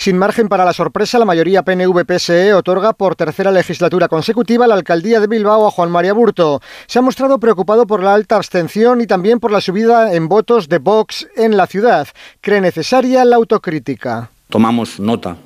[0.00, 5.20] Sin margen para la sorpresa, la mayoría PNV-PSE otorga por tercera legislatura consecutiva la alcaldía
[5.20, 6.62] de Bilbao a Juan María Burto.
[6.86, 10.70] Se ha mostrado preocupado por la alta abstención y también por la subida en votos
[10.70, 12.08] de Vox en la ciudad.
[12.40, 14.30] Cree necesaria la autocrítica.
[14.48, 15.36] Tomamos nota.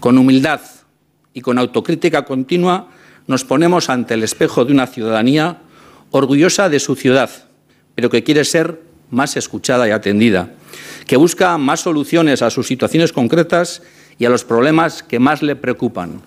[0.00, 0.62] Con humildad
[1.34, 2.88] y con autocrítica continua
[3.26, 5.58] nos ponemos ante el espejo de una ciudadanía
[6.10, 7.28] orgullosa de su ciudad,
[7.94, 8.80] pero que quiere ser
[9.10, 10.50] más escuchada y atendida
[11.06, 13.82] que busca más soluciones a sus situaciones concretas
[14.18, 16.22] y a los problemas que más le preocupan.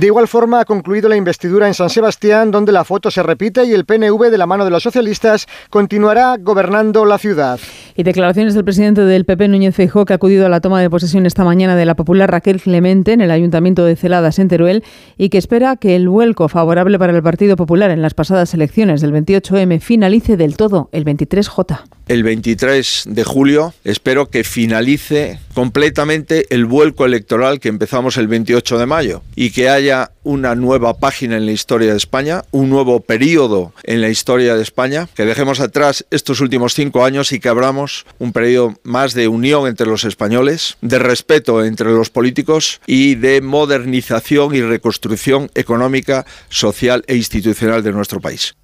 [0.00, 3.66] De igual forma, ha concluido la investidura en San Sebastián, donde la foto se repite
[3.66, 7.60] y el PNV, de la mano de los socialistas, continuará gobernando la ciudad.
[7.94, 10.88] Y declaraciones del presidente del PP, Núñez Feijóo, que ha acudido a la toma de
[10.88, 14.84] posesión esta mañana de la popular Raquel Clemente en el Ayuntamiento de Celadas, en Teruel,
[15.18, 19.02] y que espera que el vuelco favorable para el Partido Popular en las pasadas elecciones
[19.02, 21.78] del 28M finalice del todo el 23J
[22.10, 23.72] el 23 de julio.
[23.84, 29.68] Espero que finalice completamente el vuelco electoral que empezamos el 28 de mayo y que
[29.68, 29.89] haya
[30.22, 34.62] una nueva página en la historia de España, un nuevo periodo en la historia de
[34.62, 39.28] España, que dejemos atrás estos últimos cinco años y que abramos un periodo más de
[39.28, 46.26] unión entre los españoles, de respeto entre los políticos y de modernización y reconstrucción económica,
[46.48, 48.54] social e institucional de nuestro país.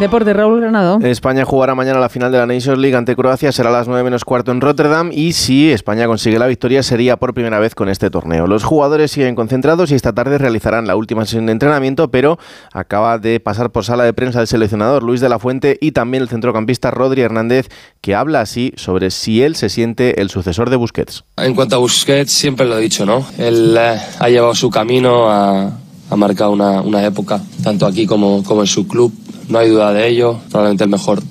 [0.00, 0.98] Deporte, Raúl Granado.
[1.02, 4.02] España jugará mañana la final de la Nations League ante Croacia, será a las 9
[4.02, 7.90] menos cuarto en Rotterdam y si España consigue la victoria sería por primera vez con
[7.90, 8.46] este torneo.
[8.46, 12.38] Los jugadores siguen concentrados y esta tarde realizarán la última sesión de entrenamiento, pero
[12.72, 16.22] acaba de pasar por sala de prensa el seleccionador Luis de la Fuente y también
[16.22, 17.68] el centrocampista Rodri Hernández,
[18.00, 21.24] que habla así sobre si él se siente el sucesor de Busquets.
[21.36, 23.26] En cuanto a Busquets, siempre lo he dicho, ¿no?
[23.36, 25.72] Él eh, ha llevado su camino, ha,
[26.16, 29.12] marcado una, una época, tanto aquí como, como en su club
[29.50, 31.22] no hay duda de ello, probablemente el mejor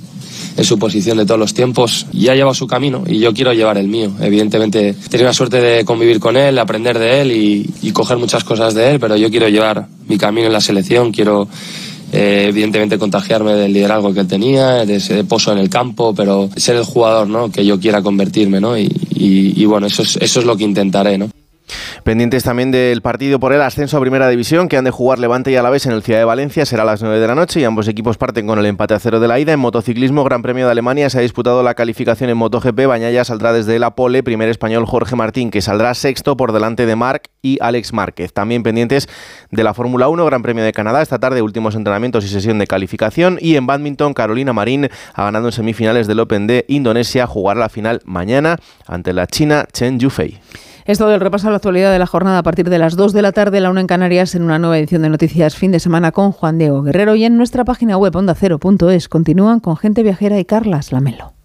[0.57, 3.53] en su posición de todos los tiempos y ha llevado su camino y yo quiero
[3.53, 4.11] llevar el mío.
[4.20, 8.74] Evidentemente, tenido la suerte de convivir con él, aprender de él y, coger muchas cosas
[8.74, 11.49] de él, pero yo quiero llevar mi camino en la selección, quiero
[12.13, 16.49] eh, evidentemente contagiarme del liderazgo que él tenía, de ese pozo en el campo, pero
[16.55, 17.51] ser el jugador ¿no?
[17.51, 18.78] que yo quiera convertirme, ¿no?
[18.78, 21.30] Y, y bueno, eso es, eso es lo que intentaré, ¿no?
[22.03, 25.51] Pendientes también del partido por el ascenso a Primera División que han de jugar Levante
[25.51, 26.65] y Alavés en el Ciudad de Valencia.
[26.65, 28.99] Será a las 9 de la noche y ambos equipos parten con el empate a
[28.99, 29.53] cero de la ida.
[29.53, 32.88] En motociclismo, Gran Premio de Alemania, se ha disputado la calificación en MotoGP.
[32.88, 34.24] Bañaya saldrá desde la pole.
[34.24, 38.34] Primer español Jorge Martín, que saldrá sexto por delante de Marc y Alex Márquez.
[38.34, 39.07] También pendientes
[39.51, 41.01] de la Fórmula 1, Gran Premio de Canadá.
[41.01, 43.38] Esta tarde, últimos entrenamientos y sesión de calificación.
[43.41, 47.28] Y en badminton, Carolina Marín ha ganado en semifinales del Open de Indonesia.
[47.28, 48.57] Jugará la final mañana
[48.88, 50.39] ante la China Chen Yufei.
[50.89, 53.21] Esto del repaso a la actualidad de la jornada a partir de las 2 de
[53.21, 56.11] la tarde, la 1 en Canarias, en una nueva edición de Noticias Fin de Semana
[56.11, 59.07] con Juan Diego Guerrero y en nuestra página web ondacero.es.
[59.07, 61.38] Continúan con Gente Viajera y Carlas Lamelo.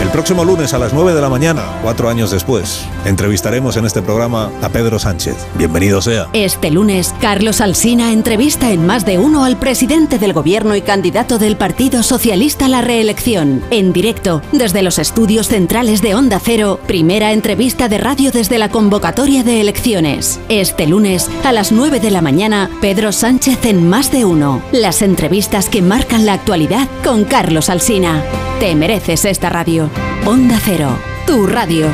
[0.00, 4.02] El próximo lunes a las 9 de la mañana, cuatro años después, entrevistaremos en este
[4.02, 5.36] programa a Pedro Sánchez.
[5.56, 6.28] Bienvenido sea.
[6.32, 11.38] Este lunes, Carlos Alsina entrevista en más de uno al presidente del gobierno y candidato
[11.38, 13.62] del Partido Socialista a la reelección.
[13.70, 18.68] En directo, desde los estudios centrales de Onda Cero, primera entrevista de radio desde la
[18.68, 20.40] convocatoria de elecciones.
[20.48, 24.62] Este lunes, a las 9 de la mañana, Pedro Sánchez en más de uno.
[24.72, 28.22] Las entrevistas que marcan la actualidad con Carlos Alsina.
[28.60, 29.81] Te mereces esta radio.
[30.26, 31.88] Onda Cero, tu radio.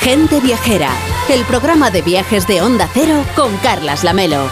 [0.00, 0.90] Gente Viajera,
[1.28, 4.48] el programa de viajes de Onda Cero con Carlas Lamelo.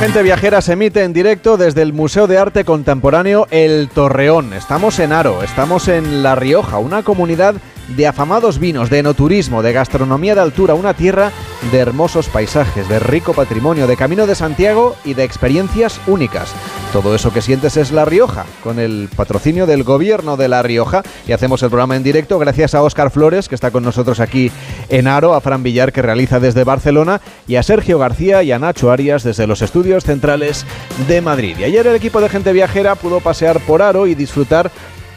[0.00, 4.54] Gente Viajera se emite en directo desde el Museo de Arte Contemporáneo El Torreón.
[4.54, 7.56] Estamos en Aro, estamos en La Rioja, una comunidad
[7.96, 11.32] de afamados vinos, de enoturismo, de gastronomía de altura, una tierra
[11.70, 16.52] de hermosos paisajes, de rico patrimonio, de Camino de Santiago y de experiencias únicas.
[16.92, 21.02] Todo eso que sientes es La Rioja, con el patrocinio del gobierno de La Rioja.
[21.28, 24.50] Y hacemos el programa en directo gracias a Óscar Flores, que está con nosotros aquí
[24.88, 28.58] en Aro, a Fran Villar, que realiza desde Barcelona, y a Sergio García y a
[28.58, 30.66] Nacho Arias desde los estudios centrales
[31.06, 31.56] de Madrid.
[31.58, 34.70] Y ayer el equipo de gente viajera pudo pasear por Aro y disfrutar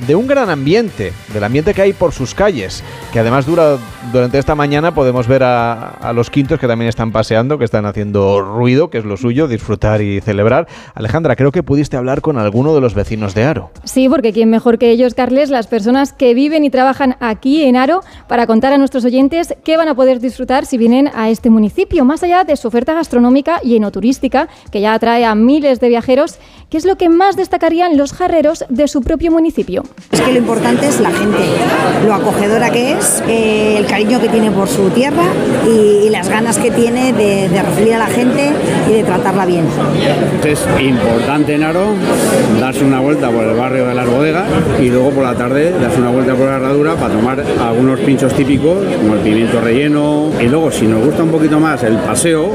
[0.08, 3.78] de un gran ambiente, del ambiente que hay por sus calles, que además dura
[4.12, 8.42] durante esta mañana podemos ver a, los quintos que también están paseando, que están haciendo
[8.42, 10.68] ruido, que es lo suyo, disfrutar y celebrar.
[10.94, 13.72] Alejandra, creo que pudiste hablar con alguno de los vecinos de Aro.
[13.84, 17.76] Sí, porque quién mejor que ellos, Carles, las personas que viven y trabajan aquí en
[17.76, 21.50] Aro, para contar a nuestros oyentes qué van a poder disfrutar si vienen a este
[21.50, 25.90] municipio, más allá de su oferta gastronómica y enoturística, que ya atrae a miles de
[25.90, 26.40] viajeros,
[26.70, 29.84] ¿qué es lo que más destacarían los jarreros de su propio municipio?
[30.12, 31.40] Es que lo importante es la gente,
[32.06, 35.24] lo acogedora que es, eh, el cariño que tiene por su tierra
[35.68, 38.52] y, las ganas que tiene de, recibir a la gente
[38.88, 39.66] y de tratarla bien.
[40.46, 41.88] Es importante en Aro
[42.60, 44.46] darse una vuelta por el barrio de las bodegas
[44.80, 48.32] y luego por la tarde darse una vuelta por la herradura para tomar algunos pinchos
[48.36, 52.52] típicos como el pimiento relleno y luego si nos gusta un poquito más el paseo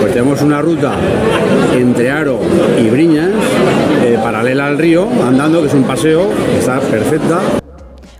[0.00, 0.94] pues tenemos una ruta
[1.76, 2.40] entre Aro
[2.82, 3.30] y Briñas
[4.04, 7.40] eh, paralela al río andando que es un paseo está perfecta.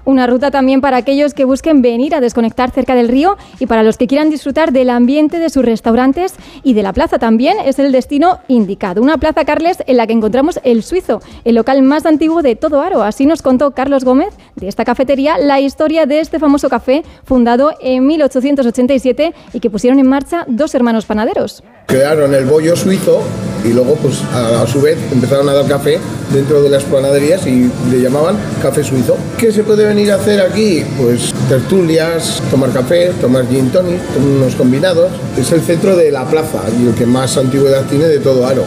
[0.08, 3.82] Una ruta también para aquellos que busquen venir a desconectar cerca del río y para
[3.82, 6.32] los que quieran disfrutar del ambiente de sus restaurantes
[6.62, 9.02] y de la plaza también es el destino indicado.
[9.02, 12.80] Una plaza, Carles, en la que encontramos el Suizo, el local más antiguo de todo
[12.80, 13.02] Aro.
[13.02, 17.74] Así nos contó Carlos Gómez de esta cafetería la historia de este famoso café fundado
[17.78, 21.62] en 1887 y que pusieron en marcha dos hermanos panaderos.
[21.84, 23.22] Crearon el bollo suizo
[23.62, 25.98] y luego pues a, a, su vez empezaron a dar café
[26.32, 29.16] dentro de las panaderías y le llamaban café suizo.
[29.36, 30.84] ¿Qué se puede venir a hacer aquí?
[30.96, 35.10] Pues tertulias, tomar café, tomar gin tonic, unos combinados.
[35.36, 38.64] Es el centro de la plaza y el que más antigüedad tiene de todo Aro.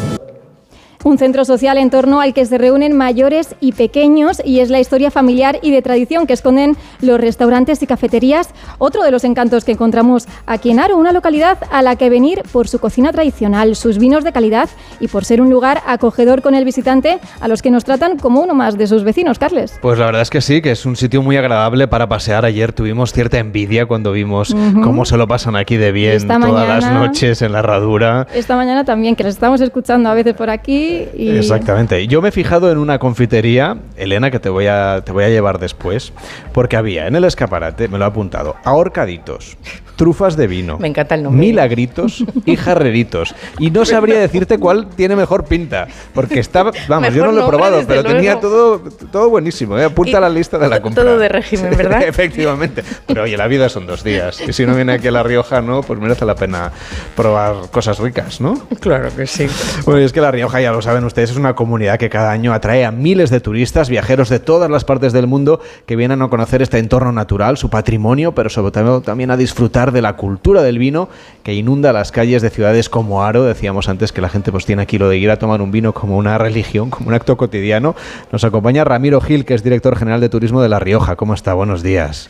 [1.03, 4.79] Un centro social en torno al que se reúnen mayores y pequeños y es la
[4.79, 8.49] historia familiar y de tradición que esconden los restaurantes y cafeterías.
[8.77, 12.43] Otro de los encantos que encontramos aquí en Aro, una localidad a la que venir
[12.51, 16.53] por su cocina tradicional, sus vinos de calidad y por ser un lugar acogedor con
[16.53, 19.79] el visitante a los que nos tratan como uno más de sus vecinos, Carles.
[19.81, 22.45] Pues la verdad es que sí, que es un sitio muy agradable para pasear.
[22.45, 24.83] Ayer tuvimos cierta envidia cuando vimos uh -huh.
[24.83, 28.27] cómo se lo pasan aquí de bien Esta todas mañana, las noches en la herradura.
[28.35, 31.29] Esta mañana también, que les estamos escuchando a veces por aquí y...
[31.37, 32.07] Exactamente.
[32.07, 35.29] Yo me he fijado en una confitería, Elena, que te voy a, te voy a
[35.29, 36.13] llevar después,
[36.53, 39.57] porque había en el escaparate, me lo he apuntado, ahorcaditos,
[39.95, 40.77] trufas de vino.
[40.79, 41.45] Me encanta el nombre.
[41.45, 43.35] Milagritos y jarreritos.
[43.59, 47.45] Y no sabría decirte cuál tiene mejor pinta, porque estaba, vamos, Mejor yo no lo
[47.45, 48.17] he probado, pero luego.
[48.17, 48.79] tenía todo,
[49.11, 49.77] todo buenísimo.
[49.77, 49.83] ¿eh?
[49.83, 51.03] Apunta a la lista de la compra.
[51.03, 52.01] Todo de régimen, ¿verdad?
[52.03, 52.83] Efectivamente.
[53.05, 54.41] Pero oye, la vida son dos días.
[54.41, 55.81] Y si no viene aquí a La Rioja, ¿no?
[55.81, 56.71] Pues merece la pena
[57.15, 58.59] probar cosas ricas, ¿no?
[58.79, 59.47] Claro que sí.
[59.85, 62.31] Pues es que La Rioja ya lo lo saben ustedes, es una comunidad que cada
[62.31, 66.23] año atrae a miles de turistas, viajeros de todas las partes del mundo que vienen
[66.23, 70.13] a conocer este entorno natural, su patrimonio, pero sobre todo también a disfrutar de la
[70.13, 71.07] cultura del vino
[71.43, 73.43] que inunda las calles de ciudades como Aro.
[73.43, 75.93] Decíamos antes que la gente pues tiene aquí lo de ir a tomar un vino
[75.93, 77.93] como una religión, como un acto cotidiano.
[78.31, 81.15] Nos acompaña Ramiro Gil, que es director general de turismo de La Rioja.
[81.15, 81.53] ¿Cómo está?
[81.53, 82.27] Buenos días.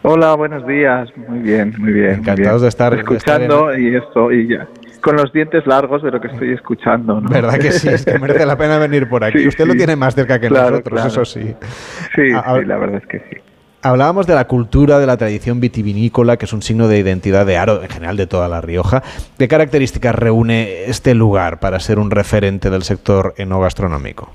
[0.00, 1.10] Hola, buenos días.
[1.28, 2.14] Muy bien, muy bien.
[2.14, 4.66] Encantados de estar escuchando y esto y ya
[5.02, 7.20] con los dientes largos de lo que estoy escuchando.
[7.20, 7.28] ¿no?
[7.28, 7.88] ¿Verdad que sí?
[7.88, 9.46] Es que merece la pena venir por aquí.
[9.48, 11.54] Usted lo tiene más cerca que nosotros, eso sí.
[12.14, 13.36] Sí, la verdad es que sí.
[13.84, 17.56] Hablábamos de la cultura, de la tradición vitivinícola, que es un signo de identidad de
[17.56, 19.02] Aro, en general de toda La Rioja.
[19.36, 24.30] ¿Qué características reúne este lugar para ser un referente del sector enogastronómico?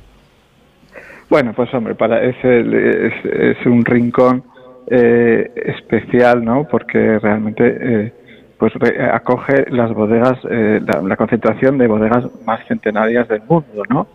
[1.30, 4.44] Bueno, pues hombre, para es, es, un rincón
[4.90, 6.68] eh, especial, ¿no?
[6.70, 8.14] Porque realmente eh,
[8.58, 8.74] pues
[9.14, 14.08] acoge las bodegas, eh, la, concentración de bodegas más centenarias del mundo, ¿no?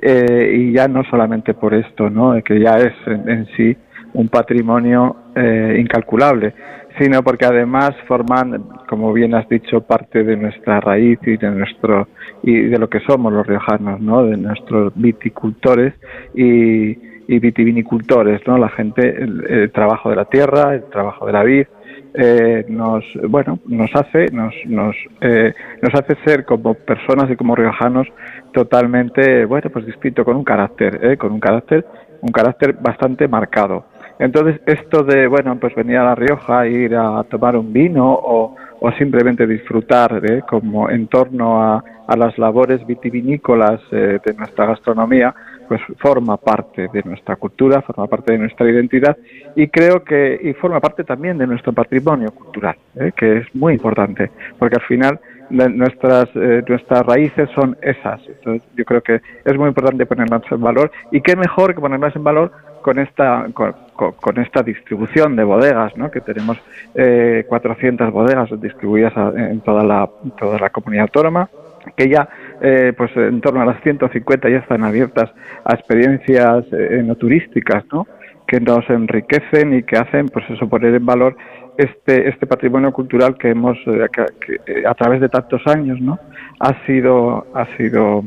[0.00, 2.42] Eh, y ya no solamente por esto, ¿no?
[2.42, 3.76] Que ya es en, sí
[4.14, 6.54] un patrimonio eh, incalculable,
[6.98, 12.08] sino porque además forman, como bien has dicho, parte de nuestra raíz y de nuestro
[12.42, 14.24] y de lo que somos los riojanos, ¿no?
[14.24, 15.94] De nuestros viticultores
[16.34, 18.58] y vitivinicultores, ¿no?
[18.58, 21.66] La gente, el trabajo de la tierra, el trabajo de la vid,
[22.14, 27.54] eh, nos bueno nos hace nos nos, eh, nos hace ser como personas y como
[27.54, 28.06] riojanos
[28.52, 31.16] totalmente bueno pues distinto con un carácter ¿eh?
[31.16, 31.86] con un carácter
[32.20, 33.86] un carácter bastante marcado
[34.18, 38.56] entonces esto de bueno pues venir a la Rioja ir a tomar un vino o,
[38.80, 40.42] o simplemente disfrutar ¿eh?
[40.46, 45.34] como en torno a, a las labores vitivinícolas de nuestra gastronomía
[45.72, 49.16] pues forma parte de nuestra cultura, forma parte de nuestra identidad
[49.56, 53.10] y creo que y forma parte también de nuestro patrimonio cultural, ¿eh?
[53.16, 55.18] que es muy importante, porque al final
[55.48, 58.20] nuestras eh, nuestras raíces son esas.
[58.28, 62.14] Entonces, yo creo que es muy importante ponerlas en valor y qué mejor que ponerlas
[62.16, 62.52] en valor
[62.82, 66.10] con esta con, esta distribución de bodegas, ¿no?
[66.10, 66.58] que tenemos
[66.94, 70.06] eh, 400 bodegas distribuidas en toda la
[70.38, 71.48] toda la comunidad autónoma
[71.96, 72.28] que ya
[72.64, 75.30] eh, pues en torno a las 150 ya están abiertas
[75.64, 78.06] a experiencias eh, no turísticas, ¿no?
[78.46, 81.36] que nos enriquecen y que hacen pues eso poner en valor
[81.76, 86.18] este este patrimonio cultural que hemos eh, que, a través de tantos años no
[86.60, 88.24] ha sido ha sido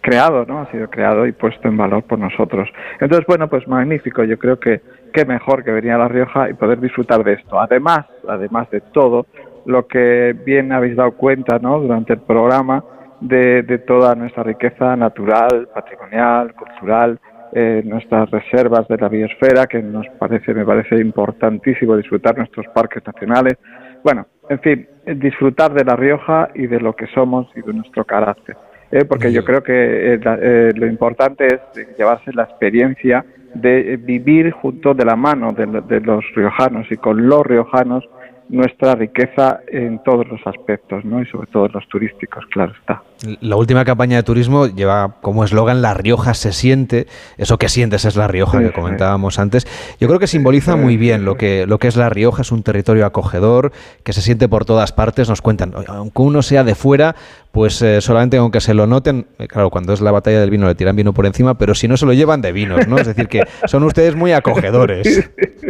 [0.00, 2.68] creado no ha sido creado y puesto en valor por nosotros.
[3.00, 4.24] Entonces bueno pues magnífico.
[4.24, 4.80] Yo creo que
[5.12, 7.60] qué mejor que venir a la Rioja y poder disfrutar de esto.
[7.60, 9.26] Además además de todo
[9.66, 11.80] lo que bien habéis dado cuenta ¿no?
[11.80, 12.84] durante el programa
[13.20, 17.18] de, de toda nuestra riqueza natural, patrimonial, cultural,
[17.52, 23.06] eh, nuestras reservas de la biosfera, que nos parece, me parece importantísimo disfrutar nuestros parques
[23.06, 23.54] nacionales.
[24.02, 28.04] Bueno, en fin, disfrutar de La Rioja y de lo que somos y de nuestro
[28.04, 28.56] carácter.
[28.90, 29.04] ¿eh?
[29.04, 31.60] porque yo creo que eh, lo importante es
[31.96, 37.46] llevarse la experiencia de vivir junto de la mano de los riojanos y con los
[37.46, 38.04] riojanos
[38.48, 41.22] nuestra riqueza en todos los aspectos, ¿no?
[41.22, 43.02] Y sobre todo los turísticos, claro está.
[43.40, 47.06] La última campaña de turismo lleva como eslogan La Rioja se siente,
[47.38, 49.66] eso que sientes es La Rioja que comentábamos antes.
[49.98, 52.62] Yo creo que simboliza muy bien lo que, lo que es La Rioja, es un
[52.62, 53.72] territorio acogedor,
[54.02, 57.14] que se siente por todas partes, nos cuentan, aunque uno sea de fuera,
[57.50, 60.66] pues eh, solamente aunque se lo noten, eh, claro, cuando es la batalla del vino
[60.66, 62.98] le tiran vino por encima, pero si no se lo llevan de vinos, ¿no?
[62.98, 65.30] Es decir, que son ustedes muy acogedores.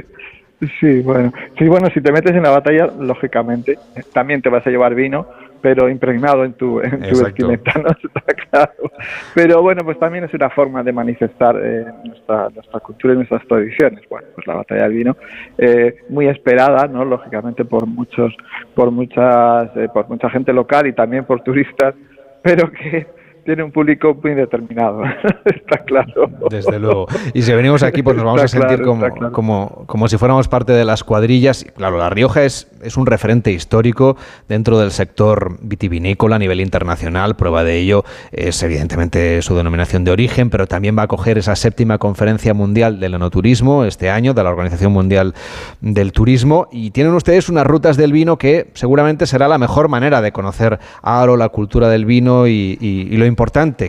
[0.80, 3.78] Sí, bueno, sí, bueno, si te metes en la batalla, lógicamente,
[4.12, 5.26] también te vas a llevar vino,
[5.60, 7.88] pero impregnado en tu, en tu vestimenta, ¿no?
[8.04, 8.90] Está claro.
[9.34, 13.46] Pero bueno, pues también es una forma de manifestar eh, nuestra, nuestra cultura y nuestras
[13.46, 14.00] tradiciones.
[14.10, 15.16] Bueno, pues la batalla del vino,
[15.56, 17.04] eh, muy esperada, ¿no?
[17.04, 18.34] Lógicamente por muchos,
[18.74, 21.94] por muchas, eh, por mucha gente local y también por turistas,
[22.42, 23.06] pero que
[23.44, 25.02] tiene un público muy determinado,
[25.44, 26.30] está claro.
[26.50, 27.06] Desde luego.
[27.32, 30.72] Y si venimos aquí, pues nos vamos a sentir como, como, como si fuéramos parte
[30.72, 31.64] de las cuadrillas.
[31.76, 34.16] Claro, La Rioja es, es un referente histórico
[34.48, 37.36] dentro del sector vitivinícola a nivel internacional.
[37.36, 41.56] Prueba de ello es evidentemente su denominación de origen, pero también va a acoger esa
[41.56, 45.34] séptima conferencia mundial del enoturismo este año, de la Organización Mundial
[45.80, 46.68] del Turismo.
[46.72, 50.78] Y tienen ustedes unas rutas del vino que seguramente será la mejor manera de conocer
[51.02, 53.33] Aro, la cultura del vino y, y, y lo importante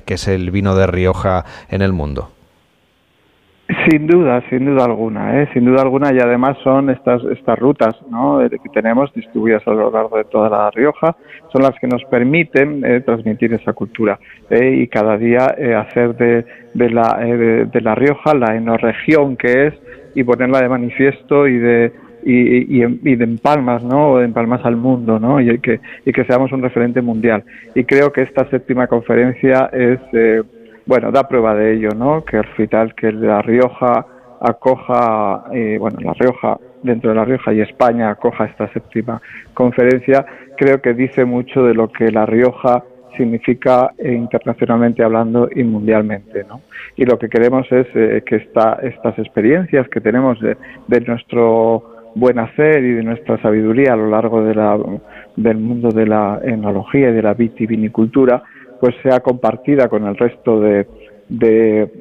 [0.02, 2.30] que es el vino de Rioja en el mundo.
[3.90, 5.50] Sin duda, sin duda alguna, ¿eh?
[5.52, 8.40] sin duda alguna, y además son estas estas rutas ¿no?
[8.44, 11.16] Eh, que tenemos distribuidas a lo largo de toda la Rioja,
[11.52, 14.20] son las que nos permiten eh, transmitir esa cultura
[14.52, 14.82] ¿eh?
[14.82, 16.46] y cada día hacer de,
[16.76, 19.74] de la, de, la Rioja la enorregión que es
[20.14, 21.92] y ponerla de manifiesto y de,
[22.26, 24.20] y, y, y de empalmas, ¿no?
[24.20, 25.40] En empalmas al mundo, ¿no?
[25.40, 27.44] Y que, y que seamos un referente mundial.
[27.76, 30.42] Y creo que esta séptima conferencia es, eh,
[30.86, 32.26] bueno, da prueba de ello, ¿no?
[32.26, 34.06] Que el hospital, que La Rioja
[34.42, 39.22] acoja, eh, bueno, La Rioja, dentro de La Rioja y España acoja esta séptima
[39.54, 40.26] conferencia,
[40.58, 42.84] creo que dice mucho de lo que La Rioja
[43.18, 46.44] significa eh, internacionalmente hablando y mundialmente.
[46.44, 46.62] ¿no?
[46.96, 50.58] Y lo que queremos es eh, que esta, estas experiencias que tenemos de,
[50.88, 54.78] de, nuestro buen hacer y de nuestra sabiduría a lo largo de la,
[55.36, 58.44] del mundo de la enología y de la vitivinicultura,
[58.80, 60.88] pues sea compartida con el resto de,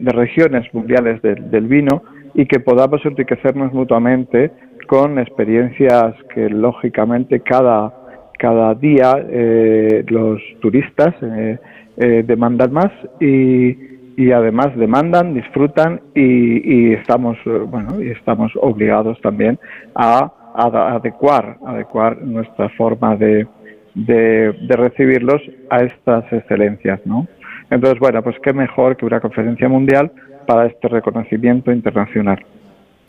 [0.01, 2.03] regiones mundiales del, del vino
[2.35, 4.51] y que podamos enriquecernos mutuamente
[4.87, 7.93] con experiencias que lógicamente cada
[8.39, 11.59] cada día eh, los turistas eh,
[11.97, 19.21] eh, demandan más y, y, además demandan, disfrutan y, y estamos bueno y estamos obligados
[19.21, 19.59] también
[19.95, 23.47] a, a, adecuar adecuar nuestra forma de,
[23.95, 27.27] de, de recibirlos a estas excelencias, ¿no?
[27.71, 30.11] Entonces bueno pues qué mejor que una conferencia mundial
[30.47, 32.45] para este reconocimiento internacional.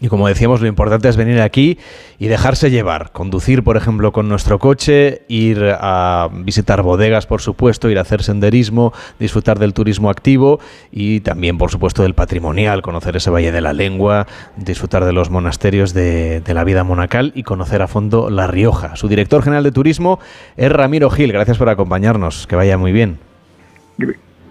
[0.02, 1.80] Y como decíamos, lo importante es venir aquí
[2.20, 7.90] y dejarse llevar, conducir, por ejemplo, con nuestro coche, ir a visitar bodegas, por supuesto,
[7.90, 10.60] ir a hacer senderismo, disfrutar del turismo activo
[10.92, 14.28] y también, por supuesto, del patrimonial, conocer ese Valle de la Lengua,
[14.58, 18.98] disfrutar de los monasterios de, la vida monacal y conocer a fondo La Rioja.
[18.98, 20.20] Su director general de turismo
[20.58, 21.32] es Ramiro Gil.
[21.32, 22.48] Gracias por acompañarnos.
[22.48, 23.18] Que vaya muy bien.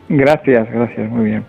[0.08, 1.44] Gracias, gracias, muy bien.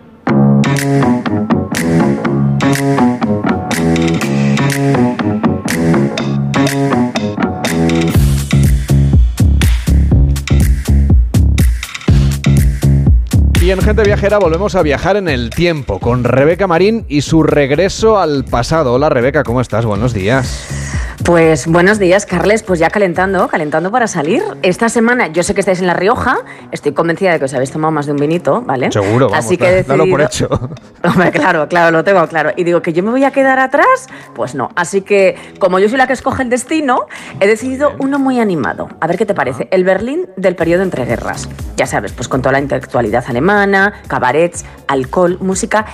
[13.65, 17.41] Y en Gente Viajera volvemos a viajar en el tiempo con Rebeca Marín y su
[17.41, 18.93] regreso al pasado.
[18.93, 19.87] Hola Rebeca, ¿cómo estás?
[19.87, 20.67] Buenos días.
[21.23, 22.61] Pues buenos días, Carles.
[22.61, 24.43] Pues ya calentando, calentando para salir.
[24.61, 26.39] Esta semana, yo sé que estáis en La Rioja,
[26.71, 28.91] estoy convencida de que os habéis tomado más de un vinito, ¿vale?
[28.91, 29.97] Seguro, vamos, Así que he decidido...
[29.97, 30.49] dalo por hecho.
[31.03, 32.51] Hombre, claro, claro, lo tengo claro.
[32.55, 34.69] Y digo que yo me voy a quedar atrás, pues no.
[34.75, 37.07] Así que, como yo soy la que escoge el destino,
[37.39, 38.89] he decidido uno muy animado.
[38.99, 39.67] A ver qué te parece.
[39.71, 41.47] El Berlín del periodo entre guerras.
[41.77, 45.85] Ya sabes, pues con toda la intelectualidad alemana, cabarets, alcohol, música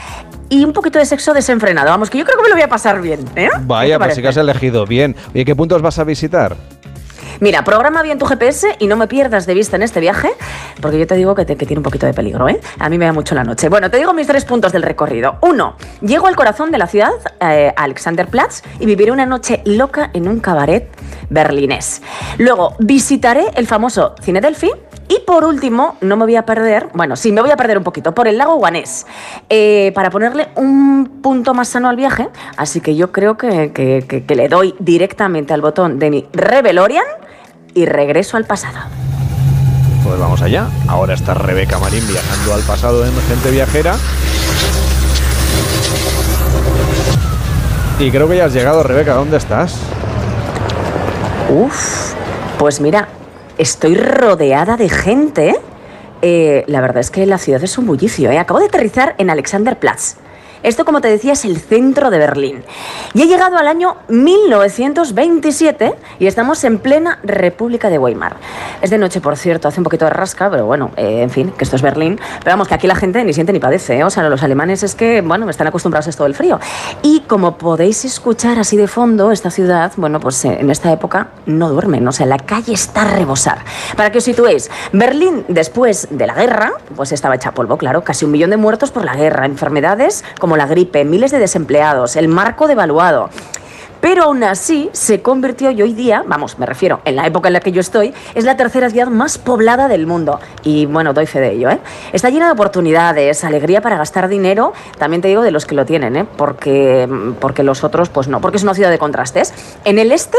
[0.52, 1.90] y un poquito de sexo desenfrenado.
[1.90, 3.26] Vamos, que yo creo que me lo voy a pasar bien.
[3.36, 3.50] ¿eh?
[3.62, 5.16] Vaya, pues sí que has elegido bien.
[5.34, 6.56] Oye, ¿qué puntos vas a visitar?
[7.40, 10.30] Mira, programa bien tu GPS y no me pierdas de vista en este viaje,
[10.80, 12.60] porque yo te digo que, te, que, tiene un poquito de peligro, ¿eh?
[12.78, 13.70] A mí me da mucho la noche.
[13.70, 15.38] Bueno, te digo mis tres puntos del recorrido.
[15.42, 20.28] Uno, llego al corazón de la ciudad, eh, Alexanderplatz, y viviré una noche loca en
[20.28, 20.90] un cabaret
[21.30, 22.02] berlinés.
[22.38, 24.70] Luego, visitaré el famoso Cine Delphi.
[25.12, 27.84] Y por último, no me voy a perder, bueno, sí, me voy a perder un
[27.84, 29.06] poquito, por el lago Guanés,
[29.50, 32.30] eh, para ponerle un punto más sano al viaje.
[32.56, 36.28] Así que yo creo que, que, que, que le doy directamente al botón de mi
[36.32, 37.04] Revelorian
[37.74, 38.80] y regreso al pasado.
[40.06, 40.68] Pues vamos allá.
[40.88, 43.98] Ahora está Rebeca Marín viajando al pasado en Gente Viajera.
[48.00, 49.16] Y creo que ya has llegado, Rebeca.
[49.16, 49.76] ¿Dónde estás?
[51.50, 52.14] Uf,
[52.58, 53.10] pues mira,
[53.62, 55.56] estoy rodeada de gente.
[56.24, 58.32] Eh, la verdad es que la ciudad es un bullicio.
[58.32, 58.40] ¿eh?
[58.40, 60.16] Acabo de aterrizar en Alexanderplatz.
[60.64, 62.64] Esto, como te decía, es el centro de Berlín.
[63.14, 68.36] Y he llegado al año 1927 y estamos en plena República de Weimar.
[68.82, 71.52] Es de noche, por cierto, hace un poquito de rasca, pero bueno, eh, en fin,
[71.58, 72.20] que esto es Berlín.
[72.44, 73.98] Pero vamos, que aquí la gente ni siente ni padece.
[73.98, 74.04] ¿eh?
[74.04, 76.60] O sea, los alemanes es que, bueno, están acostumbrados a esto del frío.
[77.02, 81.70] Y como podéis escuchar así de fondo, esta ciudad, bueno, pues en esta época no
[81.70, 82.08] duermen.
[82.08, 83.60] O sea, la calle está a rebosar.
[83.98, 88.04] Para que os situéis, Berlín, después de la guerra, pues estaba hecha polvo, claro.
[88.04, 92.16] Casi un millón de muertos por la guerra, enfermedades como la gripe, miles de desempleados,
[92.16, 93.30] el marco devaluado.
[94.02, 97.54] Pero aún así se convirtió y hoy día, vamos, me refiero, en la época en
[97.54, 100.40] la que yo estoy, es la tercera ciudad más poblada del mundo.
[100.64, 101.80] Y bueno, doy fe de ello, ¿eh?
[102.12, 105.86] Está llena de oportunidades, alegría para gastar dinero, también te digo de los que lo
[105.86, 106.26] tienen, ¿eh?
[106.36, 107.08] Porque,
[107.40, 109.54] porque los otros, pues no, porque es una ciudad de contrastes.
[109.86, 110.38] En el este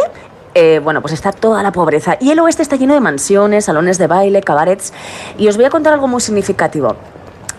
[0.55, 2.19] eh, bueno, pues está toda la pobreza.
[2.21, 4.93] Y el oeste está lleno de mansiones, salones de baile, cabarets.
[5.39, 6.97] Y os voy a contar algo muy significativo.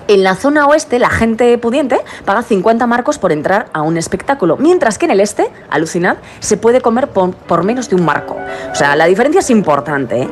[0.07, 4.57] En la zona oeste, la gente pudiente paga 50 marcos por entrar a un espectáculo,
[4.57, 8.37] mientras que en el este, alucinad, se puede comer por, por menos de un marco.
[8.71, 10.23] O sea, la diferencia es importante.
[10.23, 10.29] ¿eh?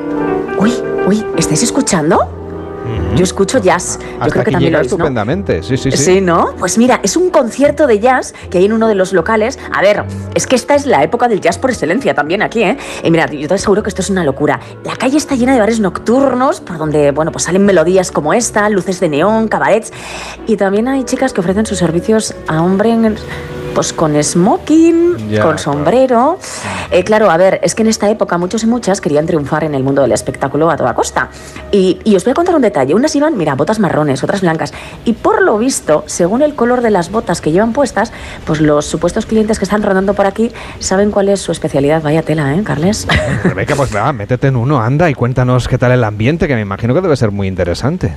[0.59, 0.73] Uy,
[1.07, 2.40] uy, ¿estáis escuchando?
[3.15, 3.99] Yo escucho jazz.
[3.99, 4.95] Yo Hasta creo que aquí también llega lo oís, ¿no?
[4.95, 5.63] estupendamente.
[5.63, 5.97] Sí, sí, sí.
[5.97, 6.55] Sí, ¿no?
[6.57, 9.57] Pues mira, es un concierto de jazz que hay en uno de los locales.
[9.71, 10.03] A ver,
[10.35, 12.77] es que esta es la época del jazz por excelencia también aquí, ¿eh?
[13.03, 14.59] Y mira, yo te aseguro que esto es una locura.
[14.83, 18.69] La calle está llena de bares nocturnos por donde, bueno, pues salen melodías como esta,
[18.69, 19.91] luces de neón, cabarets.
[20.47, 22.81] Y también hay chicas que ofrecen sus servicios a hombres
[23.73, 26.39] pues con smoking, Ya, con sombrero.
[26.91, 29.75] Eh, claro, a ver, es que en esta época muchos y muchas querían triunfar en
[29.75, 31.29] el mundo del espectáculo a toda costa.
[31.71, 32.93] Y, y os voy a contar un detalle.
[32.93, 34.73] Unas iban, mira, botas marrones, otras blancas.
[35.05, 38.11] Y por lo visto, según el color de las botas que llevan puestas,
[38.45, 42.01] pues los supuestos clientes que están rodando por aquí saben cuál es su especialidad.
[42.01, 43.07] Vaya tela, ¿eh, Carles?
[43.43, 46.61] Rebeca, pues va, métete en uno, anda y cuéntanos qué tal el ambiente, que me
[46.61, 48.15] imagino que debe ser muy interesante.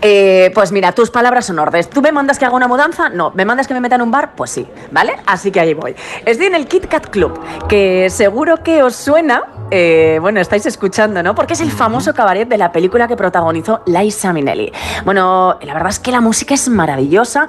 [0.00, 1.90] Eh, pues mira, tus palabras son órdenes.
[1.90, 3.08] ¿Tú me mandas que haga una mudanza?
[3.08, 3.32] No.
[3.34, 4.32] ¿Me mandas que me meta en un bar?
[4.36, 5.16] Pues sí, ¿vale?
[5.26, 5.94] Así que ahí voy.
[6.24, 7.38] Estoy en el Kit Kat Club,
[7.68, 9.44] que seguro que os suena.
[9.70, 11.34] eh, bueno, estáis escuchando, ¿no?
[11.34, 14.72] Porque es el famoso cabaret de la película que protagonizó Liza Minnelli.
[15.04, 17.48] Bueno, la verdad es que la música es maravillosa.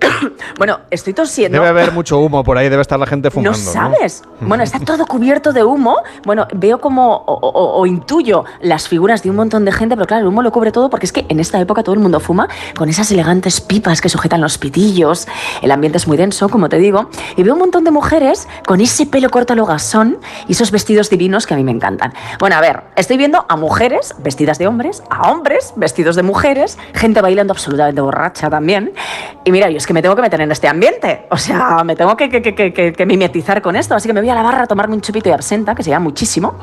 [0.58, 1.56] bueno, estoy tosiendo.
[1.58, 3.50] Debe haber mucho humo por ahí, debe estar la gente fumando.
[3.58, 4.22] ¿No sabes?
[4.40, 5.96] Bueno, está todo cubierto de humo.
[6.24, 10.06] Bueno, veo como o, o- o intuyo las figuras de un montón de gente, pero
[10.06, 12.20] claro, el humo lo cubre todo porque es que en esta época todo el mundo
[12.20, 15.26] fuma con esas elegantes pipas que sujetan los pitillos.
[15.62, 17.10] El ambiente es muy denso, como te digo.
[17.36, 20.70] Y veo un montón de mujeres con ese pelo corto a lo gasón y esos
[20.70, 22.12] vestidos divinos que a mí me encantan.
[22.38, 26.78] Bueno, a ver, estoy viendo a mujeres vestidas de hombres, a hombres vestidos de mujeres,
[26.94, 28.92] gente bailando absolutamente borracha también.
[29.44, 31.26] Y mira, yo es que me tengo que meter en este ambiente.
[31.30, 33.94] O sea, me tengo que, que- que- que- que- que mimetizar con esto.
[33.96, 35.90] Así que me voy a la barra a tomarme un chupito de absenta, que se
[35.90, 36.54] llama muchísimo.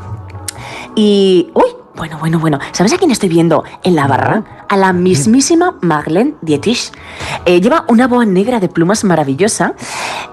[0.96, 1.50] Y.
[1.54, 1.66] ¡Uy!
[1.96, 2.60] Bueno, bueno, bueno.
[2.74, 4.44] ¿Sabes a quién estoy viendo en la barra?
[4.68, 6.92] A la mismísima Marlene Dietrich.
[7.46, 9.76] Eh, lleva una boa negra de plumas maravillosa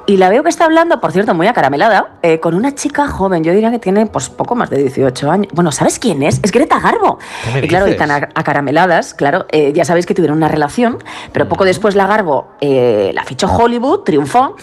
[0.06, 3.44] y la veo que está hablando, por cierto, muy acaramelada, eh, con una chica joven.
[3.44, 5.52] Yo diría que tiene pues poco más de 18 años.
[5.52, 6.40] Bueno, ¿sabes quién es?
[6.42, 7.18] Es Greta Garbo.
[7.44, 9.46] ¿Qué me y claro, y tan acarameladas, claro.
[9.50, 10.98] eh, ya sabéis que tuvieron una relación,
[11.32, 14.56] pero poco después la Garbo eh, la fichó Hollywood, triunfó.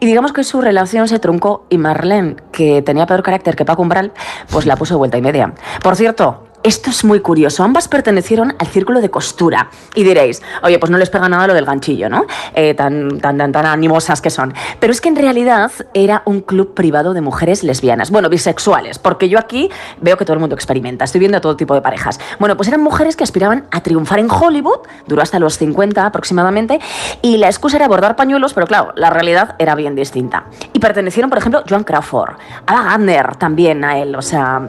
[0.00, 3.82] Y digamos que su relación se truncó y Marlene, que tenía peor carácter que Paco
[3.82, 4.12] Umbral,
[4.50, 5.54] pues la puso de vuelta y media.
[5.82, 7.64] Por cierto, esto es muy curioso.
[7.64, 9.70] Ambas pertenecieron al círculo de costura.
[9.94, 12.26] Y diréis, oye, pues no les pega nada lo del ganchillo, ¿no?
[12.54, 14.54] Eh, tan, tan, tan, tan animosas que son.
[14.80, 18.10] Pero es que en realidad era un club privado de mujeres lesbianas.
[18.10, 19.70] Bueno, bisexuales, porque yo aquí
[20.00, 21.04] veo que todo el mundo experimenta.
[21.04, 22.20] Estoy viendo todo tipo de parejas.
[22.38, 26.80] Bueno, pues eran mujeres que aspiraban a triunfar en Hollywood, duró hasta los 50 aproximadamente,
[27.22, 30.44] y la excusa era bordar pañuelos, pero claro, la realidad era bien distinta.
[30.72, 32.34] Y pertenecieron, por ejemplo, Joan Crawford,
[32.66, 34.68] Ava Gardner también a él, o sea,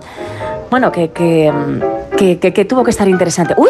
[0.70, 1.83] bueno, que, que, mm,
[2.18, 3.54] que, que- tuvo que estar interesante.
[3.58, 3.70] ¡Uy!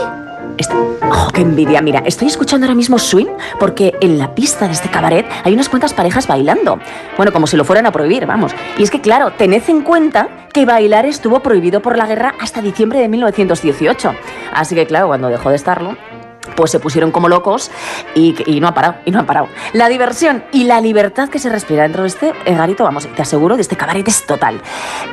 [0.58, 1.82] Este- ¡Oh, qué envidia!
[1.82, 3.28] Mira, estoy escuchando ahora mismo swing
[3.60, 6.80] porque en la pista de este cabaret hay unas cuantas parejas bailando.
[7.18, 8.54] Bueno, como si lo fueran a prohibir, vamos.
[8.78, 12.62] Y es que, claro, tened en cuenta que bailar estuvo prohibido por la guerra hasta
[12.62, 14.14] diciembre de 1918.
[14.54, 15.98] Así que, claro, cuando dejó de estarlo,
[16.56, 17.72] pues se pusieron como locos
[18.16, 19.48] y, y no ha parado, y no han parado.
[19.74, 23.22] La diversión y la libertad que se respira dentro de este eh, garito, vamos, te
[23.22, 24.62] aseguro, de este cabaret es total.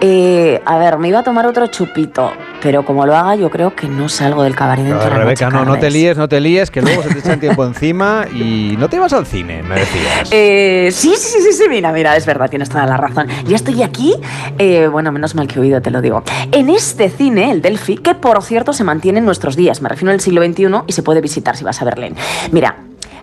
[0.01, 2.33] Eh, a ver, me iba a tomar otro chupito,
[2.63, 5.47] pero como lo haga, yo creo que no salgo del cabaret dentro de la Rebeca,
[5.51, 8.27] noche, no, no te líes, no te líes, que luego se te echan tiempo encima
[8.33, 10.29] y no te vas al cine, me decías.
[10.33, 13.29] Eh, sí, sí, sí, sí, sí, mira, mira, es verdad, tienes toda la razón.
[13.47, 14.15] Ya estoy aquí,
[14.59, 16.23] eh, bueno, menos mal que he oído, te lo digo.
[16.53, 20.13] En este cine, el Delphi, que por cierto se mantiene en nuestros días, me refiero
[20.13, 22.15] al siglo XXI y se puede visitar si vas a Berlín.
[22.53, 22.77] Mira,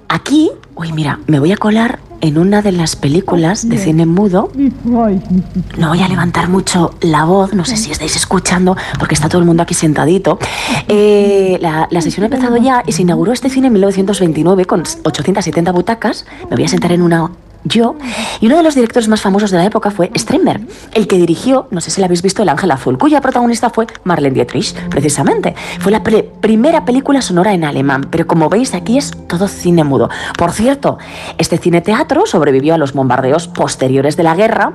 [0.10, 4.52] aquí, uy, mira, me voy a colar en una de las películas de cine mudo.
[4.84, 9.40] No voy a levantar mucho la voz, no sé si estáis escuchando, porque está todo
[9.40, 10.40] el mundo aquí sentadito.
[10.88, 14.82] Eh, la, la sesión ha empezado ya y se inauguró este cine en 1929 con
[14.82, 16.26] 870 butacas.
[16.50, 17.30] Me voy a sentar en una
[17.64, 17.96] yo.
[18.40, 20.62] Y uno de los directores más famosos de la época fue Strindberg,
[20.94, 23.88] el que dirigió, no sé si la habéis visto, El Ángel Azul, cuya protagonista fue
[24.04, 25.56] Marlene Dietrich, precisamente.
[25.80, 30.10] Fue la primera película sonora en alemán, pero como veis aquí es todo cine mudo.
[30.38, 30.98] Por cierto,
[31.38, 34.74] este cine teatro sobrevivió a los bombardeos posteriores de la guerra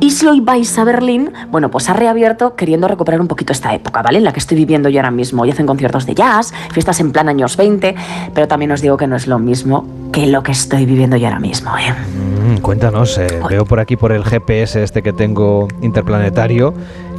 [0.00, 3.74] y si hoy vais a Berlín, bueno, pues ha reabierto queriendo recuperar un poquito esta
[3.74, 4.18] época, ¿vale?
[4.18, 5.44] En la que estoy viviendo yo ahora mismo.
[5.44, 7.94] Y hacen conciertos de jazz, fiestas en plan años 20,
[8.34, 11.26] pero también os digo que no es lo mismo que lo que estoy viviendo yo
[11.26, 12.23] ahora mismo, ¿eh?
[12.24, 16.72] Mm, cuéntanos, eh, veo por aquí por el GPS este que tengo interplanetario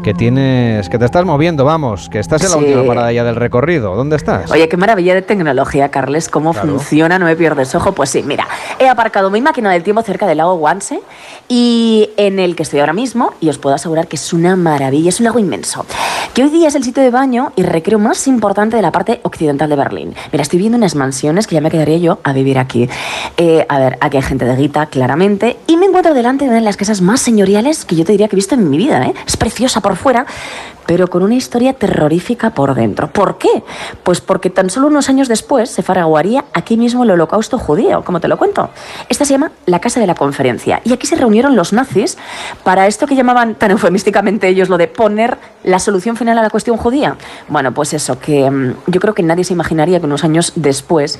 [0.06, 2.64] que tienes, que te estás moviendo, vamos, que estás en la Sí.
[2.66, 3.96] última parada ya del recorrido.
[3.96, 4.52] ¿Dónde estás?
[4.52, 6.68] Oye, qué maravilla de tecnología, Carles, cómo Claro.
[6.70, 7.92] funciona, no me pierdes ojo.
[7.94, 11.00] Pues sí, mira, he aparcado mi máquina del tiempo cerca del lago Wannsee
[11.50, 15.10] y en el que estoy ahora mismo y os puedo asegurar que es una maravilla,
[15.10, 15.88] es un lago inmenso.
[16.36, 19.22] Que hoy día es el sitio de baño y recreo más importante de la parte
[19.24, 20.14] occidental de Berlín.
[20.32, 22.88] Mira, estoy viendo unas mansiones que ya me quedaría yo a vivir aquí.
[23.38, 26.60] Eh, a ver, aquí hay gente de guita, claramente, y me encuentro delante de una
[26.60, 29.04] de las casas más señoriales que yo te diría que he visto en mi vida,
[29.04, 29.14] ¿eh?
[29.26, 30.26] Es preciosa por fuera,
[30.86, 33.10] pero con una historia terrorífica por dentro.
[33.10, 33.64] ¿Por qué?
[34.04, 38.20] Pues porque tan solo unos años después se faraguaría aquí mismo el holocausto judío, como
[38.20, 38.70] te lo cuento.
[39.10, 40.82] Esta se llama la Casa de la Conferencia.
[40.84, 42.18] Y aquí se reunieron los nazis
[42.64, 46.50] para esto que llamaban tan eufemísticamente ellos lo de poner la solución final a la
[46.50, 47.16] cuestión judía.
[47.48, 51.20] Bueno, pues eso, que mm, yo creo que nadie se imaginaría que unos años después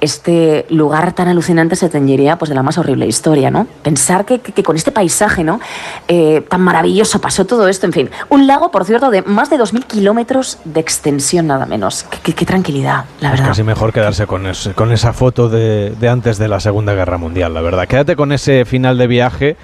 [0.00, 3.66] este lugar tan alucinante se teñiría pues de la más horrible historia, ¿no?
[3.82, 5.60] Pensar que, con este paisaje, ¿no?
[6.06, 8.07] Eh, tan maravilloso pasó todo esto, en fin.
[8.28, 12.06] Un lago, por cierto, de más de 2.000 kilómetros de extensión nada menos.
[12.22, 13.46] Qué, tranquilidad, la verdad.
[13.46, 14.44] Es casi mejor quedarse con,
[14.74, 17.86] con esa foto de, de antes de la Segunda Guerra Mundial, la verdad.
[17.86, 19.56] Quédate con ese final de viaje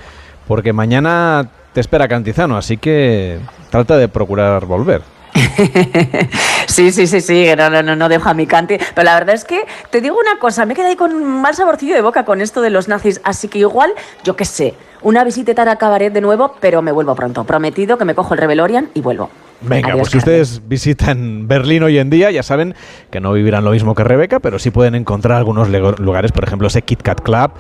[0.46, 3.40] porque mañana te espera Cantizano, así que
[3.70, 5.02] trata de procurar volver.
[6.66, 8.76] sí, sí, sí, sí, no, no, no, no dejo a mi canti.
[8.94, 11.54] Pero la verdad es que te digo una cosa, me quedé ahí con un mal
[11.54, 13.92] saborcillo de boca con esto de los nazis, así que igual,
[14.22, 14.74] yo qué sé,
[15.04, 17.44] una visita a Cabaret de nuevo, pero me vuelvo pronto.
[17.44, 19.30] Prometido que me cojo el Revelorian y vuelvo.
[19.60, 22.74] Venga, pues si ustedes visitan Berlín hoy en día, ya saben
[23.10, 25.68] que no vivirán lo mismo que Rebeca, pero sí pueden encontrar algunos
[25.98, 27.52] lugares, por ejemplo, ese Kit Kat Club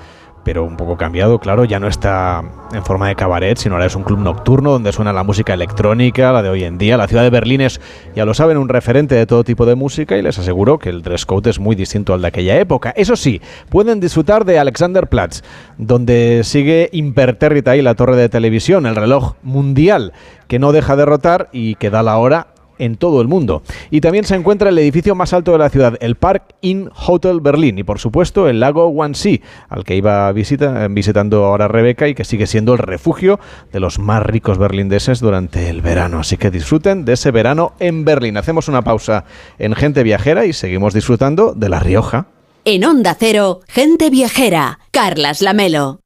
[0.44, 2.42] pero un poco cambiado, claro, ya no está
[2.72, 6.32] en forma de cabaret, sino ahora es un club nocturno donde suena la música electrónica,
[6.32, 6.96] la de hoy en día.
[6.96, 7.80] La ciudad de Berlín es,
[8.14, 11.02] ya lo saben, un referente de todo tipo de música y les aseguro que el
[11.02, 12.92] dress code es muy distinto al de aquella época.
[12.96, 13.40] Eso sí,
[13.70, 15.42] pueden disfrutar de Alexanderplatz,
[15.78, 20.12] donde sigue impertérrita ahí la torre de televisión, el reloj mundial
[20.48, 23.62] que no deja de rotar y que da la hora en todo el mundo.
[23.90, 27.40] Y también se encuentra el edificio más alto de la ciudad, el Park Inn Hotel
[27.40, 32.14] Berlín, y por supuesto el lago Wannsee, al que iba visita, visitando ahora Rebeca y
[32.14, 33.40] que sigue siendo el refugio
[33.72, 36.20] de los más ricos berlindeses durante el verano.
[36.20, 38.36] Así que disfruten de ese verano en Berlín.
[38.36, 39.24] Hacemos una pausa
[39.58, 42.26] en Gente Viajera y seguimos disfrutando de La Rioja.
[42.64, 46.03] En Onda Cero, Gente Viajera, Carlas Lamelo.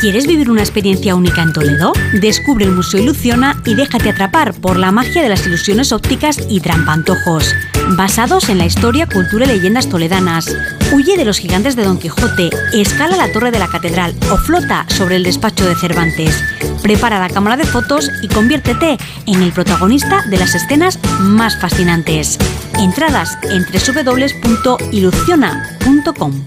[0.00, 1.92] ¿Quieres vivir una experiencia única en Toledo?
[2.14, 6.60] Descubre el Museo Ilusiona y déjate atrapar por la magia de las ilusiones ópticas y
[6.60, 7.54] trampantojos.
[7.98, 10.56] Basados en la historia, cultura y leyendas toledanas.
[10.94, 14.86] Huye de los gigantes de Don Quijote, escala la torre de la catedral o flota
[14.88, 16.42] sobre el despacho de Cervantes.
[16.82, 18.96] Prepara la cámara de fotos y conviértete
[19.26, 22.38] en el protagonista de las escenas más fascinantes.
[22.78, 26.46] Entradas en www.ilusiona.com.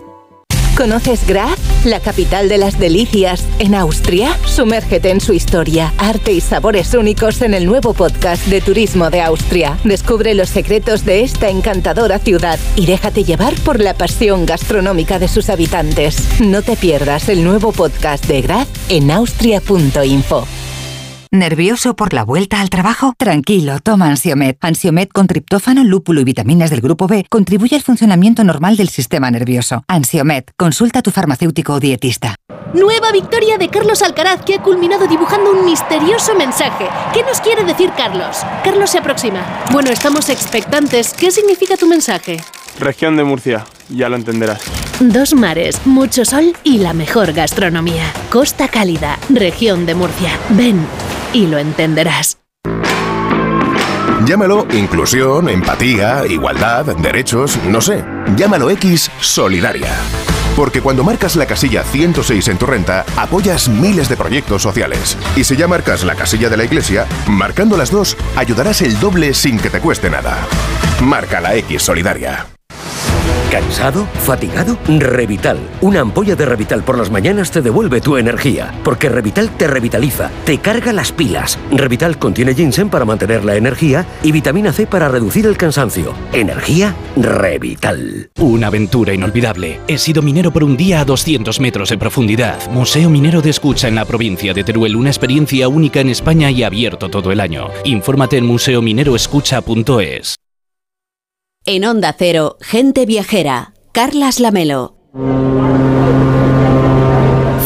[0.81, 4.35] ¿Conoces Graz, la capital de las delicias, en Austria?
[4.47, 9.21] Sumérgete en su historia, arte y sabores únicos en el nuevo podcast de Turismo de
[9.21, 9.77] Austria.
[9.83, 15.27] Descubre los secretos de esta encantadora ciudad y déjate llevar por la pasión gastronómica de
[15.27, 16.27] sus habitantes.
[16.39, 20.47] No te pierdas el nuevo podcast de Graz en austria.info.
[21.33, 23.13] ¿Nervioso por la vuelta al trabajo?
[23.17, 24.57] Tranquilo, toma Ansiomet.
[24.59, 29.31] Ansiomet con triptófano, lúpulo y vitaminas del grupo B contribuye al funcionamiento normal del sistema
[29.31, 29.85] nervioso.
[29.87, 32.35] Ansiomet, consulta a tu farmacéutico o dietista.
[32.73, 36.89] Nueva victoria de Carlos Alcaraz que ha culminado dibujando un misterioso mensaje.
[37.13, 38.39] ¿Qué nos quiere decir Carlos?
[38.65, 39.63] Carlos se aproxima.
[39.71, 41.13] Bueno, estamos expectantes.
[41.13, 42.41] ¿Qué significa tu mensaje?
[42.77, 44.63] Región de Murcia, ya lo entenderás.
[44.99, 48.11] Dos mares, mucho sol y la mejor gastronomía.
[48.29, 50.31] Costa Cálida, región de Murcia.
[50.49, 50.85] Ven
[51.33, 52.37] y lo entenderás.
[54.25, 58.05] Llámalo inclusión, empatía, igualdad, derechos, no sé.
[58.35, 59.89] Llámalo X Solidaria.
[60.55, 65.17] Porque cuando marcas la casilla 106 en tu renta, apoyas miles de proyectos sociales.
[65.35, 69.33] Y si ya marcas la casilla de la iglesia, marcando las dos, ayudarás el doble
[69.33, 70.37] sin que te cueste nada.
[71.01, 72.47] Marca la X Solidaria.
[73.51, 74.07] ¿Cansado?
[74.25, 74.77] ¿Fatigado?
[74.87, 75.59] Revital.
[75.81, 78.73] Una ampolla de Revital por las mañanas te devuelve tu energía.
[78.83, 81.59] Porque Revital te revitaliza, te carga las pilas.
[81.71, 86.13] Revital contiene ginseng para mantener la energía y vitamina C para reducir el cansancio.
[86.31, 88.29] Energía Revital.
[88.39, 89.81] Una aventura inolvidable.
[89.87, 92.57] He sido minero por un día a 200 metros en profundidad.
[92.71, 94.95] Museo Minero de Escucha en la provincia de Teruel.
[94.95, 97.67] Una experiencia única en España y abierto todo el año.
[97.83, 100.40] Infórmate en museomineroescucha.es.
[101.63, 104.95] En Onda Cero, Gente Viajera, Carlas Lamelo.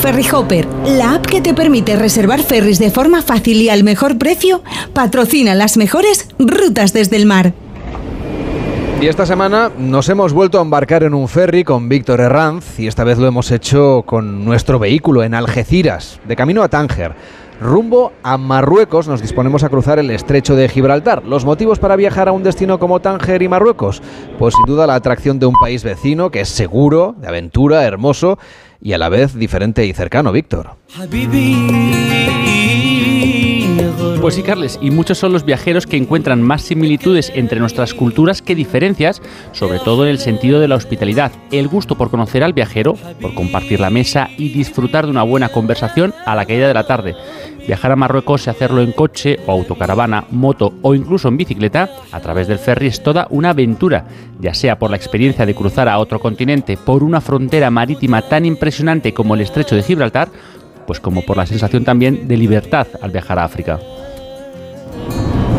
[0.02, 4.18] Ferry Hopper, la app que te permite reservar ferries de forma fácil y al mejor
[4.18, 4.62] precio,
[4.92, 7.54] patrocina las mejores rutas desde el mar.
[9.00, 12.88] Y esta semana nos hemos vuelto a embarcar en un ferry con Víctor Herranz y
[12.88, 17.16] esta vez lo hemos hecho con nuestro vehículo en Algeciras, de camino a Tánger.
[17.62, 21.24] Rumbo a Marruecos nos disponemos a cruzar el estrecho de Gibraltar.
[21.26, 24.02] ¿Los motivos para viajar a un destino como Tánger y Marruecos?
[24.38, 28.38] Pues sin duda la atracción de un país vecino que es seguro, de aventura, hermoso
[28.82, 30.76] y a la vez diferente y cercano, Víctor.
[34.22, 38.42] Pues sí, Carles, y muchos son los viajeros que encuentran más similitudes entre nuestras culturas
[38.42, 42.54] que diferencias, sobre todo en el sentido de la hospitalidad, el gusto por conocer al
[42.54, 46.74] viajero, por compartir la mesa y disfrutar de una buena conversación a la caída de
[46.74, 47.16] la tarde.
[47.68, 52.20] Viajar a Marruecos y hacerlo en coche o autocaravana, moto o incluso en bicicleta a
[52.20, 54.06] través del ferry es toda una aventura,
[54.40, 58.46] ya sea por la experiencia de cruzar a otro continente por una frontera marítima tan
[58.46, 60.30] impresionante como el estrecho de Gibraltar,
[60.86, 63.80] pues como por la sensación también de libertad al viajar a África.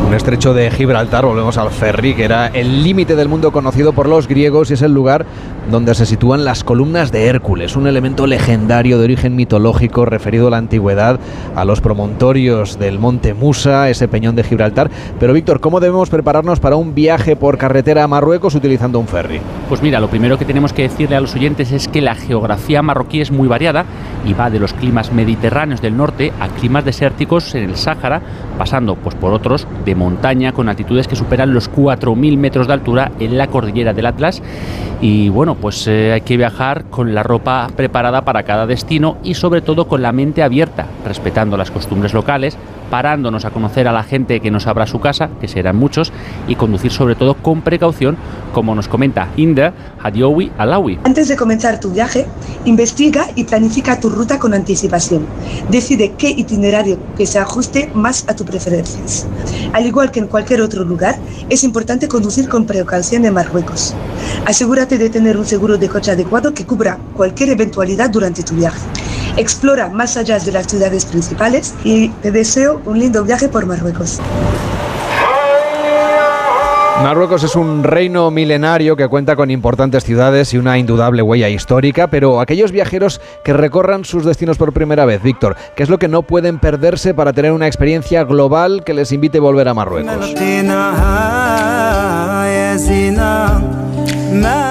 [0.07, 4.07] Un estrecho de Gibraltar, volvemos al ferry, que era el límite del mundo conocido por
[4.07, 5.25] los griegos y es el lugar
[5.69, 10.51] donde se sitúan las columnas de Hércules, un elemento legendario de origen mitológico referido a
[10.51, 11.19] la antigüedad,
[11.55, 14.89] a los promontorios del monte Musa, ese peñón de Gibraltar.
[15.19, 19.41] Pero Víctor, ¿cómo debemos prepararnos para un viaje por carretera a Marruecos utilizando un ferry?
[19.67, 22.81] Pues mira, lo primero que tenemos que decirle a los oyentes es que la geografía
[22.81, 23.85] marroquí es muy variada
[24.25, 28.21] y va de los climas mediterráneos del norte a climas desérticos en el Sáhara,
[28.57, 33.11] pasando pues por otros de montaña con altitudes que superan los 4.000 metros de altura
[33.19, 34.41] en la cordillera del Atlas.
[35.01, 39.33] Y bueno, pues eh, hay que viajar con la ropa preparada para cada destino y
[39.33, 42.57] sobre todo con la mente abierta, respetando las costumbres locales,
[42.89, 46.11] parándonos a conocer a la gente que nos abra su casa, que serán muchos,
[46.47, 48.17] y conducir sobre todo con precaución,
[48.53, 50.99] como nos comenta Inda Hadiowi Alawi.
[51.03, 52.25] Antes de comenzar tu viaje,
[52.65, 55.25] investiga y planifica tu ruta con anticipación.
[55.69, 59.27] Decide qué itinerario que se ajuste más a tus preferencias.
[59.73, 61.17] Al igual que en cualquier otro lugar,
[61.49, 63.93] es importante conducir con precaución en Marruecos.
[64.45, 68.79] Asegúrate de tener un seguro de coche adecuado que cubra cualquier eventualidad durante tu viaje.
[69.37, 74.19] Explora más allá de las ciudades principales y te deseo un lindo viaje por Marruecos.
[77.03, 82.07] Marruecos es un reino milenario que cuenta con importantes ciudades y una indudable huella histórica,
[82.07, 86.07] pero aquellos viajeros que recorran sus destinos por primera vez, Víctor, ¿qué es lo que
[86.07, 90.33] no pueden perderse para tener una experiencia global que les invite a volver a Marruecos?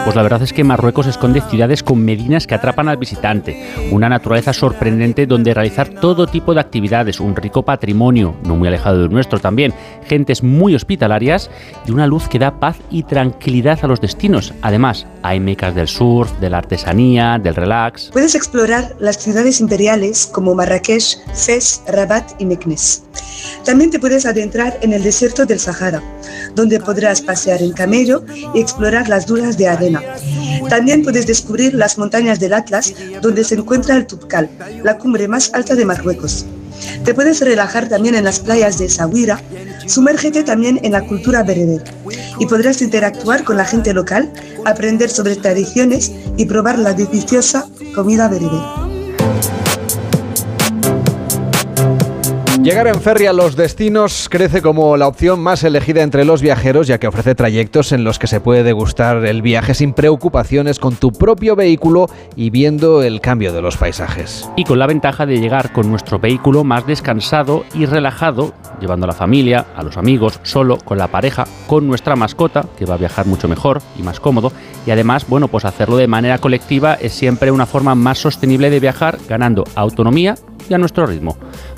[0.04, 4.08] Pues la verdad es que Marruecos esconde ciudades con medinas que atrapan al visitante, una
[4.08, 9.10] naturaleza sorprendente donde realizar todo tipo de actividades, un rico patrimonio, no muy alejado del
[9.10, 9.74] nuestro también,
[10.06, 11.50] gentes muy hospitalarias
[11.86, 14.54] y una luz que da paz y tranquilidad a los destinos.
[14.62, 18.10] Además, hay mecas del surf, de la artesanía, del relax.
[18.12, 23.02] Puedes explorar las ciudades imperiales como Marrakech, Fez, Rabat y Meknes.
[23.64, 26.02] También te puedes adentrar en el desierto del Sahara,
[26.54, 28.24] donde podrás pasear en camello
[28.54, 30.02] y explorar las dunas de arena.
[30.68, 32.92] También puedes descubrir las montañas del Atlas,
[33.22, 34.50] donde se encuentra el Tubkal,
[34.82, 36.46] la cumbre más alta de Marruecos.
[37.04, 39.40] Te puedes relajar también en las playas de Sawira,
[39.86, 41.82] sumérgete también en la cultura bereber
[42.38, 44.30] y podrás interactuar con la gente local,
[44.64, 48.60] aprender sobre tradiciones y probar la deliciosa comida bereber.
[52.66, 56.88] Llegar en ferry a los destinos crece como la opción más elegida entre los viajeros,
[56.88, 60.96] ya que ofrece trayectos en los que se puede degustar el viaje sin preocupaciones con
[60.96, 64.50] tu propio vehículo y viendo el cambio de los paisajes.
[64.56, 69.10] Y con la ventaja de llegar con nuestro vehículo más descansado y relajado, llevando a
[69.10, 72.98] la familia, a los amigos, solo, con la pareja, con nuestra mascota, que va a
[72.98, 74.50] viajar mucho mejor y más cómodo.
[74.84, 78.80] Y además, bueno, pues hacerlo de manera colectiva es siempre una forma más sostenible de
[78.80, 80.34] viajar, ganando autonomía
[80.68, 81.36] y a nuestro ritmo.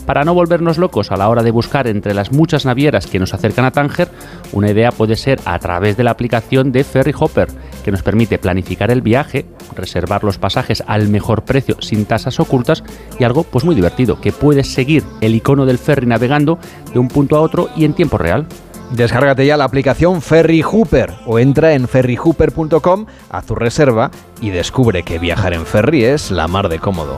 [0.08, 3.34] Para no volvernos locos a la hora de buscar entre las muchas navieras que nos
[3.34, 4.08] acercan a Tánger,
[4.52, 7.48] una idea puede ser a través de la aplicación de Ferry Hopper,
[7.84, 9.44] que nos permite planificar el viaje,
[9.76, 12.82] reservar los pasajes al mejor precio sin tasas ocultas
[13.20, 16.58] y algo pues muy divertido, que puedes seguir el icono del ferry navegando
[16.90, 18.46] de un punto a otro y en tiempo real.
[18.92, 24.10] Descárgate ya la aplicación Ferry Hooper o entra en ferryhooper.com, a tu reserva
[24.40, 27.16] y descubre que viajar en ferry es la mar de cómodo.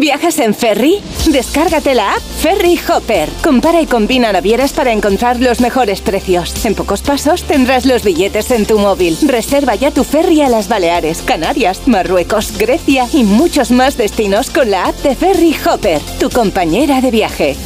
[0.00, 0.98] ¿Viajas en ferry?
[1.30, 3.28] Descárgate la app Ferry Hopper.
[3.44, 6.64] Compara y combina navieras para encontrar los mejores precios.
[6.64, 9.18] En pocos pasos tendrás los billetes en tu móvil.
[9.26, 14.70] Reserva ya tu ferry a las Baleares, Canarias, Marruecos, Grecia y muchos más destinos con
[14.70, 17.56] la app de Ferry Hopper, tu compañera de viaje.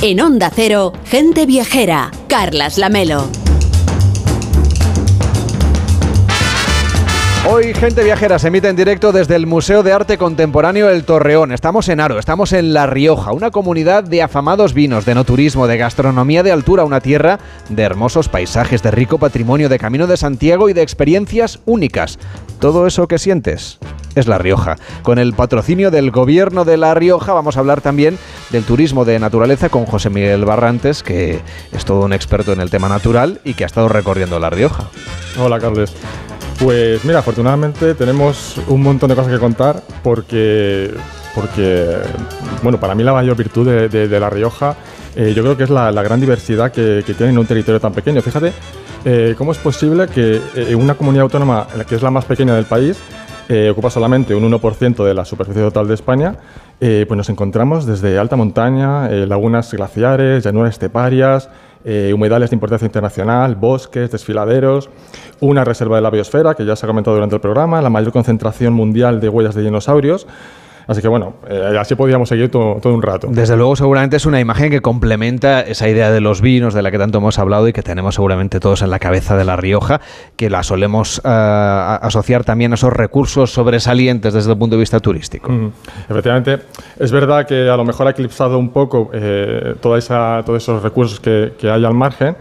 [0.00, 3.45] En Onda Cero, gente viajera, Carlas Lamelo.
[7.48, 11.52] Hoy Gente Viajera se emite en directo desde el Museo de Arte Contemporáneo El Torreón.
[11.52, 15.68] Estamos en Aro, estamos en La Rioja, una comunidad de afamados vinos, de no turismo,
[15.68, 20.16] de gastronomía de altura, una tierra de hermosos paisajes, de rico patrimonio, de Camino de
[20.16, 22.18] Santiago y de experiencias únicas.
[22.58, 23.78] Todo eso que sientes
[24.16, 24.76] es La Rioja.
[25.02, 28.18] Con el patrocinio del Gobierno de La Rioja vamos a hablar también
[28.50, 31.40] del turismo de naturaleza con José Miguel Barrantes, que
[31.70, 34.90] es todo un experto en el tema natural y que ha estado recorriendo La Rioja.
[35.38, 35.94] Hola, Carles.
[36.58, 40.90] Pues mira, afortunadamente tenemos un montón de cosas que contar porque,
[41.34, 41.98] porque
[42.62, 44.74] bueno, para mí la mayor virtud de, La Rioja
[45.14, 48.22] eh, yo creo que es la, gran diversidad que, tiene en un territorio tan pequeño.
[48.22, 48.52] Fíjate
[49.04, 52.64] eh, cómo es posible que eh, una comunidad autónoma, que es la más pequeña del
[52.64, 52.98] país,
[53.70, 56.34] ocupa solamente un 1% de la superficie total de España,
[56.80, 61.48] pues nos encontramos desde alta montaña, lagunas glaciares, llanuras esteparias,
[61.88, 64.90] eh, humedales de importancia internacional, bosques, desfiladeros,
[65.38, 68.12] una reserva de la biosfera, que ya se ha comentado durante el programa, la mayor
[68.12, 70.26] concentración mundial de huellas de dinosaurios.
[70.86, 73.26] Así que bueno, eh, así podríamos seguir todo, un rato.
[73.30, 76.92] Desde luego, seguramente es una imagen que complementa esa idea de los vinos de la
[76.92, 80.00] que tanto hemos hablado y que tenemos seguramente todos en la cabeza de La Rioja,
[80.36, 85.00] que la solemos eh, asociar también a esos recursos sobresalientes desde el punto de vista
[85.00, 85.50] turístico.
[86.08, 86.60] Efectivamente,
[86.98, 90.82] es verdad que a lo mejor ha eclipsado un poco eh, toda esa, todos esos
[90.82, 92.36] recursos que, que hay al margen.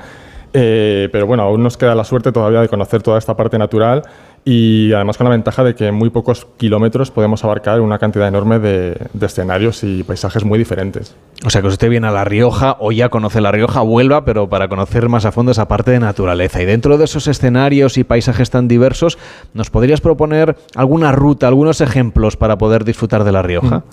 [0.51, 4.03] pero bueno, aún nos queda la suerte todavía de conocer toda esta parte natural
[4.47, 8.27] y además con la ventaja de que en muy pocos kilómetros podemos abarcar una cantidad
[8.27, 11.15] enorme de, escenarios y paisajes muy diferentes.
[11.43, 14.47] O sea que usted viene a La Rioja o ya conoce La Rioja, vuelva, pero
[14.47, 16.61] para conocer más a fondo esa parte de naturaleza.
[16.61, 19.17] Y dentro de esos escenarios y paisajes tan diversos,
[19.55, 23.83] ¿nos podrías proponer alguna ruta, algunos ejemplos para poder disfrutar de La Rioja?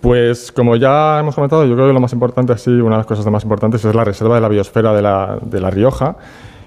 [0.00, 3.06] Pues como ya hemos comentado, yo creo que lo más importante, así, una de las
[3.06, 6.16] cosas más importantes es la reserva de la biosfera de La, de la Rioja.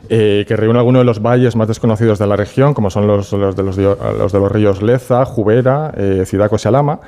[0.09, 3.31] Eh, que reúne algunos de los valles más desconocidos de la región, como son los,
[3.31, 6.99] los, de, los, de, los, ríos Leza, Jubera, eh, Cidaco y Alama.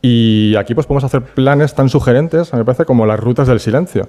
[0.00, 4.06] Y aquí pues podemos hacer planes tan sugerentes, me parece, como las rutas del silencio.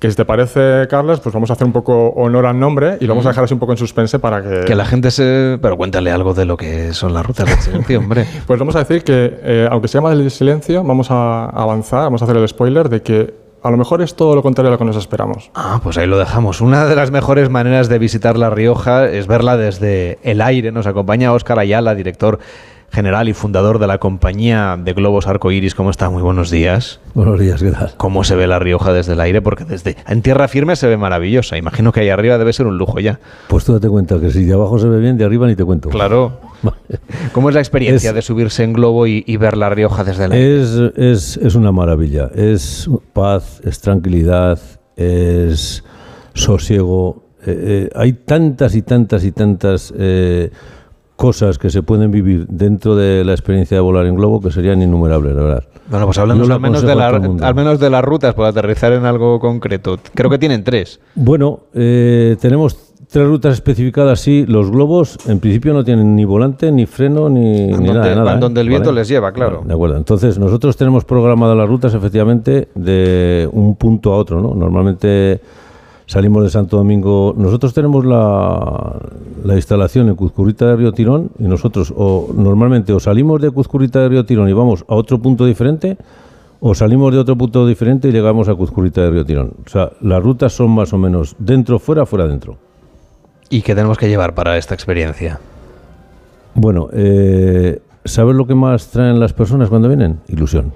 [0.00, 3.04] Que si te parece, Carlos, pues vamos a hacer un poco honor al nombre y
[3.04, 4.64] lo vamos a dejar así un poco en suspense para que...
[4.64, 5.58] Que la gente se...
[5.60, 8.26] Pero cuéntale algo de lo que son las rutas del silencio, hombre.
[8.46, 12.22] pues vamos a decir que, eh, aunque se llama del silencio, vamos a avanzar, vamos
[12.22, 14.78] a hacer el spoiler de que a lo mejor es todo lo contrario a lo
[14.78, 15.50] que nos esperamos.
[15.54, 16.60] Ah, pues ahí lo dejamos.
[16.60, 20.72] Una de las mejores maneras de visitar La Rioja es verla desde el aire.
[20.72, 22.38] Nos acompaña Óscar Ayala, director
[22.90, 25.74] general y fundador de la compañía de globos arcoíris.
[25.74, 26.10] ¿Cómo está?
[26.10, 27.00] Muy buenos días.
[27.14, 27.92] Buenos días, ¿qué tal?
[27.96, 29.40] ¿Cómo se ve La Rioja desde el aire?
[29.42, 31.56] Porque desde en tierra firme se ve maravillosa.
[31.56, 33.20] Imagino que ahí arriba debe ser un lujo ya.
[33.48, 35.64] Pues tú date cuenta que si de abajo se ve bien, de arriba ni te
[35.64, 35.88] cuento.
[35.88, 36.40] Claro.
[37.32, 40.60] ¿Cómo es la experiencia de subirse en globo y, ver La Rioja desde el aire?
[40.60, 42.30] Es, es, es una maravilla.
[42.34, 44.58] Es paz, es tranquilidad,
[44.96, 45.84] es
[46.34, 47.24] sosiego.
[47.46, 50.50] Eh, eh, hay tantas y tantas y tantas eh,
[51.20, 54.80] cosas que se pueden vivir dentro de la experiencia de volar en globo que serían
[54.80, 55.64] innumerables, la verdad.
[55.90, 59.38] Bueno, pues hablemos al, menos de al menos de las rutas, por aterrizar en algo
[59.38, 59.98] concreto.
[60.14, 60.98] Creo que tienen tres.
[61.14, 64.46] Bueno, eh, tenemos tres rutas especificadas, sí.
[64.48, 68.14] Los globos, en principio, no tienen ni volante, ni freno, ni, nada.
[68.14, 68.38] nada ¿eh?
[68.40, 69.62] donde el viento les lleva, claro.
[69.62, 69.98] De acuerdo.
[69.98, 74.54] Entonces, nosotros tenemos programadas las rutas, efectivamente, de un punto a otro, ¿no?
[74.54, 75.38] Normalmente
[76.10, 77.34] salimos de Santo Domingo.
[77.36, 78.98] Nosotros tenemos la,
[79.44, 84.00] la instalación en Cuzcurita de Río Tirón y nosotros o normalmente o salimos de Cuzcurita
[84.00, 85.96] de Río Tirón y vamos a otro punto diferente
[86.58, 89.52] o salimos de otro punto diferente y llegamos a Cuzcurita de Río Tirón.
[89.64, 92.56] O sea, las rutas son más o menos dentro, fuera, fuera, dentro.
[93.48, 95.38] ¿Y qué tenemos que llevar para esta experiencia?
[96.56, 100.18] Bueno, eh, ¿sabes lo que más traen las personas cuando vienen?
[100.26, 100.72] Ilusión.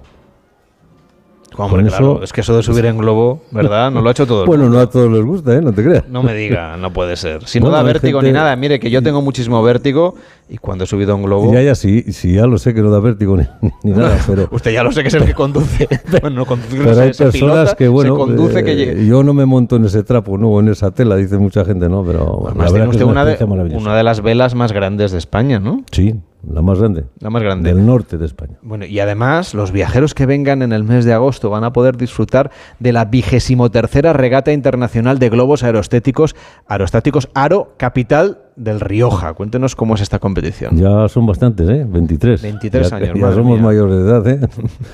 [1.56, 3.90] Hombre, claro, es que eso de subir en globo, ¿verdad?
[3.90, 5.60] No lo ha hecho todo el Bueno, no a todos les gusta, ¿eh?
[5.60, 6.08] No te creas.
[6.08, 7.46] No me diga, no puede ser.
[7.46, 10.14] Si no da vértigo ni nada, mire que yo tengo muchísimo vértigo
[10.48, 11.52] y cuando he subido en globo...
[11.52, 14.48] Ya, ya, sí, sí, ya lo sé que no da vértigo ni, nada, pero...
[14.50, 15.88] Usted ya lo sé que es el que conduce.
[16.20, 19.76] bueno, no conduce, pero hay personas que, bueno, conduce que eh, yo no me monto
[19.76, 22.04] en ese trapo, no, en esa tela, dice mucha gente, ¿no?
[22.04, 23.44] Pero la verdad es una, de,
[23.74, 25.84] una de las velas más grandes de España, ¿no?
[25.90, 26.14] Sí,
[26.50, 27.04] la más grande.
[27.20, 27.72] La más grande.
[27.72, 28.58] Del norte de España.
[28.62, 31.96] Bueno, y además, los viajeros que vengan en el mes de agosto van a poder
[31.96, 36.34] disfrutar de la vigésimo tercera regata internacional de globos aerostéticos,
[36.66, 39.34] aerostáticos Aro Capital del Rioja.
[39.34, 40.76] Cuéntenos cómo es esta competición.
[40.76, 41.86] Ya son bastantes, ¿eh?
[41.88, 42.42] 23.
[42.42, 43.18] 23 años.
[43.18, 44.40] Ya somos mayores de edad, ¿eh?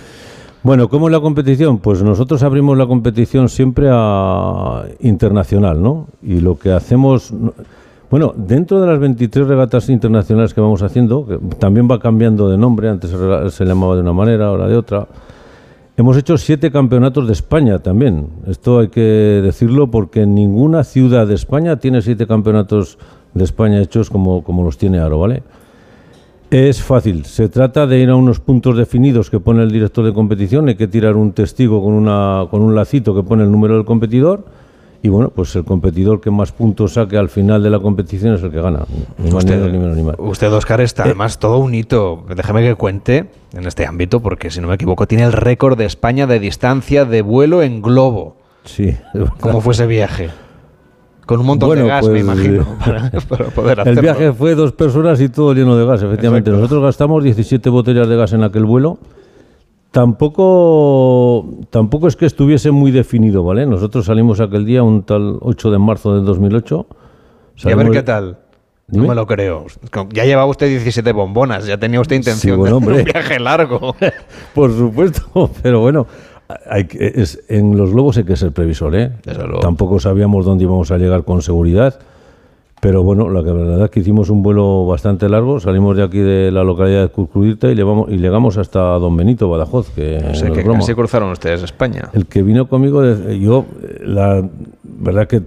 [0.62, 1.78] bueno, ¿cómo es la competición?
[1.78, 6.08] Pues nosotros abrimos la competición siempre a internacional, ¿no?
[6.22, 7.32] Y lo que hacemos...
[8.10, 12.58] Bueno, dentro de las 23 regatas internacionales que vamos haciendo, que también va cambiando de
[12.58, 13.14] nombre, antes
[13.54, 15.06] se, llamaba de una manera, ahora de otra,
[15.96, 18.26] hemos hecho siete campeonatos de España también.
[18.48, 22.98] Esto hay que decirlo porque ninguna ciudad de España tiene siete campeonatos
[23.32, 25.44] de España hechos como, como los tiene Aro, ¿vale?
[26.50, 27.26] Es fácil.
[27.26, 30.66] Se trata de ir a unos puntos definidos que pone el director de competición.
[30.66, 33.84] Hay que tirar un testigo con, una, con un lacito que pone el número del
[33.84, 34.44] competidor.
[35.02, 38.42] Y bueno, pues el competidor que más puntos saque al final de la competición es
[38.42, 38.84] el que gana.
[39.16, 40.16] Ni más ni menos, ni más.
[40.18, 42.24] Usted, Oscar, está además todo un hito.
[42.34, 45.86] Déjeme que cuente en este ámbito, porque si no me equivoco, tiene el récord de
[45.86, 48.36] España de distancia de vuelo en globo.
[48.64, 48.94] Sí.
[49.40, 50.28] ¿Cómo fue ese viaje?
[51.24, 54.00] Con un montón Bueno, de gas, me pues, imagino, eh, para, para poder hacerlo.
[54.00, 56.50] El viaje fue dos personas y todo lleno de gas, efectivamente.
[56.50, 56.60] Exacto.
[56.60, 58.98] Nosotros gastamos 17 botellas de gas en aquel vuelo.
[59.92, 63.66] Tampoco, tampoco es que estuviese muy definido, ¿vale?
[63.66, 66.86] Nosotros salimos aquel día, un tal 8 de marzo de 2008.
[67.64, 68.38] Y a ver qué tal.
[68.86, 69.04] Dime.
[69.04, 69.66] No me lo creo.
[70.12, 72.98] Ya llevaba usted 17 bombonas, ya tenía usted intención bueno, de hombre.
[73.00, 73.94] un viaje largo.
[74.54, 76.06] Por supuesto, pero bueno,
[76.68, 79.12] hay que- es- en los globos hay que ser previsor, ¿eh?
[79.60, 82.00] Tampoco sabíamos dónde íbamos a llegar con seguridad,
[82.80, 86.50] pero bueno, la, verdad es que hicimos un vuelo bastante largo, salimos de aquí de
[86.50, 90.50] la localidad de Curcudita y, llevamos- y llegamos hasta Don Benito, Badajoz, que O sea,
[90.50, 92.08] que casi cruzaron ustedes España.
[92.14, 93.02] El que vino conmigo,
[93.38, 93.66] yo,
[94.02, 94.42] la
[94.82, 95.42] verdad que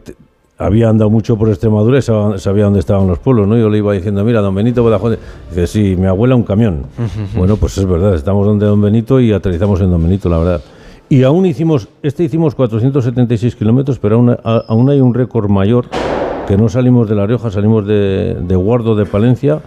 [0.59, 3.57] había andado mucho por Extremadura y sab- sabía dónde estaban los pueblos, ¿no?
[3.57, 5.17] Yo le iba diciendo, mira, don Benito, Badajoz.
[5.49, 6.83] Dice, sí, mi abuela un camión.
[7.35, 10.61] Bueno, pues es verdad, estamos donde don Benito y aterrizamos en don Benito, la verdad.
[11.09, 14.37] Y aún hicimos, este hicimos 476 kilómetros, pero aún,
[14.67, 15.85] aún hay un récord mayor,
[16.47, 19.59] que no salimos de La Rioja, salimos de, de Guardo de Palencia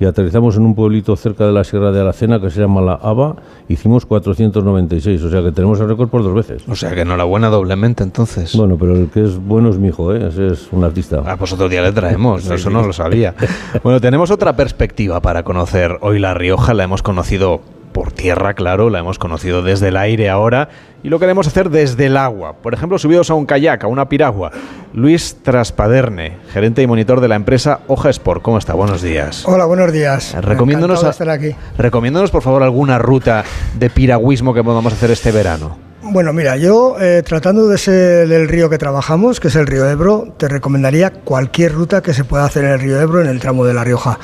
[0.00, 2.92] y aterrizamos en un pueblito cerca de la Sierra de Aracena que se llama La
[2.94, 3.34] Ava,
[3.68, 6.62] hicimos 496, o sea que tenemos el récord por dos veces.
[6.68, 8.54] O sea que enhorabuena doblemente entonces.
[8.54, 10.28] Bueno, pero el que es bueno es mi hijo, ¿eh?
[10.28, 11.22] ese es un artista.
[11.26, 12.74] Ah, pues otro día le traemos, Sí, eso sí.
[12.74, 13.34] no lo sabía.
[13.82, 17.60] Bueno, tenemos otra perspectiva para conocer hoy La Rioja, la hemos conocido
[17.98, 20.68] por tierra, claro, la hemos conocido desde el aire ahora
[21.02, 22.52] y lo queremos hacer desde el agua.
[22.62, 24.52] Por ejemplo, subidos a un kayak, a una piragua.
[24.94, 28.40] Luis Traspaderne, gerente y monitor de la empresa Hoja Sport.
[28.42, 28.74] ¿Cómo está?
[28.74, 29.42] Buenos días.
[29.48, 30.36] Hola, buenos días.
[30.40, 31.56] Recomiéndonos, a- estar aquí.
[31.76, 33.42] recomiéndonos, por favor, alguna ruta
[33.76, 35.76] de piragüismo que podamos hacer este verano.
[36.00, 39.90] Bueno, mira, yo eh, tratando de ese del río que trabajamos, que es el río
[39.90, 43.40] Ebro, te recomendaría cualquier ruta que se pueda hacer en el río Ebro en el
[43.40, 44.20] tramo de La Rioja.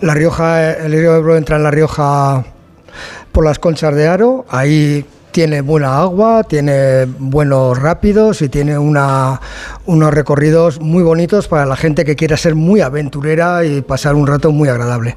[0.00, 2.44] La Rioja, eh, el río Ebro entra en La Rioja
[3.32, 9.38] por las conchas de Aro, ahí tiene buena agua, tiene buenos rápidos y tiene unos
[9.86, 14.50] recorridos muy bonitos para la gente que quiera ser muy aventurera y pasar un rato
[14.50, 15.16] muy agradable.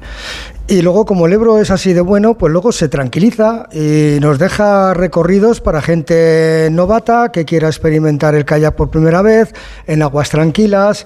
[0.68, 4.38] Y luego, como el Ebro es así de bueno, pues luego se tranquiliza y nos
[4.38, 9.52] deja recorridos para gente novata que quiera experimentar el kayak por primera vez,
[9.86, 11.04] en aguas tranquilas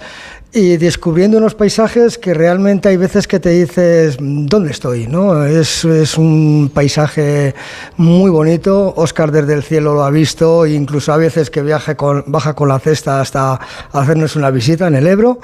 [0.53, 5.07] y descubriendo unos paisajes que realmente hay veces que te dices, ¿dónde estoy?
[5.07, 5.45] ¿no?
[5.45, 7.55] Es, es un paisaje
[7.97, 12.25] muy bonito, Oscar desde el cielo lo ha visto, incluso a veces que viaje con,
[12.27, 13.61] baja con la cesta hasta
[13.93, 15.41] hacernos una visita en el Ebro.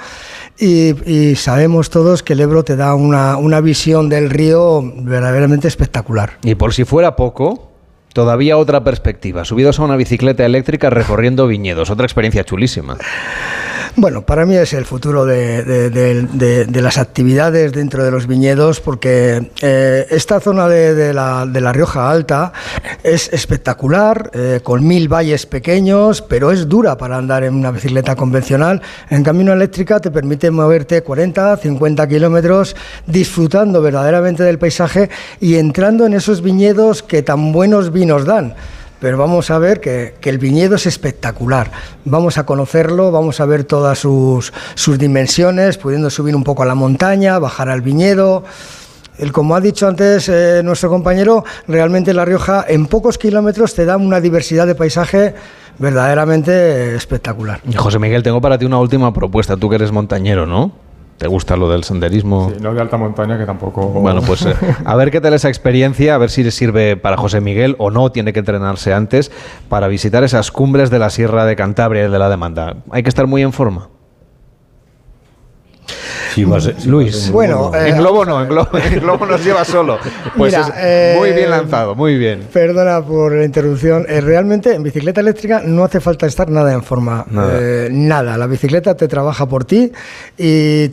[0.59, 5.69] Y, y sabemos todos que el Ebro te da una, una visión del río verdaderamente
[5.69, 6.39] espectacular.
[6.43, 7.71] Y por si fuera poco,
[8.13, 9.45] todavía otra perspectiva.
[9.45, 11.91] Subidos a una bicicleta eléctrica recorriendo viñedos.
[11.91, 12.97] Otra experiencia chulísima.
[13.95, 20.07] Bueno, para mí es el futuro de, las actividades dentro de los viñedos porque eh,
[20.09, 22.55] esta zona de, la, Rioja Alta
[23.03, 28.17] es espectacular, eh, con mil valles pequeños, pero es dura para andar en una bicicleta
[28.17, 28.81] convencional.
[29.11, 32.75] En cambio, una eléctrica te permite moverte 40, 50 kilómetros
[33.07, 38.55] disfrutando verdaderamente del paisaje y entrando en esos viñedos que tan buenos vinos dan.
[39.03, 41.73] Pero vamos a ver que, el viñedo es espectacular.
[42.05, 44.53] Vamos a conocerlo, vamos a ver todas sus,
[44.97, 48.45] dimensiones, pudiendo subir un poco a la montaña, bajar al viñedo.
[49.19, 53.85] El, como ha dicho antes eh, nuestro compañero, realmente La Rioja en pocos kilómetros te
[53.87, 55.35] da una diversidad de paisaje
[55.81, 57.61] verdaderamente espectacular.
[57.75, 59.57] José Miguel, tengo para ti una última propuesta.
[59.57, 60.71] Tú que eres montañero, ¿no?
[61.19, 62.51] ¿Te gusta lo del senderismo?
[62.53, 63.87] Sí, no de alta montaña, que tampoco.
[63.89, 67.17] Bueno, pues eh, a ver qué tal esa experiencia, a ver si le sirve para
[67.17, 69.31] José Miguel o no, tiene que entrenarse antes
[69.69, 72.77] para visitar esas cumbres de la Sierra de Cantabria y de la demanda.
[72.91, 73.89] Hay que estar muy en forma.
[76.35, 77.85] Sí, va a ser- sí, va a Luis, Bueno, bueno.
[77.85, 79.99] eh, en globo no, en globo, en globo nos lleva solo.
[80.37, 82.49] Pues Mira, es eh, muy bien lanzado, muy bien.
[82.51, 84.07] Perdona por la interrupción.
[84.09, 87.27] Eh, realmente en bicicleta eléctrica no hace falta estar nada en forma.
[87.31, 87.59] Nada.
[87.61, 88.39] Eh, nada.
[88.39, 89.93] La bicicleta te trabaja por ti
[90.39, 90.89] y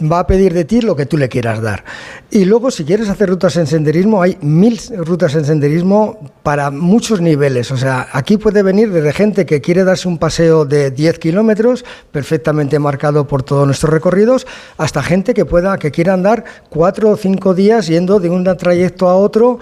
[0.00, 1.84] va a pedir de ti lo que tú le quieras dar.
[2.30, 7.20] Y luego, si quieres hacer rutas en senderismo, hay mil rutas en senderismo para muchos
[7.20, 7.70] niveles.
[7.70, 11.84] O sea, aquí puede venir desde gente que quiere darse un paseo de 10 kilómetros,
[12.12, 14.46] perfectamente marcado por todos nuestros recorridos,
[14.78, 19.08] hasta gente que pueda, que quiera andar cuatro o cinco días yendo de un trayecto
[19.08, 19.58] a otro,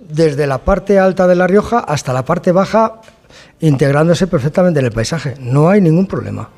[0.00, 3.00] desde la parte alta de La Rioja hasta la parte baja
[3.60, 5.34] integrándose perfectamente en el paisaje.
[5.40, 6.48] No hay ningún problema.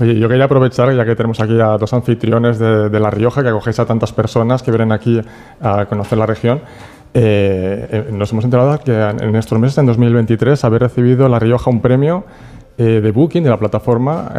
[0.00, 3.42] Oye, yo quería aprovechar, ya que tenemos aquí a dos anfitriones de, de La Rioja,
[3.42, 5.20] que acogéis a tantas personas que vienen aquí
[5.60, 6.60] a conocer la región.
[7.16, 11.70] Eh, eh, nos hemos enterado que en estos meses, en 2023, habéis recibido La Rioja
[11.70, 12.24] un premio
[12.76, 14.32] eh, de Booking, de la plataforma,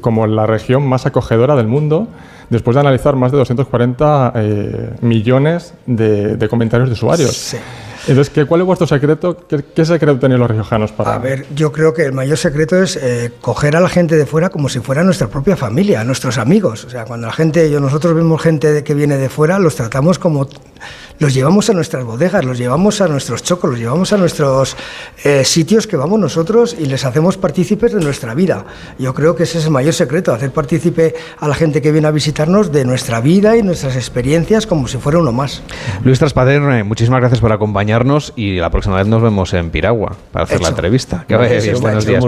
[0.00, 2.08] como la región más acogedora del mundo,
[2.50, 7.36] después de analizar más de 240 eh, millones de, de comentarios de usuarios.
[7.36, 7.56] Sí.
[8.08, 9.36] Entonces, ¿qué, ¿cuál es vuestro secreto?
[9.48, 11.14] ¿Qué, secreto tenéis los riojanos para...?
[11.14, 14.26] A ver, yo creo que el mayor secreto es eh, coger a la gente de
[14.26, 16.84] fuera como si fuera nuestra propia familia, nuestros amigos.
[16.84, 20.18] O sea, cuando la gente, yo, nosotros vemos gente que viene de fuera, los tratamos
[20.18, 20.48] como...
[21.18, 24.76] Los llevamos a nuestras bodegas, los llevamos a nuestros chocos, los llevamos a nuestros
[25.24, 28.66] eh, sitios que vamos nosotros y les hacemos partícipes de nuestra vida.
[28.98, 32.08] Yo creo que ese es el mayor secreto, hacer partícipe a la gente que viene
[32.08, 35.62] a visitarnos de nuestra vida y nuestras experiencias como si fuera uno más.
[36.04, 40.44] Luis Traspaderne, muchísimas gracias por acompañarnos y la próxima vez nos vemos en Piragua para
[40.44, 41.24] hacer la entrevista.
[41.26, 42.22] Que vaya bien, buenos días.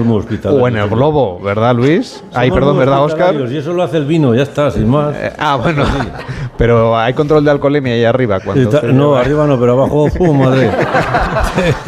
[0.46, 2.24] O en el Globo, ¿verdad, Luis?
[2.32, 3.34] Ay, perdón, ¿verdad, Oscar?
[3.34, 5.14] Y eso lo hace el vino, ya está, sin más.
[5.38, 5.84] ah, bueno.
[6.56, 8.40] Pero hay control de alcoholemia ahí arriba.
[8.40, 10.70] Cuando Está- no, arriba no, pero abajo, ¡pum, madre!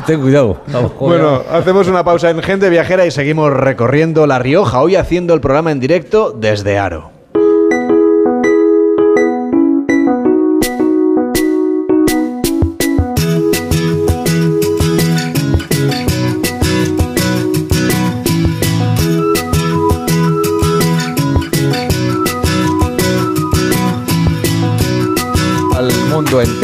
[0.07, 0.61] Ten cuidado.
[0.73, 5.35] abajo Bueno, hacemos una pausa en Gente Viajera y seguimos recorriendo La Rioja, hoy haciendo
[5.35, 7.11] el programa en directo desde Aro.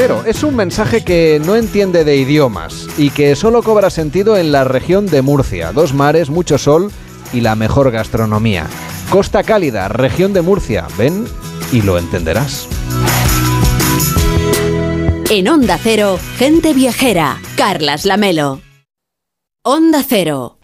[0.07, 4.63] Es un mensaje que no entiende de idiomas y que solo cobra sentido en la
[4.63, 5.73] región de Murcia.
[5.73, 6.93] Dos mares, mucho sol
[7.33, 8.67] y la mejor gastronomía.
[9.11, 10.87] Costa Cálida, región de Murcia.
[10.97, 11.27] Ven
[11.73, 12.69] y lo entenderás.
[15.29, 17.41] En Onda Cero, gente viajera.
[17.57, 18.61] Carlas Lamelo.
[19.65, 20.59] Onda Cero.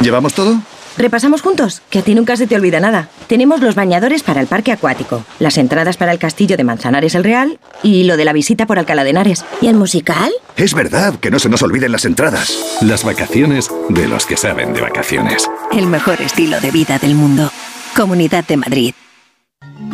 [0.00, 0.60] ¿Llevamos todo?
[0.98, 3.08] Repasamos juntos, que a ti nunca se te olvida nada.
[3.28, 7.22] Tenemos los bañadores para el parque acuático, las entradas para el castillo de Manzanares el
[7.22, 9.44] Real y lo de la visita por Alcalá de Henares.
[9.60, 10.32] ¿Y el musical?
[10.56, 12.58] Es verdad, que no se nos olviden las entradas.
[12.82, 15.48] Las vacaciones de los que saben de vacaciones.
[15.70, 17.52] El mejor estilo de vida del mundo.
[17.94, 18.94] Comunidad de Madrid.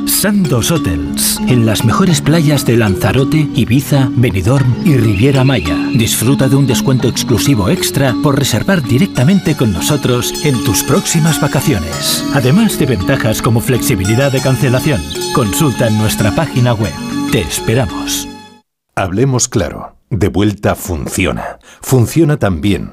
[0.06, 5.76] Sandos Hotels, en las mejores playas de Lanzarote, Ibiza, Benidorm y Riviera Maya.
[5.94, 12.24] Disfruta de un descuento exclusivo extra por reservar directamente con nosotros en tus próximas vacaciones.
[12.34, 15.02] Además de ventajas como flexibilidad de cancelación.
[15.34, 16.94] Consulta en nuestra página web.
[17.30, 18.26] Te esperamos.
[18.96, 19.96] Hablemos claro.
[20.08, 21.58] De vuelta funciona.
[21.82, 22.92] Funciona tan bien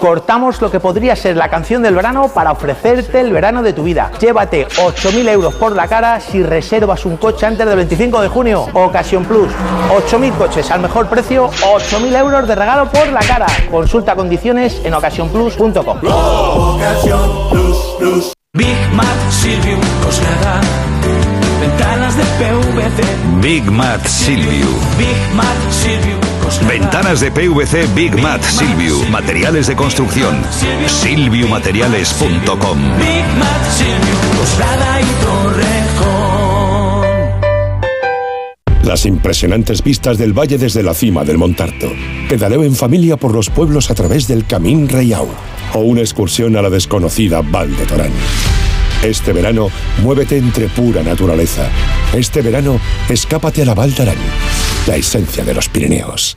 [0.00, 3.82] Cortamos lo que podría ser la canción del verano para ofrecerte el verano de tu
[3.84, 4.10] vida.
[4.20, 8.66] Llévate 8.000 euros por la cara si reservas un coche antes del 25 de junio.
[8.72, 9.50] Ocasión Plus.
[10.10, 13.46] 8.000 coches al mejor precio, 8.000 euros de regalo por la cara.
[13.70, 16.00] Consulta condiciones en ocasiónplus.com.
[18.52, 20.60] Big Mat Silviu, Coslada,
[21.60, 23.02] ventanas de PVC.
[23.42, 24.68] Big Mat Silviu.
[24.96, 26.18] Big Mat Silviu,
[26.68, 29.02] Ventanas de PVC Big Mat Silviu.
[29.10, 30.42] Materiales de construcción.
[30.86, 32.78] Silviumateriales.com.
[32.98, 36.26] Big Mat Silviu, Coslada y Torrejón.
[38.82, 41.92] Las impresionantes vistas del valle desde la cima del Montarto.
[42.28, 45.28] Pedaleo en familia por los pueblos a través del Camín Reiau.
[45.74, 48.12] O una excursión a la desconocida Val de Torán.
[49.02, 49.68] Este verano,
[50.02, 51.68] muévete entre pura naturaleza.
[52.14, 54.16] Este verano, escápate a la Val d'Aran,
[54.86, 56.36] la esencia de los Pirineos.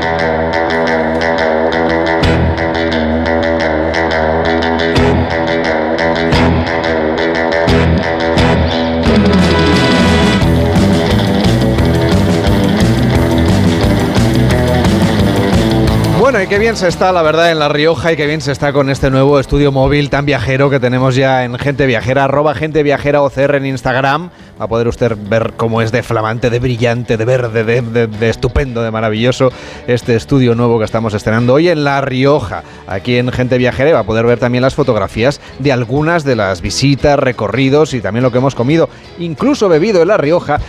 [16.31, 18.53] Bueno, y qué bien se está, la verdad, en La Rioja y qué bien se
[18.53, 22.55] está con este nuevo estudio móvil tan viajero que tenemos ya en Gente Viajera, arroba
[22.55, 24.29] Gente Viajera OCR en Instagram.
[24.57, 28.07] Va a poder usted ver cómo es de flamante, de brillante, de verde, de, de-
[28.07, 29.51] de estupendo, de maravilloso
[29.87, 33.89] este estudio nuevo que estamos estrenando hoy en La Rioja, aquí en Gente Viajera.
[33.89, 37.99] Y va a poder ver también las fotografías de algunas de las visitas, recorridos y
[37.99, 38.87] también lo que hemos comido,
[39.19, 40.59] incluso bebido en La Rioja.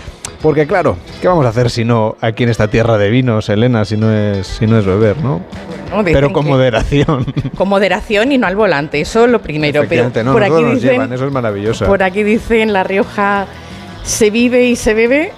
[0.42, 3.84] Porque claro, ¿qué vamos a hacer si no aquí en esta tierra de vinos, Elena,
[3.84, 5.40] si no es, si no es beber, ¿no?
[6.04, 7.26] Pero con moderación.
[7.56, 9.84] Con moderación y no al volante, eso es lo primero.
[9.88, 11.86] Pero no, por aquí nos dicen, llevan, eso es maravilloso.
[11.86, 13.46] por aquí dicen La Rioja
[14.02, 15.32] se vive y se bebe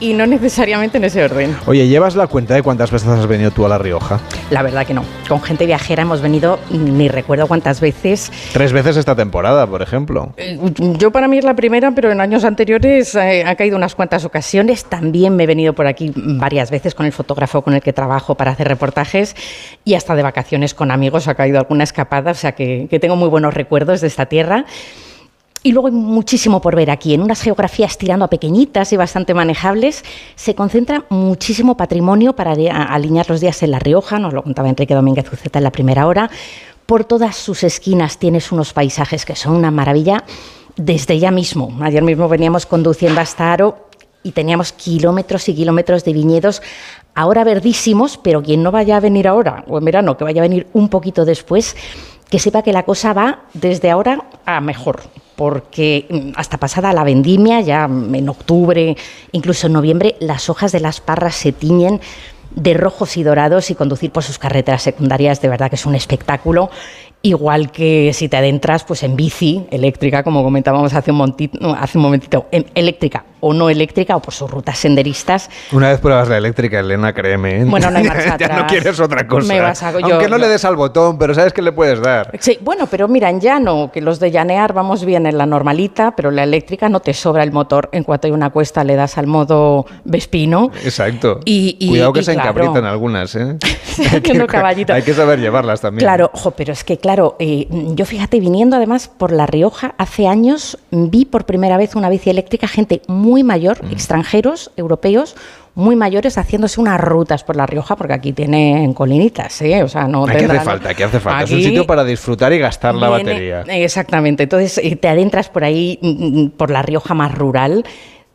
[0.00, 1.56] y no necesariamente en ese orden.
[1.66, 4.20] Oye, ¿llevas la cuenta de cuántas veces has venido tú a La Rioja?
[4.50, 5.04] La verdad que no.
[5.28, 8.30] Con gente viajera hemos venido ni recuerdo cuántas veces.
[8.52, 10.32] Tres veces esta temporada, por ejemplo.
[10.36, 10.58] Eh,
[10.98, 14.24] Yo para mí es la primera, pero en años anteriores eh, ha caído unas cuantas
[14.24, 14.84] ocasiones.
[14.84, 18.34] También me he venido por aquí varias veces con el fotógrafo con el que trabajo
[18.34, 19.34] para hacer reportajes
[19.84, 23.16] y hasta de vacaciones con amigos ha caído alguna escapada, o sea que, que tengo
[23.16, 24.64] muy buenos recuerdos de esta tierra.
[25.62, 27.14] Y luego hay muchísimo por ver aquí.
[27.14, 30.04] En unas geografías tirando a pequeñitas y bastante manejables,
[30.36, 34.94] se concentra muchísimo patrimonio para alinear los días en La Rioja, nos lo contaba Enrique
[34.94, 36.30] Domínguez Uceta en la primera hora.
[36.86, 40.24] Por todas sus esquinas tienes unos paisajes que son una maravilla
[40.76, 41.76] desde ya mismo.
[41.82, 43.88] Ayer mismo veníamos conduciendo hasta Aro
[44.22, 46.62] y teníamos kilómetros y kilómetros de viñedos
[47.14, 50.48] ahora verdísimos, pero quien no vaya a venir ahora o en verano, que vaya a
[50.48, 51.76] venir un poquito después,
[52.30, 55.02] que sepa que la cosa va desde ahora a mejor,
[55.36, 58.96] porque mm, hasta pasada la vendimia, ya en octubre,
[59.32, 62.00] incluso en noviembre, las hojas de las parras se tiñen
[62.54, 65.94] de rojos y dorados y conducir por sus carreteras secundarias de verdad que es un
[65.94, 66.70] espectáculo.
[67.20, 71.34] Igual que si te adentras pues en bici eléctrica, como comentábamos hace un,
[71.78, 76.28] hace momentito, en eléctrica o no eléctrica o por sus rutas senderistas, Una vez pruebas
[76.28, 77.60] la eléctrica, Elena, créeme.
[77.60, 77.64] ¿eh?
[77.64, 78.64] Bueno, no hay marcha ya no atrás.
[78.72, 79.46] quieres otra cosa.
[79.52, 81.70] Me vas a- yo- Aunque no yo- le des al botón, pero sabes que le
[81.72, 82.32] puedes dar.
[82.40, 86.14] Sí, bueno, pero mira, en llano, que los de llanear vamos bien en la normalita,
[86.16, 87.88] pero la eléctrica no te sobra el motor.
[87.92, 90.70] En cuanto hay una cuesta, le das al modo Vespino.
[90.84, 91.38] Exacto.
[91.44, 92.50] Y- y- Cuidado que y se claro.
[92.50, 93.56] encabritan algunas, ¿eh?
[94.16, 94.92] Haciendo caballito.
[94.92, 96.00] Hay que saber llevarlas también.
[96.04, 100.26] Claro, ojo, pero es que, claro, eh, yo fíjate, viniendo además por La Rioja, hace
[100.26, 103.92] años vi por primera vez una bici eléctrica, gente muy mayor, Mm.
[103.92, 105.34] extranjeros, europeos,
[105.74, 109.82] muy mayores, haciéndose unas rutas por La Rioja, porque aquí tienen colinitas, ¿eh?
[109.82, 111.44] O sea, no Aquí hace falta, aquí hace falta.
[111.44, 113.62] Es un sitio para disfrutar y gastar la batería.
[113.62, 114.42] Exactamente.
[114.42, 116.08] Entonces eh, te adentras por ahí, mm,
[116.42, 117.84] mm, por La Rioja más rural,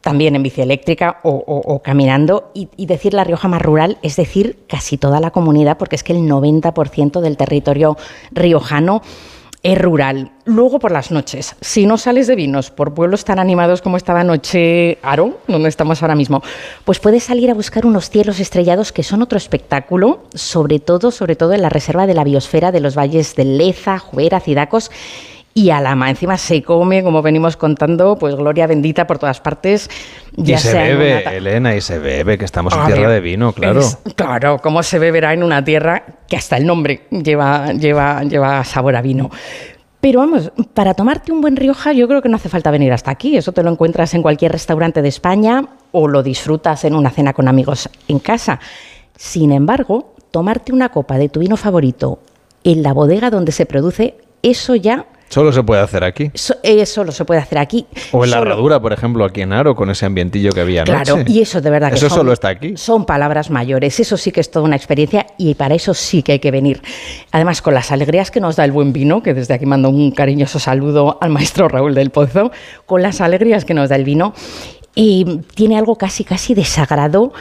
[0.04, 2.52] también en bici eléctrica o, caminando.
[2.54, 6.12] Y, decir La Rioja más rural es decir casi toda la comunidad, porque es que
[6.12, 7.98] el 90% del territorio
[8.32, 9.02] riojano
[9.64, 10.34] es rural.
[10.44, 14.20] Luego por las noches, si no sales de vinos por pueblos tan animados como estaba
[14.20, 16.44] anoche Aro, donde estamos ahora mismo,
[16.84, 21.38] pues puedes salir a buscar unos cielos estrellados que son otro espectáculo, sobre todo, sobre
[21.38, 24.92] todo en la reserva de la biosfera de los valles de Leza, Juera, Cidacos
[25.54, 26.10] y Alama.
[26.10, 29.90] Encima se come, como venimos contando, pues gloria bendita por todas partes.
[30.36, 33.54] Y se bebe, una Elena, y se bebe, que estamos en A tierra de vino,
[33.54, 33.80] claro.
[33.82, 38.64] es- claro, cómo se beberá en una tierra que hasta el nombre lleva, lleva, lleva
[38.64, 39.30] sabor a vino.
[40.02, 43.12] Pero vamos, para tomarte un buen Rioja yo creo que no hace falta venir hasta
[43.12, 43.38] aquí.
[43.38, 47.32] Eso te lo encuentras en cualquier restaurante de España o lo disfrutas en una cena
[47.32, 48.60] con amigos en casa.
[49.16, 52.20] Sin embargo, tomarte una copa de tu vino favorito
[52.66, 56.30] en la bodega donde se produce, eso ya Solo se puede hacer aquí.
[56.36, 57.88] so- eso lo se puede hacer aquí.
[58.12, 60.84] O en la Solo- herradura, por ejemplo, aquí en Aro, con ese ambientillo que había
[60.84, 61.04] anoche.
[61.12, 62.78] Claro, y eso de verdad que Eso son, solo está aquí.
[62.78, 66.34] Son palabras mayores, eso sí que es toda una experiencia y para eso sí que
[66.34, 66.82] hay que venir.
[67.32, 70.12] Además, con las alegrías que nos da el buen vino, que desde aquí mando un
[70.12, 72.52] cariñoso saludo al maestro Raúl del Pozo,
[72.86, 74.34] con las alegrías que nos da el vino,
[74.96, 77.34] y tiene algo casi, casi de sagrado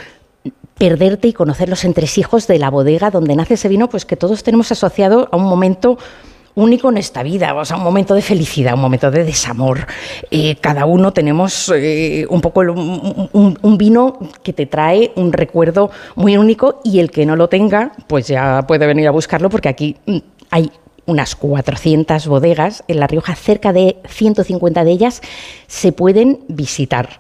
[0.78, 4.42] perderte y conocer los entresijos de la bodega donde nace ese vino, pues que todos
[4.42, 5.98] tenemos asociado a un momento
[6.54, 9.86] único en esta vida, o sea, un momento de felicidad, un momento de desamor.
[10.30, 15.90] Eh, cada uno tenemos eh, un poco un- un vino que te trae un recuerdo
[16.14, 19.68] muy único y el que no lo tenga, pues ya puede venir a buscarlo porque
[19.70, 20.18] aquí mm,
[20.50, 20.70] hay
[21.06, 25.20] unas 400 bodegas en La Rioja, cerca de 150 de ellas
[25.66, 27.18] se pueden visitar.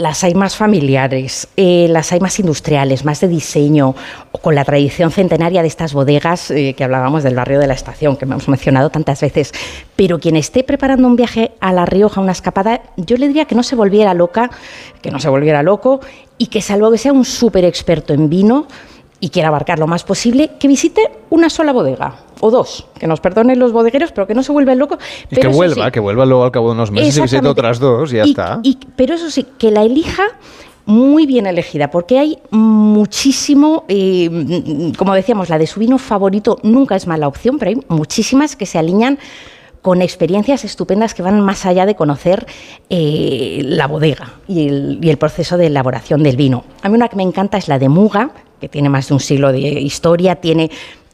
[0.00, 3.94] Las hay más familiares, eh, las hay más industriales, más de diseño,
[4.40, 8.16] con la tradición centenaria de estas bodegas eh, que hablábamos del barrio de la estación,
[8.16, 9.52] que hemos mencionado tantas veces.
[9.96, 13.54] Pero quien esté preparando un viaje a La Rioja, una escapada, yo le diría que
[13.54, 14.50] no se volviera loca,
[15.02, 16.00] que no se volviera loco
[16.38, 18.68] y que salvo que sea un súper experto en vino
[19.20, 23.20] y quiera abarcar lo más posible, que visite una sola bodega o dos, que nos
[23.20, 24.98] perdonen los bodegueros, pero que no se vuelva loco.
[25.30, 28.12] Y que vuelva, que vuelva luego al cabo de unos meses y visite otras dos
[28.12, 28.60] y ya está.
[28.96, 30.24] pero eso sí, que la elija
[30.86, 36.96] muy bien elegida, porque hay muchísimo, eh, como decíamos, la de su vino favorito nunca
[36.96, 39.18] es mala opción, pero hay muchísimas que se alinean
[39.82, 42.46] con experiencias estupendas que van más allá de conocer
[42.90, 46.64] eh, la bodega y el, y el, proceso de elaboración del vino.
[46.82, 48.30] A mí una que me encanta es la de Muga,
[48.60, 50.70] que tiene más de un siglo de historia, tiene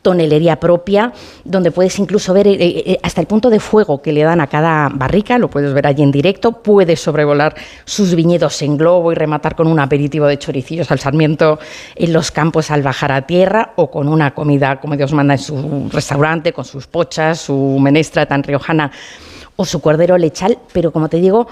[0.06, 1.12] tonelería propia,
[1.42, 4.46] donde puedes incluso ver eh, eh, hasta el punto de fuego que le dan a
[4.46, 9.16] cada barrica, lo puedes ver allí en directo, puedes sobrevolar sus viñedos en globo y
[9.16, 11.58] rematar con un aperitivo de choricillos al sarmiento
[11.96, 15.40] en los campos al bajar a tierra o con una comida como Dios manda en
[15.40, 18.92] su restaurante, con sus pochas, su menestra tan riojana
[19.56, 21.48] o su cordero lechal, pero como te digo,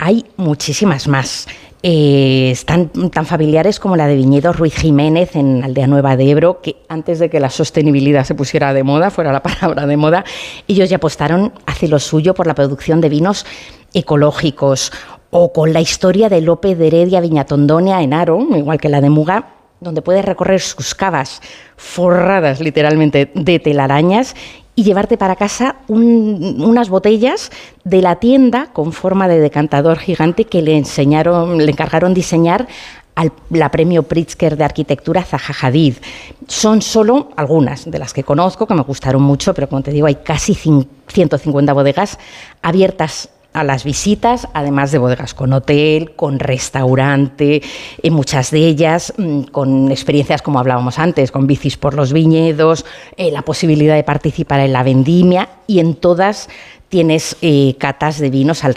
[0.00, 1.46] hay muchísimas más.
[1.82, 6.60] Eh, están tan familiares como la de Viñedos Ruiz Jiménez en Aldea Nueva de Ebro,
[6.62, 10.24] que antes de que la sostenibilidad se pusiera de moda, fuera la palabra de moda,
[10.66, 13.46] ellos ya apostaron hacia lo suyo por la producción de vinos
[13.92, 14.90] ecológicos
[15.30, 19.10] o con la historia de López de Heredia Viñatondonia en Aro, igual que la de
[19.10, 21.40] Muga, donde puedes recorrer sus cavas
[21.76, 24.34] forradas literalmente de telarañas
[24.74, 27.50] y llevarte para casa unas botellas
[27.84, 32.68] de la tienda con forma de decantador gigante que le enseñaron, le encargaron diseñar
[33.14, 35.96] al, la premio Pritzker de arquitectura Zaha Hadid.
[36.46, 40.06] Son solo algunas de las que conozco, que me gustaron mucho, pero como te digo,
[40.06, 42.18] hay casi 150 bodegas
[42.62, 47.62] abiertas a las visitas, además de bodegas con hotel, con restaurante,
[48.02, 52.84] en muchas de ellas mm, con experiencias como hablábamos antes, con bicis por los viñedos,
[53.16, 56.48] eh, la posibilidad de participar en la vendimia y en todas
[56.88, 58.74] tienes eh, catas de vinos al,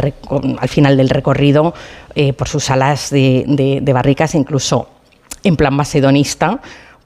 [0.68, 1.74] final del recorrido
[2.16, 4.88] eh, por sus salas de, de barricas, incluso
[5.44, 6.62] en plan macedonista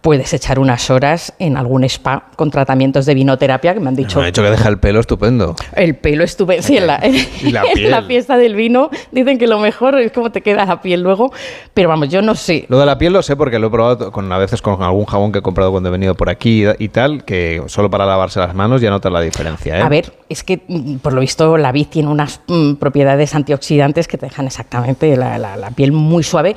[0.07, 4.19] puedes echar unas horas en algún spa con tratamientos de vinoterapia que me han dicho.
[4.19, 5.53] Me han dicho que deja el pelo estupendo.
[5.75, 6.63] El pelo estupendo.
[6.63, 7.01] Sí, en la,
[8.07, 11.34] fiesta del vino dicen que lo mejor es cómo te queda la piel luego.
[11.73, 12.65] Pero vamos, yo no sé.
[12.69, 15.03] Lo de la piel lo sé porque lo he probado con, a veces con algún
[15.03, 18.39] jabón que he comprado cuando he venido por aquí y tal, que solo para lavarse
[18.39, 19.77] las manos ya notas la diferencia.
[19.77, 19.81] ¿eh?
[19.81, 24.07] A ver, es que mm, por lo visto la vid tiene unas mm, propiedades antioxidantes
[24.07, 26.55] que te dejan exactamente la piel muy suave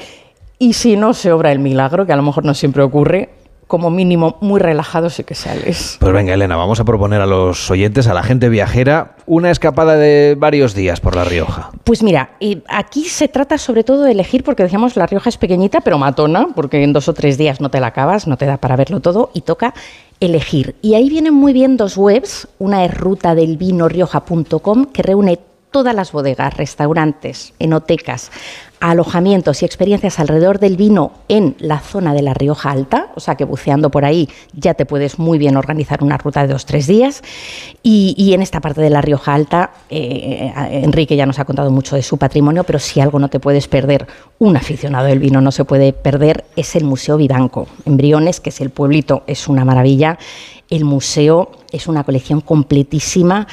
[0.63, 3.31] y si no se obra el milagro, que a lo mejor no siempre ocurre,
[3.71, 5.97] como mínimo muy relajado sí que sales.
[6.01, 9.97] Pues venga, Elena, vamos a proponer a los oyentes, a la gente viajera, una escapada
[9.97, 11.71] de varios días por La Rioja.
[11.85, 15.37] Pues mira, eh, aquí se trata sobre todo de elegir, porque decíamos La Rioja es
[15.37, 18.47] pequeñita, pero matona, porque en dos o tres días no te la acabas, no te
[18.47, 19.73] da para verlo todo, y toca
[20.19, 20.75] elegir.
[20.83, 25.39] Y ahí vienen muy bien dos webs, una es rutadelvinorioja.com, que reúne
[25.71, 28.31] todas las bodegas, restaurantes, enotecas,
[28.81, 33.35] alojamientos y experiencias alrededor del vino en la zona de la Rioja Alta, o sea
[33.35, 36.87] que buceando por ahí ya te puedes muy bien organizar una ruta de dos, tres
[36.87, 37.23] días.
[37.83, 41.97] Y, en esta parte de la Rioja Alta, eh, Enrique ya nos ha contado mucho
[41.97, 44.07] de su patrimonio, pero si algo no te puedes perder,
[44.39, 47.67] un aficionado del vino no se puede perder, es el Museo Vivanco.
[47.85, 50.19] En Briones, que es el pueblito, es una maravilla.
[50.71, 53.47] El museo es una colección completísima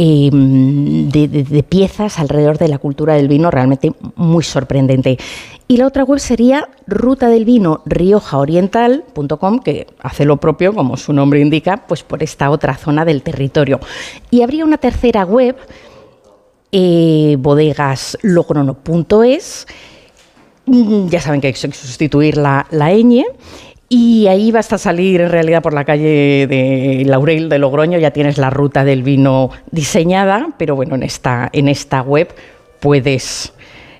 [0.00, 5.18] Em, de, piezas alrededor de la cultura del vino realmente muy sorprendente.
[5.66, 11.12] Y la otra web sería ruta del vino riojaoriental.com, que hace lo propio, como su
[11.12, 13.80] nombre indica, pues por esta otra zona del territorio.
[14.30, 15.56] Y habría una tercera web,
[16.70, 19.66] eh, bodegaslogrono.es,
[20.66, 22.92] mm, ya saben que hay que sustituir la, la
[23.88, 28.10] y ahí vas a salir en realidad por la calle de Laurel de Logroño, ya
[28.10, 32.28] tienes la ruta del vino diseñada, pero bueno, en esta, en esta web
[32.80, 33.54] puedes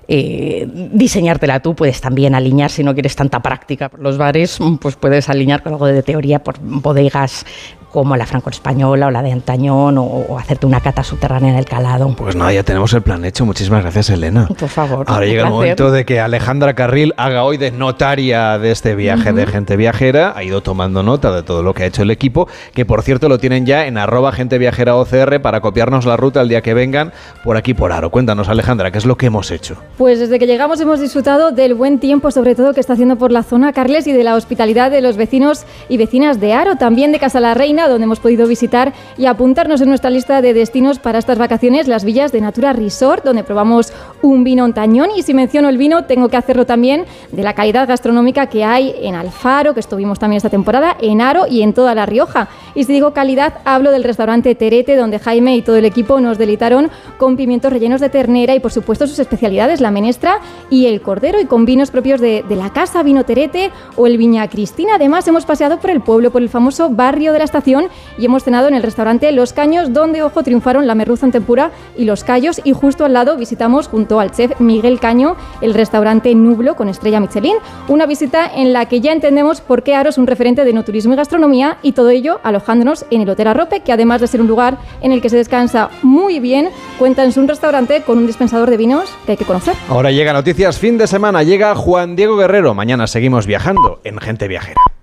[0.07, 4.95] eh, diseñártela tú, puedes también alinear, si no quieres tanta práctica por los bares, pues
[4.95, 7.45] puedes alinear con algo de teoría por bodegas
[7.91, 12.13] como la franco-española o la de antañón o, hacerte una cata subterránea en el calado.
[12.15, 13.45] Pues nada, ya tenemos el plan hecho.
[13.45, 14.47] Muchísimas gracias, Elena.
[14.47, 15.05] Por favor.
[15.07, 19.33] Ahora llega el momento de que Alejandra Carril haga hoy de notaria de este viaje
[19.33, 20.33] de gente viajera.
[20.35, 23.27] Ha ido tomando nota de todo lo que ha hecho el equipo, que por cierto
[23.27, 26.73] lo tienen ya en arroba gente viajera OCR para copiarnos la ruta el día que
[26.73, 27.11] vengan
[27.43, 28.09] por aquí por Aro.
[28.11, 29.77] Cuéntanos, Alejandra, ¿qué es lo que hemos hecho?
[29.97, 33.31] Pues desde que llegamos hemos disfrutado del buen tiempo, sobre todo que está haciendo por
[33.31, 37.11] la zona Carles y de la hospitalidad de los vecinos y vecinas de Aro, también
[37.11, 40.99] de Casa la Reina Donde hemos podido visitar y apuntarnos en nuestra lista de destinos
[40.99, 45.09] para estas vacaciones las villas de Natura Resort, donde probamos un vino ontañón.
[45.15, 48.93] Y si menciono el vino, tengo que hacerlo también de la calidad gastronómica que hay
[49.01, 52.49] en Alfaro, que estuvimos también esta temporada, en Aro y en toda La Rioja.
[52.75, 56.37] Y si digo calidad, hablo del restaurante Terete, donde Jaime y todo el equipo nos
[56.37, 60.39] deleitaron con pimientos rellenos de ternera y, por supuesto, sus especialidades, la menestra
[60.69, 64.17] y el cordero, y con vinos propios de, de la casa, vino Terete o el
[64.17, 64.95] Viña Cristina.
[64.95, 67.68] Además, hemos paseado por el pueblo, por el famoso barrio de la estación
[68.17, 71.71] y hemos cenado en el restaurante Los Caños, donde, ojo, triunfaron la merluza en tempura
[71.95, 72.61] y los callos.
[72.63, 77.19] Y justo al lado visitamos, junto al chef Miguel Caño, el restaurante Nublo con estrella
[77.19, 77.55] Michelin.
[77.87, 80.83] Una visita en la que ya entendemos por qué Aro es un referente de no
[80.83, 84.41] turismo y gastronomía y todo ello alojándonos en el Hotel Arrope, que además de ser
[84.41, 88.27] un lugar en el que se descansa muy bien, cuenta en su restaurante con un
[88.27, 89.75] dispensador de vinos que hay que conocer.
[89.89, 92.73] Ahora llega Noticias fin de semana, llega Juan Diego Guerrero.
[92.73, 94.98] Mañana seguimos viajando en Gente Viajera.